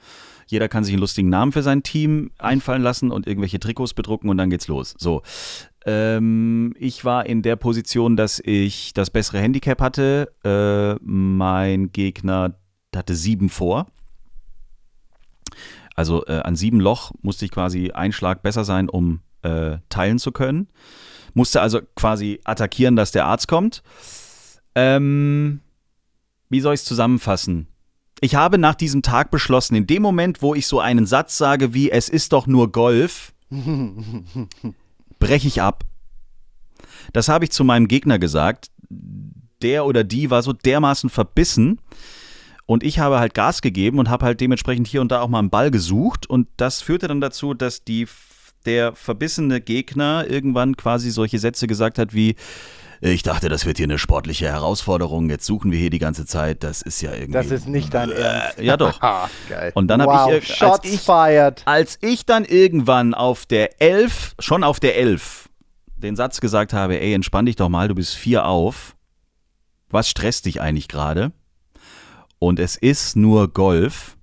Jeder 0.46 0.68
kann 0.68 0.84
sich 0.84 0.94
einen 0.94 1.00
lustigen 1.00 1.28
Namen 1.28 1.52
für 1.52 1.62
sein 1.62 1.82
Team 1.82 2.30
einfallen 2.38 2.82
lassen 2.82 3.10
und 3.10 3.26
irgendwelche 3.26 3.60
Trikots 3.60 3.94
bedrucken 3.94 4.28
und 4.28 4.36
dann 4.36 4.50
geht's 4.50 4.68
los. 4.68 4.94
So. 4.98 5.22
Ähm, 5.86 6.74
ich 6.78 7.04
war 7.04 7.26
in 7.26 7.42
der 7.42 7.56
Position, 7.56 8.16
dass 8.16 8.40
ich 8.44 8.94
das 8.94 9.10
bessere 9.10 9.38
Handicap 9.38 9.80
hatte. 9.80 10.32
Äh, 10.44 10.94
mein 11.04 11.92
Gegner 11.92 12.54
hatte 12.94 13.14
sieben 13.14 13.48
vor. 13.48 13.86
Also 15.94 16.24
äh, 16.26 16.40
an 16.40 16.56
sieben 16.56 16.80
Loch 16.80 17.12
musste 17.22 17.44
ich 17.44 17.50
quasi 17.50 17.90
ein 17.92 18.12
Schlag 18.12 18.42
besser 18.42 18.64
sein, 18.64 18.88
um 18.88 19.20
äh, 19.42 19.78
teilen 19.88 20.18
zu 20.18 20.32
können. 20.32 20.68
Musste 21.34 21.60
also 21.60 21.80
quasi 21.96 22.40
attackieren, 22.44 22.96
dass 22.96 23.12
der 23.12 23.26
Arzt 23.26 23.48
kommt. 23.48 23.82
Ähm, 24.74 25.60
wie 26.48 26.60
soll 26.60 26.74
ich 26.74 26.80
es 26.80 26.86
zusammenfassen? 26.86 27.68
Ich 28.20 28.36
habe 28.36 28.58
nach 28.58 28.74
diesem 28.74 29.02
Tag 29.02 29.30
beschlossen, 29.30 29.74
in 29.74 29.86
dem 29.86 30.02
Moment, 30.02 30.40
wo 30.40 30.54
ich 30.54 30.66
so 30.66 30.80
einen 30.80 31.06
Satz 31.06 31.36
sage 31.36 31.74
wie 31.74 31.90
es 31.90 32.08
ist 32.08 32.32
doch 32.32 32.46
nur 32.46 32.72
Golf, 32.72 33.32
breche 35.24 35.48
ich 35.48 35.62
ab. 35.62 35.84
Das 37.14 37.28
habe 37.28 37.44
ich 37.44 37.50
zu 37.50 37.64
meinem 37.64 37.88
Gegner 37.88 38.18
gesagt. 38.18 38.70
Der 39.62 39.86
oder 39.86 40.04
die 40.04 40.30
war 40.30 40.42
so 40.42 40.52
dermaßen 40.52 41.08
verbissen. 41.08 41.80
Und 42.66 42.82
ich 42.82 42.98
habe 42.98 43.18
halt 43.18 43.32
Gas 43.32 43.62
gegeben 43.62 43.98
und 43.98 44.10
habe 44.10 44.26
halt 44.26 44.40
dementsprechend 44.40 44.86
hier 44.86 45.00
und 45.00 45.10
da 45.10 45.22
auch 45.22 45.28
mal 45.28 45.38
einen 45.38 45.50
Ball 45.50 45.70
gesucht. 45.70 46.28
Und 46.28 46.48
das 46.58 46.82
führte 46.82 47.08
dann 47.08 47.22
dazu, 47.22 47.54
dass 47.54 47.84
die, 47.84 48.06
der 48.66 48.94
verbissene 48.94 49.60
Gegner 49.62 50.26
irgendwann 50.28 50.76
quasi 50.76 51.10
solche 51.10 51.38
Sätze 51.38 51.66
gesagt 51.66 51.98
hat 51.98 52.12
wie, 52.14 52.36
ich 53.12 53.22
dachte, 53.22 53.50
das 53.50 53.66
wird 53.66 53.76
hier 53.76 53.84
eine 53.84 53.98
sportliche 53.98 54.46
Herausforderung. 54.46 55.28
Jetzt 55.28 55.44
suchen 55.44 55.70
wir 55.70 55.78
hier 55.78 55.90
die 55.90 55.98
ganze 55.98 56.24
Zeit. 56.24 56.64
Das 56.64 56.80
ist 56.80 57.02
ja 57.02 57.12
irgendwie. 57.12 57.32
Das 57.32 57.50
ist 57.50 57.68
nicht 57.68 57.92
dein 57.92 58.10
Ernst. 58.10 58.58
Ja, 58.60 58.76
doch. 58.78 58.98
Geil. 59.48 59.72
Und 59.74 59.88
dann 59.88 60.00
wow, 60.00 60.14
habe 60.14 60.38
ich, 60.38 60.60
ir- 60.60 60.70
als 60.70 60.84
ich, 60.84 61.66
als 61.66 61.98
ich 62.00 62.24
dann 62.24 62.44
irgendwann 62.46 63.12
auf 63.12 63.44
der 63.44 63.82
11, 63.82 64.34
schon 64.38 64.64
auf 64.64 64.80
der 64.80 64.96
11, 64.96 65.50
den 65.96 66.16
Satz 66.16 66.40
gesagt 66.40 66.72
habe, 66.72 66.98
ey, 66.98 67.12
entspann 67.12 67.44
dich 67.46 67.56
doch 67.56 67.68
mal, 67.68 67.88
du 67.88 67.94
bist 67.94 68.14
vier 68.14 68.46
auf. 68.46 68.96
Was 69.90 70.08
stresst 70.08 70.46
dich 70.46 70.60
eigentlich 70.62 70.88
gerade? 70.88 71.32
Und 72.38 72.58
es 72.58 72.76
ist 72.76 73.16
nur 73.16 73.52
Golf. 73.52 74.16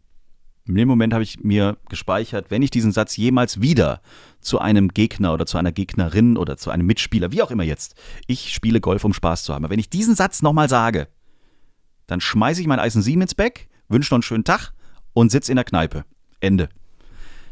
In 0.67 0.75
dem 0.75 0.87
Moment 0.87 1.13
habe 1.13 1.23
ich 1.23 1.39
mir 1.39 1.77
gespeichert, 1.89 2.47
wenn 2.49 2.61
ich 2.61 2.71
diesen 2.71 2.91
Satz 2.91 3.15
jemals 3.15 3.61
wieder 3.61 4.01
zu 4.41 4.59
einem 4.59 4.89
Gegner 4.89 5.33
oder 5.33 5.45
zu 5.45 5.57
einer 5.57 5.71
Gegnerin 5.71 6.37
oder 6.37 6.57
zu 6.57 6.69
einem 6.71 6.85
Mitspieler, 6.85 7.31
wie 7.31 7.41
auch 7.41 7.51
immer 7.51 7.63
jetzt, 7.63 7.95
ich 8.27 8.53
spiele 8.53 8.81
Golf, 8.81 9.03
um 9.03 9.13
Spaß 9.13 9.43
zu 9.43 9.53
haben. 9.53 9.63
Aber 9.63 9.71
wenn 9.71 9.79
ich 9.79 9.89
diesen 9.89 10.15
Satz 10.15 10.41
nochmal 10.41 10.69
sage, 10.69 11.07
dann 12.07 12.21
schmeiße 12.21 12.61
ich 12.61 12.67
mein 12.67 12.79
Eisen 12.79 13.01
7 13.01 13.21
ins 13.21 13.35
Back, 13.35 13.69
wünsche 13.87 14.13
noch 14.13 14.17
einen 14.17 14.23
schönen 14.23 14.43
Tag 14.43 14.73
und 15.13 15.31
sitze 15.31 15.51
in 15.51 15.55
der 15.55 15.65
Kneipe. 15.65 16.05
Ende. 16.39 16.69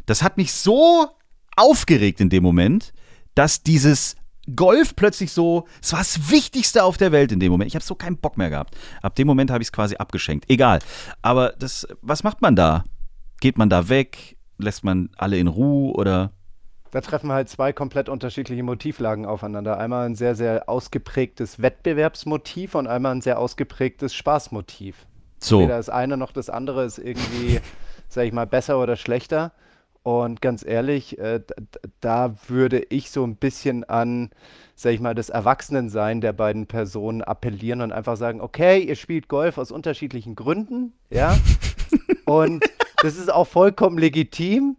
Das 0.05 0.23
hat 0.23 0.37
mich 0.37 0.53
so 0.53 1.07
aufgeregt 1.55 2.19
in 2.19 2.29
dem 2.29 2.43
Moment, 2.43 2.93
dass 3.35 3.63
dieses 3.63 4.15
Golf 4.55 4.95
plötzlich 4.95 5.31
so, 5.31 5.67
es 5.81 5.93
war 5.93 5.99
das 5.99 6.31
Wichtigste 6.31 6.83
auf 6.83 6.97
der 6.97 7.11
Welt 7.11 7.31
in 7.31 7.39
dem 7.39 7.51
Moment. 7.51 7.67
Ich 7.67 7.75
habe 7.75 7.85
so 7.85 7.95
keinen 7.95 8.17
Bock 8.17 8.37
mehr 8.37 8.49
gehabt. 8.49 8.75
Ab 9.01 9.15
dem 9.15 9.27
Moment 9.27 9.51
habe 9.51 9.61
ich 9.61 9.67
es 9.67 9.71
quasi 9.71 9.95
abgeschenkt. 9.95 10.49
Egal. 10.49 10.79
Aber 11.21 11.53
das, 11.59 11.87
was 12.01 12.23
macht 12.23 12.41
man 12.41 12.55
da? 12.55 12.83
Geht 13.39 13.57
man 13.57 13.69
da 13.69 13.89
weg? 13.89 14.37
Lässt 14.57 14.83
man 14.83 15.09
alle 15.17 15.37
in 15.37 15.47
Ruhe 15.47 15.93
oder? 15.93 16.31
Da 16.91 17.01
treffen 17.01 17.31
halt 17.31 17.49
zwei 17.49 17.71
komplett 17.71 18.09
unterschiedliche 18.09 18.63
Motivlagen 18.63 19.25
aufeinander. 19.25 19.77
Einmal 19.77 20.07
ein 20.07 20.15
sehr, 20.15 20.35
sehr 20.35 20.67
ausgeprägtes 20.67 21.61
Wettbewerbsmotiv 21.61 22.75
und 22.75 22.87
einmal 22.87 23.13
ein 23.13 23.21
sehr 23.21 23.39
ausgeprägtes 23.39 24.13
Spaßmotiv. 24.13 25.05
So. 25.39 25.61
Weder 25.61 25.77
das 25.77 25.89
eine 25.89 26.17
noch 26.17 26.31
das 26.31 26.49
andere 26.49 26.85
ist 26.85 26.97
irgendwie, 26.97 27.59
sag 28.09 28.25
ich 28.25 28.33
mal, 28.33 28.47
besser 28.47 28.81
oder 28.81 28.95
schlechter. 28.95 29.51
Und 30.01 30.41
ganz 30.41 30.65
ehrlich, 30.65 31.19
äh, 31.19 31.41
da 31.99 32.35
würde 32.47 32.79
ich 32.89 33.11
so 33.11 33.23
ein 33.23 33.35
bisschen 33.35 33.83
an, 33.83 34.31
sag 34.75 34.93
ich 34.93 35.01
mal, 35.01 35.13
das 35.13 35.29
Erwachsenensein 35.29 36.21
der 36.21 36.33
beiden 36.33 36.67
Personen 36.67 37.21
appellieren 37.21 37.81
und 37.81 37.91
einfach 37.91 38.15
sagen, 38.17 38.41
okay, 38.41 38.79
ihr 38.79 38.95
spielt 38.95 39.27
Golf 39.27 39.57
aus 39.57 39.71
unterschiedlichen 39.71 40.35
Gründen, 40.35 40.93
ja. 41.09 41.37
Und 42.25 42.63
das 43.01 43.17
ist 43.17 43.31
auch 43.31 43.47
vollkommen 43.47 43.97
legitim. 43.97 44.77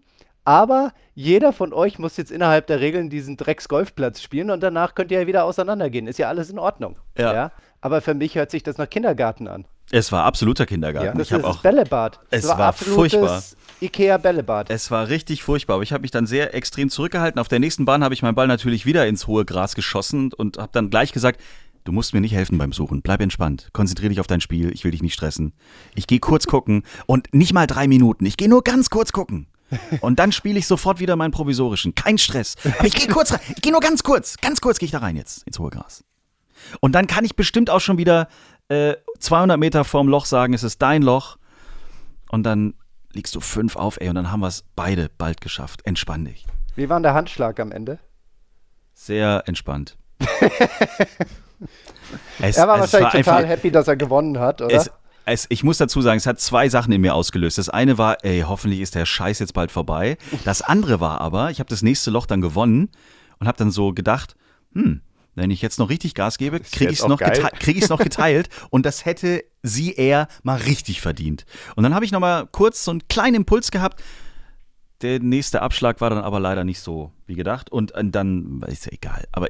Aber 0.51 0.92
jeder 1.14 1.53
von 1.53 1.72
euch 1.72 2.01
muss 2.01 2.16
jetzt 2.16 2.32
innerhalb 2.32 2.66
der 2.66 2.80
Regeln 2.80 3.09
diesen 3.09 3.36
Drecks-Golfplatz 3.36 4.20
spielen 4.20 4.51
und 4.51 4.61
danach 4.61 4.96
könnt 4.96 5.12
ihr 5.12 5.20
ja 5.20 5.26
wieder 5.28 5.44
auseinandergehen. 5.44 6.09
Ist 6.09 6.18
ja 6.18 6.26
alles 6.26 6.51
in 6.51 6.59
Ordnung. 6.59 6.96
Ja. 7.16 7.53
Aber 7.80 8.01
für 8.01 8.14
mich 8.14 8.34
hört 8.34 8.51
sich 8.51 8.64
das 8.64 8.76
nach 8.76 8.90
Kindergarten 8.90 9.46
an. 9.46 9.64
Es 9.92 10.11
war 10.11 10.24
absoluter 10.24 10.66
Kindergarten. 10.66 11.18
Das 11.18 11.30
ich 11.30 11.36
ist 11.36 11.44
auch. 11.44 11.62
Bällebad. 11.62 12.18
Es 12.30 12.42
Das 12.42 12.59
war 12.59 12.66
absolutes 12.66 12.96
furchtbar. 12.96 13.42
Ikea-Bällebad. 13.80 14.70
Es 14.70 14.90
war 14.90 15.09
richtig 15.09 15.44
furchtbar, 15.44 15.74
aber 15.74 15.84
ich 15.84 15.92
habe 15.92 16.03
mich 16.03 16.11
dann 16.11 16.26
sehr 16.26 16.53
extrem 16.53 16.90
zurückgehalten. 16.90 17.40
Auf 17.40 17.46
der 17.46 17.61
nächsten 17.61 17.84
Bahn 17.84 18.03
habe 18.03 18.14
ich 18.14 18.22
meinen 18.22 18.34
Ball 18.34 18.48
natürlich 18.48 18.84
wieder 18.84 19.07
ins 19.07 19.28
hohe 19.28 19.44
Gras 19.44 19.76
geschossen 19.76 20.32
und 20.32 20.59
habe 20.59 20.70
dann 20.72 20.90
gleich 20.90 21.12
gesagt, 21.12 21.40
du 21.84 21.92
musst 21.92 22.12
mir 22.12 22.20
nicht 22.20 22.34
helfen 22.34 22.59
beim 22.59 22.72
Suchen. 22.72 23.03
Bleib 23.03 23.20
entspannt. 23.20 23.68
Konzentrier 23.72 24.09
dich 24.09 24.18
auf 24.18 24.26
dein 24.26 24.40
Spiel. 24.40 24.72
Ich 24.72 24.82
will 24.82 24.90
dich 24.90 25.03
nicht 25.03 25.14
stressen. 25.14 25.53
Ich 25.94 26.09
gehe 26.09 26.18
kurz 26.18 26.48
gucken 26.48 26.82
und 27.07 27.32
nicht 27.32 27.53
mal 27.53 27.68
drei 27.68 27.86
Minuten. 27.86 28.26
Ich 28.26 28.36
gehe 28.36 28.48
nur 28.48 28.64
ganz 28.64 28.90
kurz 28.90 29.12
gucken. 29.12 29.46
Und 30.01 30.18
dann 30.18 30.33
spiele 30.33 30.59
ich 30.59 30.66
sofort 30.66 30.99
wieder 31.01 31.16
meinen 31.16 31.31
provisorischen. 31.31 31.95
Kein 31.95 32.18
Stress. 32.18 32.55
Aber 32.79 32.87
ich 32.87 32.95
gehe 32.95 33.07
kurz 33.12 33.33
rein. 33.33 33.41
Ich 33.57 33.62
gehe 33.62 33.73
nur 33.73 33.81
ganz 33.81 34.03
kurz. 34.03 34.37
Ganz 34.39 34.61
kurz 34.61 34.79
gehe 34.79 34.87
ich 34.87 34.93
da 34.93 34.99
rein 34.99 35.16
jetzt 35.16 35.45
ins 35.47 35.59
hohe 35.59 35.71
Gras. 35.71 36.05
Und 36.81 36.93
dann 36.93 37.07
kann 37.07 37.25
ich 37.25 37.37
bestimmt 37.37 37.71
auch 37.71 37.81
schon 37.81 37.97
wieder 37.99 38.29
äh, 38.68 38.95
200 39.18 39.59
Meter 39.59 39.85
vorm 39.85 40.09
Loch 40.09 40.27
sagen, 40.27 40.53
es 40.55 40.62
ist 40.62 40.81
dein 40.83 41.03
Loch. 41.03 41.37
Und 42.31 42.43
dann 42.45 42.75
liegst 43.12 43.35
du 43.35 43.41
fünf 43.41 43.77
auf, 43.77 44.01
ey, 44.01 44.09
und 44.09 44.14
dann 44.14 44.31
haben 44.31 44.41
wir 44.41 44.49
es 44.49 44.64
beide 44.77 45.09
bald 45.18 45.41
geschafft. 45.41 45.81
Entspann 45.85 46.25
dich. 46.25 46.47
Wie 46.77 46.89
war 46.89 46.97
denn 46.99 47.03
der 47.05 47.14
Handschlag 47.14 47.59
am 47.61 47.73
Ende? 47.73 47.99
Sehr 48.95 49.43
entspannt. 49.47 49.97
Es- 52.41 52.57
er 52.57 52.66
war 52.66 52.81
wahrscheinlich 52.81 53.12
total 53.12 53.37
einfach- 53.39 53.49
happy, 53.49 53.71
dass 53.71 53.87
er 53.89 53.97
gewonnen 53.97 54.39
hat, 54.39 54.62
oder? 54.62 54.75
Es, 54.75 54.91
es, 55.25 55.47
ich 55.49 55.62
muss 55.62 55.79
dazu 55.79 56.03
sagen, 56.03 56.18
es 56.18 56.27
hat 56.27 56.41
zwei 56.41 56.68
Sachen 56.68 56.93
in 56.93 57.01
mir 57.01 57.14
ausgelöst. 57.14 57.59
Das 57.59 57.68
eine 57.68 57.99
war, 57.99 58.25
ey, 58.25 58.45
hoffentlich 58.47 58.81
ist 58.81 58.95
der 58.95 59.07
Scheiß 59.07 59.39
jetzt 59.39 59.55
bald 59.55 59.71
vorbei. 59.71 60.16
Das 60.45 60.62
andere 60.62 61.01
war 61.01 61.21
aber, 61.21 61.51
ich 61.51 61.61
habe 61.61 61.71
das 61.71 61.83
nächste 61.83 62.11
Loch 62.11 62.27
dann 62.27 62.41
gewonnen 62.41 62.91
und 63.39 63.47
habe 63.47 63.59
dann 63.59 63.71
so 63.71 63.93
gedacht, 63.93 64.37
hm, 64.75 65.01
wenn 65.35 65.51
ich 65.51 65.62
jetzt 65.62 65.79
noch 65.79 65.89
richtig 65.89 66.14
Gas 66.14 66.39
gebe, 66.39 66.61
kriege 66.61 66.93
ich 66.93 67.01
es 67.01 67.07
noch, 67.07 67.18
gete 67.18 67.49
krieg 67.59 67.89
noch 67.89 67.99
geteilt 68.03 68.49
und 68.71 68.85
das 68.85 69.05
hätte 69.05 69.45
sie 69.62 69.93
eher 69.93 70.29
mal 70.43 70.59
richtig 70.59 71.01
verdient. 71.01 71.45
Und 71.77 71.85
dann 71.85 71.95
habe 71.95 72.05
ich 72.05 72.12
noch 72.12 72.21
mal 72.21 72.47
kurz 72.51 72.85
so 72.85 72.91
einen 72.91 73.07
kleinen 73.09 73.37
Impuls 73.37 73.71
gehabt. 73.71 74.03
Der 75.03 75.18
nächste 75.18 75.62
Abschlag 75.62 76.01
war 76.01 76.11
dann 76.11 76.22
aber 76.22 76.40
leider 76.40 76.64
nicht 76.64 76.80
so 76.80 77.11
wie 77.26 77.34
gedacht. 77.34 77.70
Und 77.70 77.94
äh, 77.94 78.05
dann 78.05 78.62
ist 78.66 78.86
ja 78.86 78.92
egal. 78.92 79.26
Aber 79.32 79.48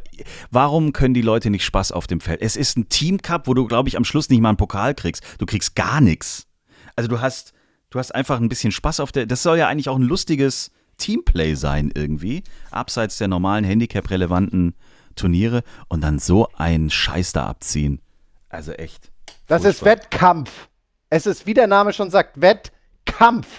warum 0.50 0.92
können 0.92 1.14
die 1.14 1.22
Leute 1.22 1.50
nicht 1.50 1.64
Spaß 1.64 1.92
auf 1.92 2.06
dem 2.06 2.20
Feld? 2.20 2.40
Es 2.40 2.56
ist 2.56 2.76
ein 2.76 2.88
Teamcup, 2.88 3.46
wo 3.46 3.54
du, 3.54 3.66
glaube 3.66 3.88
ich, 3.88 3.96
am 3.96 4.04
Schluss 4.04 4.28
nicht 4.28 4.40
mal 4.40 4.50
einen 4.50 4.56
Pokal 4.56 4.94
kriegst. 4.94 5.24
Du 5.38 5.46
kriegst 5.46 5.74
gar 5.74 6.00
nichts. 6.00 6.46
Also 6.94 7.08
du 7.08 7.20
hast, 7.20 7.52
du 7.90 7.98
hast 7.98 8.14
einfach 8.14 8.40
ein 8.40 8.48
bisschen 8.48 8.72
Spaß 8.72 9.00
auf 9.00 9.10
der. 9.10 9.26
Das 9.26 9.42
soll 9.42 9.58
ja 9.58 9.68
eigentlich 9.68 9.88
auch 9.88 9.96
ein 9.96 10.02
lustiges 10.02 10.70
Teamplay 10.98 11.54
sein, 11.54 11.90
irgendwie. 11.94 12.44
Abseits 12.70 13.18
der 13.18 13.28
normalen 13.28 13.64
Handicap-relevanten 13.64 14.74
Turniere 15.16 15.62
und 15.88 16.02
dann 16.02 16.18
so 16.18 16.48
einen 16.56 16.90
Scheiß 16.90 17.32
da 17.32 17.46
abziehen. 17.46 18.00
Also 18.48 18.72
echt. 18.72 19.10
Das 19.48 19.64
ist 19.64 19.84
Wettkampf. 19.84 20.68
Es 21.08 21.26
ist, 21.26 21.46
wie 21.46 21.54
der 21.54 21.66
Name 21.66 21.92
schon 21.92 22.10
sagt, 22.10 22.40
Wettkampf. 22.40 22.79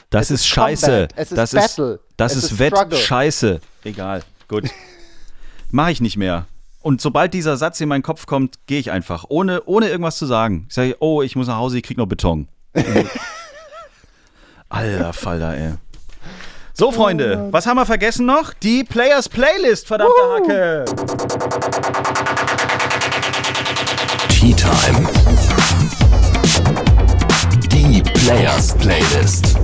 Das 0.09 0.29
es 0.29 0.41
ist 0.41 0.47
scheiße. 0.47 1.07
Combat. 1.07 1.13
Es 1.15 1.31
ist 1.31 1.37
das 1.37 1.51
Battle. 1.51 1.93
Ist, 1.93 2.01
das 2.17 2.31
es 2.35 2.43
ist, 2.43 2.51
ist 2.53 2.59
Wett 2.59 2.75
Struggle. 2.75 2.97
scheiße. 2.97 3.61
Egal. 3.83 4.23
Gut. 4.47 4.69
Mache 5.71 5.91
ich 5.91 6.01
nicht 6.01 6.17
mehr. 6.17 6.45
Und 6.81 6.99
sobald 6.99 7.33
dieser 7.33 7.57
Satz 7.57 7.79
in 7.79 7.89
meinen 7.89 8.01
Kopf 8.01 8.25
kommt, 8.25 8.55
gehe 8.65 8.79
ich 8.79 8.89
einfach, 8.91 9.25
ohne, 9.29 9.61
ohne 9.65 9.87
irgendwas 9.87 10.17
zu 10.17 10.25
sagen. 10.25 10.65
Ich 10.67 10.73
sage, 10.73 10.95
oh, 10.99 11.21
ich 11.21 11.35
muss 11.35 11.47
nach 11.47 11.57
Hause, 11.57 11.77
ich 11.77 11.83
krieg 11.83 11.97
noch 11.97 12.07
Beton. 12.07 12.47
Alter 14.69 15.13
Falter, 15.13 15.55
ey. 15.55 15.73
So, 16.73 16.91
Freunde, 16.91 17.49
was 17.51 17.67
haben 17.67 17.77
wir 17.77 17.85
vergessen 17.85 18.25
noch? 18.25 18.53
Die 18.53 18.83
Players 18.83 19.29
Playlist, 19.29 19.85
verdammte 19.87 20.21
Hacke. 20.33 20.85
Time. 24.55 25.61
Die 28.03 28.11
Players 28.11 28.73
Playlist. 28.77 29.57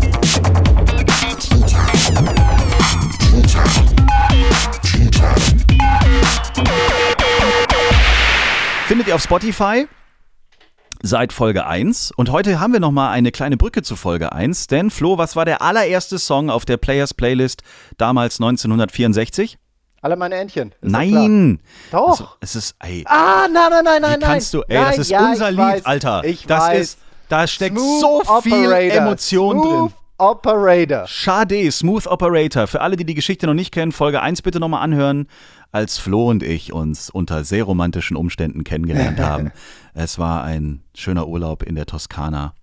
Findet 8.87 9.07
ihr 9.07 9.15
auf 9.15 9.21
Spotify 9.23 9.87
seit 11.03 11.33
Folge 11.33 11.65
1. 11.67 12.11
Und 12.15 12.31
heute 12.31 12.59
haben 12.59 12.73
wir 12.73 12.79
nochmal 12.79 13.11
eine 13.11 13.31
kleine 13.31 13.57
Brücke 13.57 13.83
zu 13.83 13.95
Folge 13.95 14.31
1. 14.31 14.67
Denn 14.67 14.89
Flo, 14.89 15.17
was 15.17 15.35
war 15.35 15.45
der 15.45 15.61
allererste 15.61 16.17
Song 16.19 16.49
auf 16.49 16.65
der 16.65 16.77
Players 16.77 17.13
Playlist 17.13 17.63
damals 17.97 18.39
1964? 18.39 19.57
Alle 20.01 20.15
meine 20.15 20.35
Entchen. 20.35 20.69
Ist 20.81 20.91
Nein! 20.91 21.59
Doch. 21.91 22.09
Also, 22.11 22.27
es 22.39 22.55
ist, 22.55 22.75
ey, 22.79 23.03
Ah, 23.07 23.47
nein, 23.51 23.69
nein, 23.69 23.83
nein, 23.83 24.01
nein, 24.01 24.19
wie 24.21 24.25
kannst 24.25 24.53
du, 24.53 24.59
nein. 24.59 24.67
ey, 24.69 24.77
das 24.77 24.89
Nein, 24.95 25.01
ist 25.01 25.09
ja, 25.09 25.29
unser 25.31 25.51
Lied, 25.51 25.59
weiß, 25.59 25.85
Alter. 25.85 26.23
Ich 26.23 26.45
das 26.45 26.63
weiß. 26.63 26.79
ist, 26.81 26.99
da 27.29 27.47
steckt 27.47 27.77
Smooth 27.77 28.01
so 28.25 28.41
viel 28.41 28.53
Operator, 28.53 28.97
Emotion 29.01 29.59
Smooth 29.59 29.91
drin. 29.91 29.93
Operator. 30.19 31.07
Schade, 31.07 31.71
Smooth 31.71 32.07
Operator. 32.07 32.67
Für 32.67 32.81
alle, 32.81 32.95
die 32.95 33.05
die 33.05 33.13
Geschichte 33.13 33.45
noch 33.45 33.53
nicht 33.53 33.71
kennen, 33.71 33.91
Folge 33.91 34.21
1 34.21 34.41
bitte 34.41 34.59
nochmal 34.59 34.81
anhören, 34.81 35.27
als 35.71 35.99
Flo 35.99 36.29
und 36.29 36.41
ich 36.41 36.73
uns 36.73 37.09
unter 37.09 37.43
sehr 37.43 37.65
romantischen 37.65 38.17
Umständen 38.17 38.63
kennengelernt 38.63 39.19
haben. 39.19 39.51
es 39.93 40.17
war 40.17 40.43
ein 40.43 40.81
schöner 40.95 41.27
Urlaub 41.27 41.61
in 41.61 41.75
der 41.75 41.85
Toskana. 41.85 42.53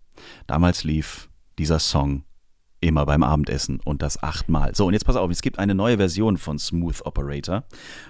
Damals 0.47 0.83
lief 0.83 1.29
dieser 1.59 1.79
Song 1.79 2.25
immer 2.85 3.07
beim 3.07 3.23
Abendessen 3.23 3.81
und 3.85 4.03
das 4.03 4.23
achtmal. 4.23 4.75
So, 4.75 4.87
und 4.87 4.93
jetzt 4.93 5.05
pass 5.05 5.17
auf, 5.17 5.31
es 5.31 5.43
gibt 5.43 5.59
eine 5.59 5.75
neue 5.75 5.97
Version 5.97 6.37
von 6.37 6.59
Smooth 6.59 7.05
Operator 7.07 7.65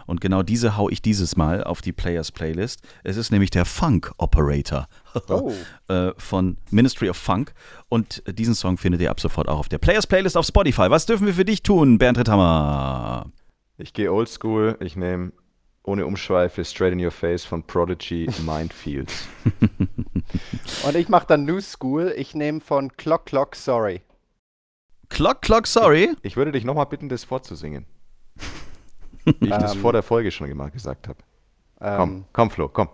und 0.07 0.21
genau 0.21 0.43
diese 0.43 0.77
hau 0.77 0.89
ich 0.91 1.01
dieses 1.03 1.37
Mal 1.37 1.65
auf 1.65 1.81
die 1.81 1.93
Players 1.93 2.33
Playlist. 2.33 2.83
Es 3.05 3.17
ist 3.17 3.31
nämlich 3.31 3.51
der 3.51 3.65
Funk 3.65 4.13
Operator 4.19 4.87
Oh. 5.29 5.53
äh, 5.89 6.13
von 6.19 6.57
Ministry 6.71 7.09
of 7.09 7.17
Funk 7.17 7.55
und 7.89 8.23
diesen 8.27 8.55
Song 8.55 8.77
findet 8.79 9.01
ihr 9.01 9.11
ab 9.11 9.21
sofort 9.21 9.49
auch 9.49 9.59
auf 9.61 9.69
der 9.69 9.79
Players 9.79 10.07
Playlist 10.07 10.37
auf 10.37 10.47
Spotify. 10.47 10.91
Was 10.91 11.07
dürfen 11.07 11.27
wir 11.27 11.35
für 11.35 11.45
dich 11.45 11.63
tun, 11.63 11.99
Bernd 11.99 12.19
Ritthammer? 12.19 13.31
Ich 13.79 13.93
gehe 13.93 14.13
oldschool, 14.13 14.77
ich 14.81 14.97
nehme 14.97 15.33
ohne 15.85 16.07
Umschweife 16.07 16.65
Straight 16.65 16.95
in 16.95 17.05
Your 17.05 17.11
Face 17.11 17.45
von 17.45 17.63
Prodigy 17.63 18.29
Mindfields. 18.45 19.29
Und 20.87 20.97
ich 20.97 21.09
mache 21.09 21.27
dann 21.27 21.45
New 21.45 21.61
School. 21.61 22.15
Ich 22.17 22.35
nehme 22.35 22.61
von 22.61 22.91
Clock 22.97 23.27
Clock 23.27 23.55
Sorry. 23.55 24.01
Clock 25.15 25.41
Clock 25.43 25.67
Sorry? 25.67 26.15
Ich 26.23 26.37
würde 26.37 26.53
dich 26.53 26.65
nochmal 26.65 26.87
bitten, 26.87 27.09
das 27.09 27.25
vorzusingen. 27.25 27.87
Wie 29.25 29.31
ich 29.41 29.49
das 29.51 29.75
Ähm, 29.75 29.81
vor 29.81 29.93
der 29.93 30.03
Folge 30.03 30.31
schon 30.31 30.55
mal 30.57 30.71
gesagt 30.71 31.09
habe. 31.09 31.19
Ähm, 31.81 31.97
Komm, 31.97 32.25
komm, 32.33 32.51
Flo, 32.51 32.69
komm. 32.69 32.89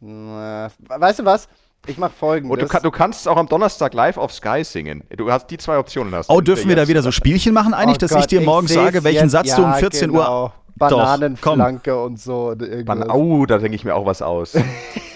na, 0.00 0.70
weißt 0.88 1.20
du 1.20 1.24
was? 1.24 1.48
Ich 1.86 1.96
mache 1.98 2.12
folgendes. 2.12 2.52
Und 2.52 2.60
du, 2.62 2.66
kann, 2.68 2.82
du 2.82 2.90
kannst 2.90 3.20
es 3.20 3.26
auch 3.26 3.36
am 3.36 3.48
Donnerstag 3.48 3.94
live 3.94 4.16
auf 4.18 4.32
Sky 4.32 4.64
singen. 4.64 5.02
Du 5.16 5.30
hast 5.32 5.46
die 5.48 5.56
zwei 5.58 5.78
Optionen. 5.78 6.14
Hast 6.14 6.28
Oh, 6.28 6.36
du. 6.40 6.52
dürfen 6.52 6.68
wir 6.68 6.76
da 6.76 6.88
wieder 6.88 7.02
so 7.02 7.10
Spielchen 7.10 7.54
machen 7.54 7.72
eigentlich, 7.74 7.96
Oh 7.96 8.00
dass 8.00 8.10
ich 8.12 8.18
Gott, 8.18 8.30
dir 8.30 8.40
morgen 8.42 8.66
seh's 8.66 8.76
sage, 8.76 9.02
welchen 9.04 9.24
jetzt. 9.24 9.32
Satz 9.32 9.54
du 9.54 9.62
um 9.62 9.70
Ja, 9.70 9.74
14 9.76 10.10
genau. 10.10 10.20
Uhr. 10.44 10.52
Doch. 10.78 10.90
Bananenflanke 10.90 12.02
und 12.02 12.18
so. 12.20 12.48
und 12.48 12.62
irgendwas. 12.62 12.98
Ban 12.98 13.10
Au, 13.10 13.44
da 13.46 13.58
denke 13.58 13.74
ich 13.76 13.84
mir 13.84 13.94
auch 13.94 14.06
was 14.06 14.20
aus. 14.22 14.54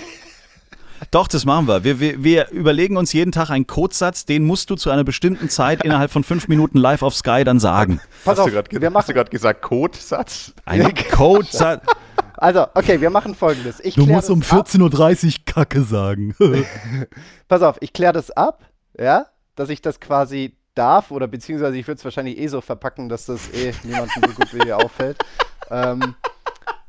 Doch, 1.15 1.29
das 1.29 1.45
machen 1.45 1.69
wir. 1.69 1.85
wir. 1.85 2.01
Wir 2.01 2.25
wir 2.25 2.51
überlegen 2.51 2.97
uns 2.97 3.13
jeden 3.13 3.31
Tag 3.31 3.49
einen 3.49 3.69
Codesatz, 3.69 4.27
den 4.27 4.43
musst 4.43 4.69
du 4.69 4.75
zu 4.75 4.91
einer 4.91 5.05
bestimmten 5.05 5.49
Zeit 5.49 5.85
innerhalb 5.85 6.11
von 6.11 6.25
fünf 6.25 6.49
Minuten 6.49 6.77
live 6.77 7.03
auf 7.03 7.15
Sky 7.15 7.45
dann 7.45 7.61
sagen. 7.61 8.01
Pass 8.25 8.33
hast 8.33 8.39
auf, 8.41 8.47
du 8.47 8.51
gerade 8.51 8.69
wir 8.73 8.89
hast 8.89 8.93
machen, 8.93 9.07
du 9.07 9.15
gerade 9.15 9.31
gesagt 9.31 9.63
Codesatz? 9.63 10.53
Ein 10.65 10.93
Codesatz. 11.13 11.87
also, 12.37 12.67
okay, 12.75 13.01
wir 13.01 13.11
machen 13.11 13.37
folgendes. 13.37 13.79
Ich 13.79 13.95
Du 13.95 14.07
musst 14.07 14.29
um 14.29 14.43
ab. 14.43 14.67
14.30 14.67 15.27
Uhr 15.27 15.33
Kacke 15.47 15.83
sagen. 15.85 16.35
Pass 17.49 17.63
auf, 17.63 17.77
ich 17.79 17.93
kläre 17.93 18.13
das 18.13 18.33
ab, 18.33 18.65
ja, 18.99 19.27
dass 19.55 19.69
ich 19.69 19.81
das 19.81 20.01
quasi 20.01 20.57
darf 20.75 21.13
oder 21.13 21.29
beziehungsweise 21.29 21.77
ich 21.77 21.87
würde 21.87 21.99
es 21.99 22.05
wahrscheinlich 22.05 22.39
eh 22.39 22.49
so 22.49 22.61
verpacken, 22.61 23.09
dass 23.09 23.27
das 23.27 23.51
eh 23.55 23.73
niemandem 23.85 24.21
so 24.21 24.33
gut 24.33 24.53
wie 24.53 24.59
dir 24.59 24.79
auffällt. 24.79 25.19
Ähm, 25.71 26.17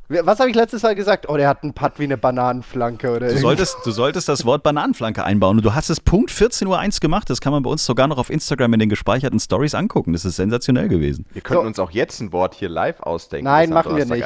was 0.08 0.40
habe 0.40 0.50
ich 0.50 0.56
letztes 0.56 0.84
Mal 0.84 0.94
gesagt? 0.96 1.28
Oh, 1.30 1.36
der 1.38 1.48
hat 1.48 1.64
einen 1.64 1.74
Putt 1.74 1.94
wie 1.98 2.04
eine 2.04 2.18
Bananenflanke 2.18 3.08
oder 3.10 3.20
Du 3.20 3.26
irgendwas. 3.26 3.42
solltest, 3.42 3.78
du 3.86 3.92
solltest 3.92 4.30
das 4.30 4.46
Wort 4.46 4.62
Bananenflanke 4.64 5.24
einbauen 5.24 5.58
und 5.58 5.66
du 5.66 5.74
hast 5.74 5.90
es 5.90 6.00
Punkt 6.00 6.30
14.01 6.32 6.66
Uhr 6.96 7.00
gemacht. 7.00 7.30
Das 7.30 7.42
kann 7.42 7.52
man 7.52 7.64
bei 7.64 7.70
uns 7.70 7.86
sogar 7.86 8.08
noch 8.08 8.18
auf 8.18 8.30
Instagram 8.30 8.74
in 8.74 8.80
den 8.82 8.90
gespeicherten 8.90 9.40
Stories 9.40 9.74
angucken. 9.74 10.14
Das 10.14 10.24
ist 10.26 10.36
sensationell 10.36 10.88
gewesen. 10.88 11.26
Wir 11.34 11.42
könnten 11.42 11.64
So. 11.64 11.68
uns 11.68 11.80
auch 11.80 11.92
jetzt 11.92 12.20
ein 12.22 12.32
Wort 12.32 12.54
hier 12.56 12.70
live 12.70 13.00
ausdenken. 13.02 13.46
Nein, 13.46 13.70
machen 13.72 13.96
wir 13.96 14.06
nicht. 14.06 14.24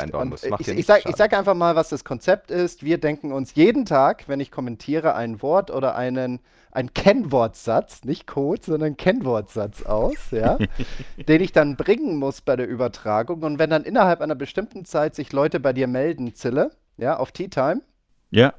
ich, 0.59 0.59
ich, 0.59 0.67
nichts, 0.75 0.87
sag, 0.87 0.97
ich 0.99 1.03
schade. 1.03 1.15
sag 1.17 1.33
einfach 1.33 1.55
mal, 1.55 1.75
was 1.75 1.89
das 1.89 2.03
Konzept 2.03 2.51
ist. 2.51 2.83
Wir 2.83 2.97
denken 2.97 3.31
uns 3.31 3.55
jeden 3.55 3.85
Tag, 3.85 4.25
wenn 4.27 4.39
ich 4.39 4.51
kommentiere, 4.51 5.15
ein 5.15 5.41
Wort 5.41 5.71
oder 5.71 5.95
einen, 5.95 6.39
einen 6.71 6.93
Kennwortsatz, 6.93 8.03
nicht 8.03 8.27
Code, 8.27 8.61
sondern 8.63 8.95
Kennwortsatz 8.97 9.83
aus, 9.83 10.15
ja, 10.31 10.57
den 11.27 11.41
ich 11.41 11.51
dann 11.51 11.75
bringen 11.75 12.17
muss 12.17 12.41
bei 12.41 12.55
der 12.55 12.67
Übertragung. 12.67 13.41
Und 13.43 13.59
wenn 13.59 13.69
dann 13.69 13.83
innerhalb 13.83 14.21
einer 14.21 14.35
bestimmten 14.35 14.85
Zeit 14.85 15.15
sich 15.15 15.31
Leute 15.33 15.59
bei 15.59 15.73
dir 15.73 15.87
melden, 15.87 16.33
Zille, 16.35 16.71
ja, 16.97 17.17
auf 17.17 17.31
Tea 17.31 17.47
Time, 17.47 17.81
Ja. 18.31 18.53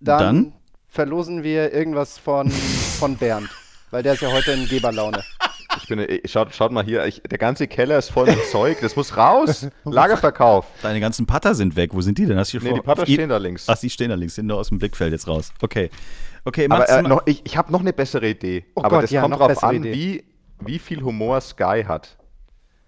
dann, 0.00 0.18
Dann? 0.20 0.52
verlosen 0.88 1.42
wir 1.42 1.72
irgendwas 1.72 2.18
von, 2.18 2.50
von 2.50 3.16
Bernd. 3.16 3.48
Weil 3.90 4.02
der 4.02 4.14
ist 4.14 4.22
ja 4.22 4.32
heute 4.32 4.52
in 4.52 4.66
Geberlaune. 4.68 5.22
Ich 5.76 5.88
bin, 5.88 5.98
äh, 5.98 6.20
schaut, 6.26 6.54
schaut 6.54 6.72
mal 6.72 6.84
hier, 6.84 7.04
ich, 7.04 7.20
der 7.22 7.38
ganze 7.38 7.66
Keller 7.68 7.98
ist 7.98 8.10
voll 8.10 8.26
mit 8.26 8.44
Zeug, 8.50 8.78
das 8.80 8.96
muss 8.96 9.16
raus. 9.16 9.66
Lagerverkauf. 9.84 10.66
Deine 10.82 11.00
ganzen 11.00 11.26
Putter 11.26 11.54
sind 11.54 11.76
weg. 11.76 11.90
Wo 11.92 12.00
sind 12.00 12.16
die 12.18 12.26
denn? 12.26 12.38
Hast 12.38 12.52
du 12.54 12.58
Nee, 12.58 12.70
vor- 12.70 12.78
die 12.78 12.82
Patter 12.84 13.06
stehen 13.06 13.28
da 13.28 13.36
links. 13.36 13.68
Ach, 13.68 13.78
die 13.78 13.90
stehen 13.90 14.08
da 14.08 14.14
links. 14.14 14.34
Sind 14.36 14.46
nur 14.46 14.58
aus 14.58 14.68
dem 14.68 14.78
Blickfeld 14.78 15.12
jetzt 15.12 15.28
raus. 15.28 15.52
Okay. 15.60 15.90
Okay, 16.44 16.66
Aber 16.66 16.78
mach's 16.78 16.90
äh, 16.90 17.02
mal- 17.02 17.08
noch, 17.08 17.22
ich, 17.26 17.44
ich 17.44 17.56
habe 17.56 17.72
noch 17.72 17.80
eine 17.80 17.92
bessere 17.92 18.28
Idee. 18.28 18.64
Oh 18.74 18.80
Aber 18.80 18.96
Gott, 18.96 19.02
das 19.04 19.10
ja, 19.10 19.22
kommt 19.22 19.38
bessere 19.38 19.66
an, 19.66 19.76
Idee. 19.76 19.92
wie, 19.94 20.24
wie 20.66 20.78
viel 20.78 21.02
Humor 21.02 21.40
Sky 21.40 21.84
hat. 21.86 22.16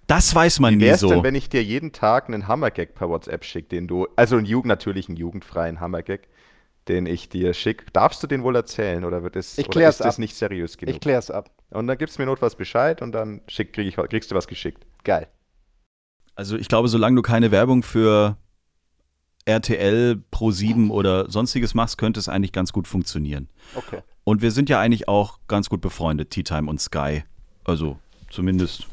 das 0.07 0.35
weiß 0.35 0.61
man 0.61 0.75
Wie 0.75 0.77
nie 0.79 0.85
wäre 0.85 0.95
es 0.97 1.01
so. 1.01 1.09
denn, 1.09 1.23
wenn 1.23 1.35
ich 1.35 1.49
dir 1.49 1.63
jeden 1.65 1.93
Tag 1.93 2.29
einen 2.29 2.47
Hammergag 2.49 2.95
per 2.95 3.09
WhatsApp 3.09 3.45
schicke, 3.45 3.69
den 3.69 3.87
du, 3.89 4.07
also 4.17 4.37
einen 4.37 4.47
Jugend, 4.47 4.69
natürlich 4.69 5.09
einen 5.09 5.17
jugendfreien 5.17 5.81
Hammergag, 5.81 6.29
den 6.89 7.07
ich 7.07 7.29
dir 7.29 7.53
schicke. 7.55 7.87
Darfst 7.93 8.23
du 8.23 8.27
den 8.29 8.43
wohl 8.45 8.55
erzählen 8.55 9.05
oder 9.05 9.23
wird 9.25 9.35
es 9.37 9.59
Ich 9.59 9.67
oder 9.67 9.73
klär's 9.81 9.97
ist 9.97 10.05
das 10.05 10.15
ab. 10.17 10.21
nicht 10.21 10.37
seriös 10.37 10.77
genug? 10.79 10.95
Ich 10.95 11.01
klär's 11.01 11.31
ab. 11.33 11.51
und 11.71 11.87
dann 11.89 11.99
gibst 11.99 12.17
du 12.19 12.23
mir 12.23 12.27
notfalls 12.27 12.55
Bescheid 12.55 13.03
und 13.03 13.11
dann 13.13 13.41
schick, 13.49 13.73
krieg 13.73 13.89
ich, 13.89 13.97
kriegst 13.97 14.31
du 14.31 14.35
was 14.37 14.47
geschickt. 14.47 14.87
Geil. 15.03 15.27
Also 16.37 16.57
ich 16.57 16.69
glaube, 16.69 16.89
solange 16.89 17.17
du 17.17 17.23
keine 17.23 17.51
Werbung 17.51 17.83
für 17.83 18.37
RTL, 19.47 20.21
Pro7 20.33 20.91
oder 20.91 21.31
sonstiges 21.31 21.75
machst, 21.75 21.99
könnte 21.99 22.21
es 22.21 22.29
eigentlich 22.29 22.53
ganz 22.53 22.73
gut 22.73 22.87
funktionieren. 22.87 23.49
Okay. 23.75 24.01
Und 24.25 24.43
wir 24.43 24.51
sind 24.51 24.69
ja 24.69 24.81
eigentlich 24.81 25.09
auch 25.09 25.39
ganz 25.49 25.69
gut 25.69 25.81
befreundet, 25.81 26.31
Tea 26.31 26.43
Time 26.43 26.69
und 26.69 26.81
Sky. 26.81 27.23
Also 27.65 27.97
zumindest, 28.31 28.87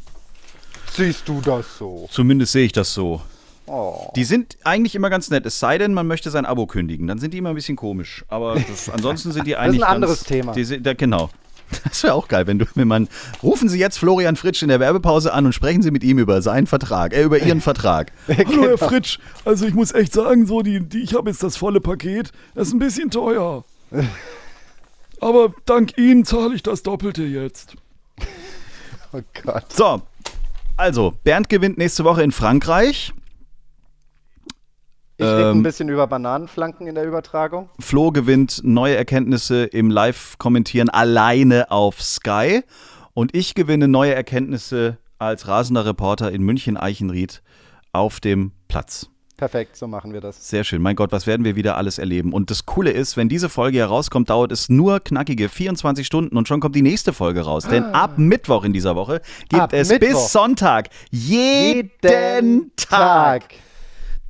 Siehst 0.92 1.28
du 1.28 1.42
das 1.42 1.78
so? 1.80 2.08
zumindest 2.12 2.52
sehe 2.54 2.66
ich 2.66 2.72
das 2.72 2.94
so. 2.94 3.22
Oh. 3.66 4.12
Die 4.16 4.26
sind 4.26 4.58
eigentlich 4.64 4.94
immer 4.94 5.10
ganz 5.10 5.30
nett, 5.30 5.46
es 5.46 5.60
sei 5.60 5.78
denn, 5.78 5.94
man 5.94 6.06
möchte 6.06 6.30
sein 6.30 6.46
Abo 6.46 6.68
kündigen. 6.68 7.08
Dann 7.08 7.18
sind 7.18 7.34
die 7.34 7.38
immer 7.38 7.50
ein 7.50 7.56
bisschen 7.56 7.78
komisch. 7.78 8.26
Aber 8.28 8.56
das, 8.56 8.90
ansonsten 8.94 9.32
sind 9.32 9.48
die 9.48 9.52
ist 9.52 9.58
ein 9.58 9.70
eigentlich. 9.70 9.86
anderes 9.86 10.20
ganz, 10.20 10.28
Thema. 10.28 10.52
Die, 10.54 10.84
da, 10.84 10.94
genau. 10.94 11.30
Das 11.84 12.04
wäre 12.04 12.14
auch 12.14 12.28
geil, 12.28 12.48
wenn 12.48 12.60
du, 12.60 12.66
wenn 12.76 12.88
man. 12.88 13.08
Rufen 13.42 13.70
Sie 13.70 13.80
jetzt 13.80 13.98
Florian 13.98 14.36
Fritsch 14.36 14.62
in 14.62 14.70
der 14.70 14.80
Werbepause 14.80 15.34
an 15.34 15.46
und 15.46 15.54
sprechen 15.54 15.82
Sie 15.82 15.92
mit 15.92 16.04
ihm 16.04 16.20
über 16.20 16.42
seinen 16.42 16.68
Vertrag, 16.68 17.14
äh, 17.14 17.24
über 17.24 17.40
Ihren 17.40 17.62
Vertrag. 17.62 18.12
Hallo 18.28 18.68
Herr 18.68 18.78
Fritsch, 18.78 19.20
also 19.46 19.66
ich 19.66 19.74
muss 19.74 19.94
echt 19.94 20.14
sagen, 20.14 20.46
so 20.46 20.62
die, 20.62 20.80
die 20.82 21.04
ich 21.04 21.14
habe 21.14 21.30
jetzt 21.30 21.44
das 21.44 21.58
volle 21.58 21.82
Paket, 21.82 22.32
das 22.56 22.68
ist 22.70 22.74
ein 22.74 22.80
bisschen 22.80 23.10
teuer. 23.10 23.64
Aber 25.20 25.54
dank 25.66 25.98
Ihnen 25.98 26.26
zahle 26.26 26.56
ich 26.56 26.64
das 26.64 26.84
Doppelte 26.84 27.24
jetzt. 27.24 27.76
Oh 29.14 29.22
Gott. 29.44 29.72
So, 29.72 30.02
also, 30.76 31.14
Bernd 31.24 31.50
gewinnt 31.50 31.78
nächste 31.78 32.04
Woche 32.04 32.24
in 32.24 32.32
Frankreich. 32.32 33.14
Ich 35.18 35.26
rede 35.26 35.52
Ähm, 35.52 35.60
ein 35.60 35.64
bisschen 35.64 35.90
über 35.90 36.08
Bananenflanken 36.08 36.88
in 36.88 36.96
der 36.96 37.06
Übertragung. 37.06 37.70
Flo 37.80 38.12
gewinnt 38.12 38.62
neue 38.64 38.96
Erkenntnisse 38.96 39.66
im 39.66 39.90
Live-Kommentieren 39.92 40.90
alleine 40.90 41.70
auf 41.72 42.02
Sky. 42.02 42.62
Und 43.14 43.36
ich 43.36 43.54
gewinne 43.54 43.88
neue 43.88 44.14
Erkenntnisse 44.16 44.98
als 45.20 45.48
rasender 45.48 45.86
Reporter 45.86 46.32
in 46.32 46.42
München-Eichenried 46.44 47.42
auf 47.92 48.20
dem 48.20 48.54
Platz. 48.68 49.08
Perfekt, 49.38 49.76
so 49.76 49.88
machen 49.88 50.14
wir 50.14 50.22
das. 50.22 50.50
Sehr 50.50 50.64
schön. 50.64 50.82
Mein 50.82 50.96
Gott, 50.96 51.12
was 51.12 51.28
werden 51.28 51.44
wir 51.44 51.56
wieder 51.56 51.76
alles 51.76 51.98
erleben? 51.98 52.34
Und 52.34 52.50
das 52.50 52.66
Coole 52.66 52.92
ist, 52.92 53.18
wenn 53.18 53.30
diese 53.30 53.50
Folge 53.50 53.80
herauskommt, 53.80 54.30
dauert 54.30 54.52
es 54.52 54.70
nur 54.70 55.00
knackige 55.00 55.50
24 55.50 56.06
Stunden 56.06 56.38
und 56.38 56.48
schon 56.48 56.60
kommt 56.60 56.76
die 56.76 56.82
nächste 56.82 57.14
Folge 57.14 57.42
raus. 57.42 57.68
Denn 57.68 57.84
ab 57.84 58.18
Mittwoch 58.18 58.64
in 58.64 58.74
dieser 58.74 58.96
Woche 58.96 59.22
gibt 59.50 59.62
Ab 59.62 59.74
es 59.74 59.90
Mittwoch. 59.90 60.08
bis 60.08 60.32
Sonntag 60.32 60.90
jeden, 61.12 61.92
Jeden 62.04 62.72
Tag 62.78 63.50
Tag. 63.50 63.54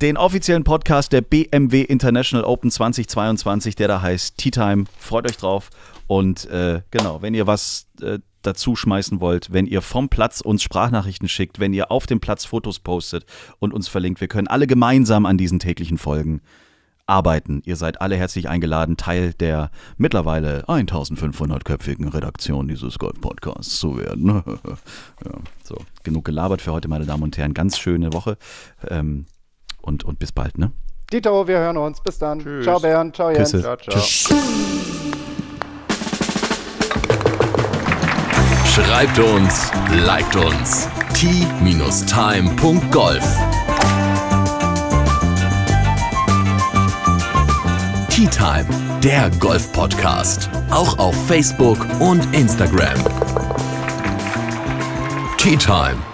Den 0.00 0.16
offiziellen 0.16 0.64
Podcast 0.64 1.12
der 1.12 1.20
BMW 1.20 1.82
International 1.82 2.44
Open 2.44 2.70
2022, 2.70 3.76
der 3.76 3.88
da 3.88 4.02
heißt 4.02 4.36
Tea 4.36 4.50
Time. 4.50 4.84
Freut 4.98 5.28
euch 5.30 5.36
drauf. 5.36 5.70
Und 6.06 6.46
äh, 6.46 6.82
genau, 6.90 7.22
wenn 7.22 7.34
ihr 7.34 7.46
was 7.46 7.86
äh, 8.00 8.18
dazu 8.42 8.76
schmeißen 8.76 9.20
wollt, 9.20 9.52
wenn 9.52 9.66
ihr 9.66 9.80
vom 9.80 10.08
Platz 10.08 10.40
uns 10.40 10.62
Sprachnachrichten 10.62 11.28
schickt, 11.28 11.60
wenn 11.60 11.72
ihr 11.72 11.90
auf 11.90 12.06
dem 12.06 12.20
Platz 12.20 12.44
Fotos 12.44 12.78
postet 12.78 13.24
und 13.58 13.72
uns 13.72 13.88
verlinkt, 13.88 14.20
wir 14.20 14.28
können 14.28 14.48
alle 14.48 14.66
gemeinsam 14.66 15.26
an 15.26 15.38
diesen 15.38 15.58
täglichen 15.60 15.98
Folgen 15.98 16.42
arbeiten. 17.06 17.62
Ihr 17.64 17.76
seid 17.76 18.00
alle 18.00 18.16
herzlich 18.16 18.48
eingeladen, 18.48 18.96
Teil 18.96 19.34
der 19.34 19.70
mittlerweile 19.96 20.64
1500-köpfigen 20.64 22.08
Redaktion 22.08 22.68
dieses 22.68 22.98
Golf-Podcasts 22.98 23.78
zu 23.78 23.98
werden. 23.98 24.26
ja, 25.24 25.32
so, 25.62 25.76
genug 26.02 26.24
gelabert 26.24 26.62
für 26.62 26.72
heute, 26.72 26.88
meine 26.88 27.04
Damen 27.04 27.22
und 27.22 27.36
Herren. 27.36 27.54
Ganz 27.54 27.78
schöne 27.78 28.12
Woche 28.12 28.38
ähm, 28.88 29.26
und, 29.84 30.04
und 30.04 30.18
bis 30.18 30.32
bald, 30.32 30.58
ne? 30.58 30.72
Dito, 31.12 31.46
wir 31.46 31.58
hören 31.58 31.76
uns. 31.76 32.00
Bis 32.00 32.18
dann. 32.18 32.40
Ciao 32.62 32.80
Bernd, 32.80 33.14
ciao 33.14 33.30
Jens. 33.30 33.52
Küsse. 33.52 33.62
Ciao, 33.62 33.76
ciao. 33.76 33.94
Tschüss. 33.96 34.28
Schreibt 38.74 39.18
uns, 39.20 39.70
liked 40.04 40.34
uns. 40.36 40.88
t-time.golf 41.14 42.04
Tea 48.08 48.28
Time, 48.28 48.66
der 49.02 49.30
Golf-Podcast. 49.38 50.48
Auch 50.70 50.98
auf 50.98 51.14
Facebook 51.26 51.78
und 52.00 52.34
Instagram. 52.34 52.96
Tea 55.36 55.56
Time. 55.56 56.13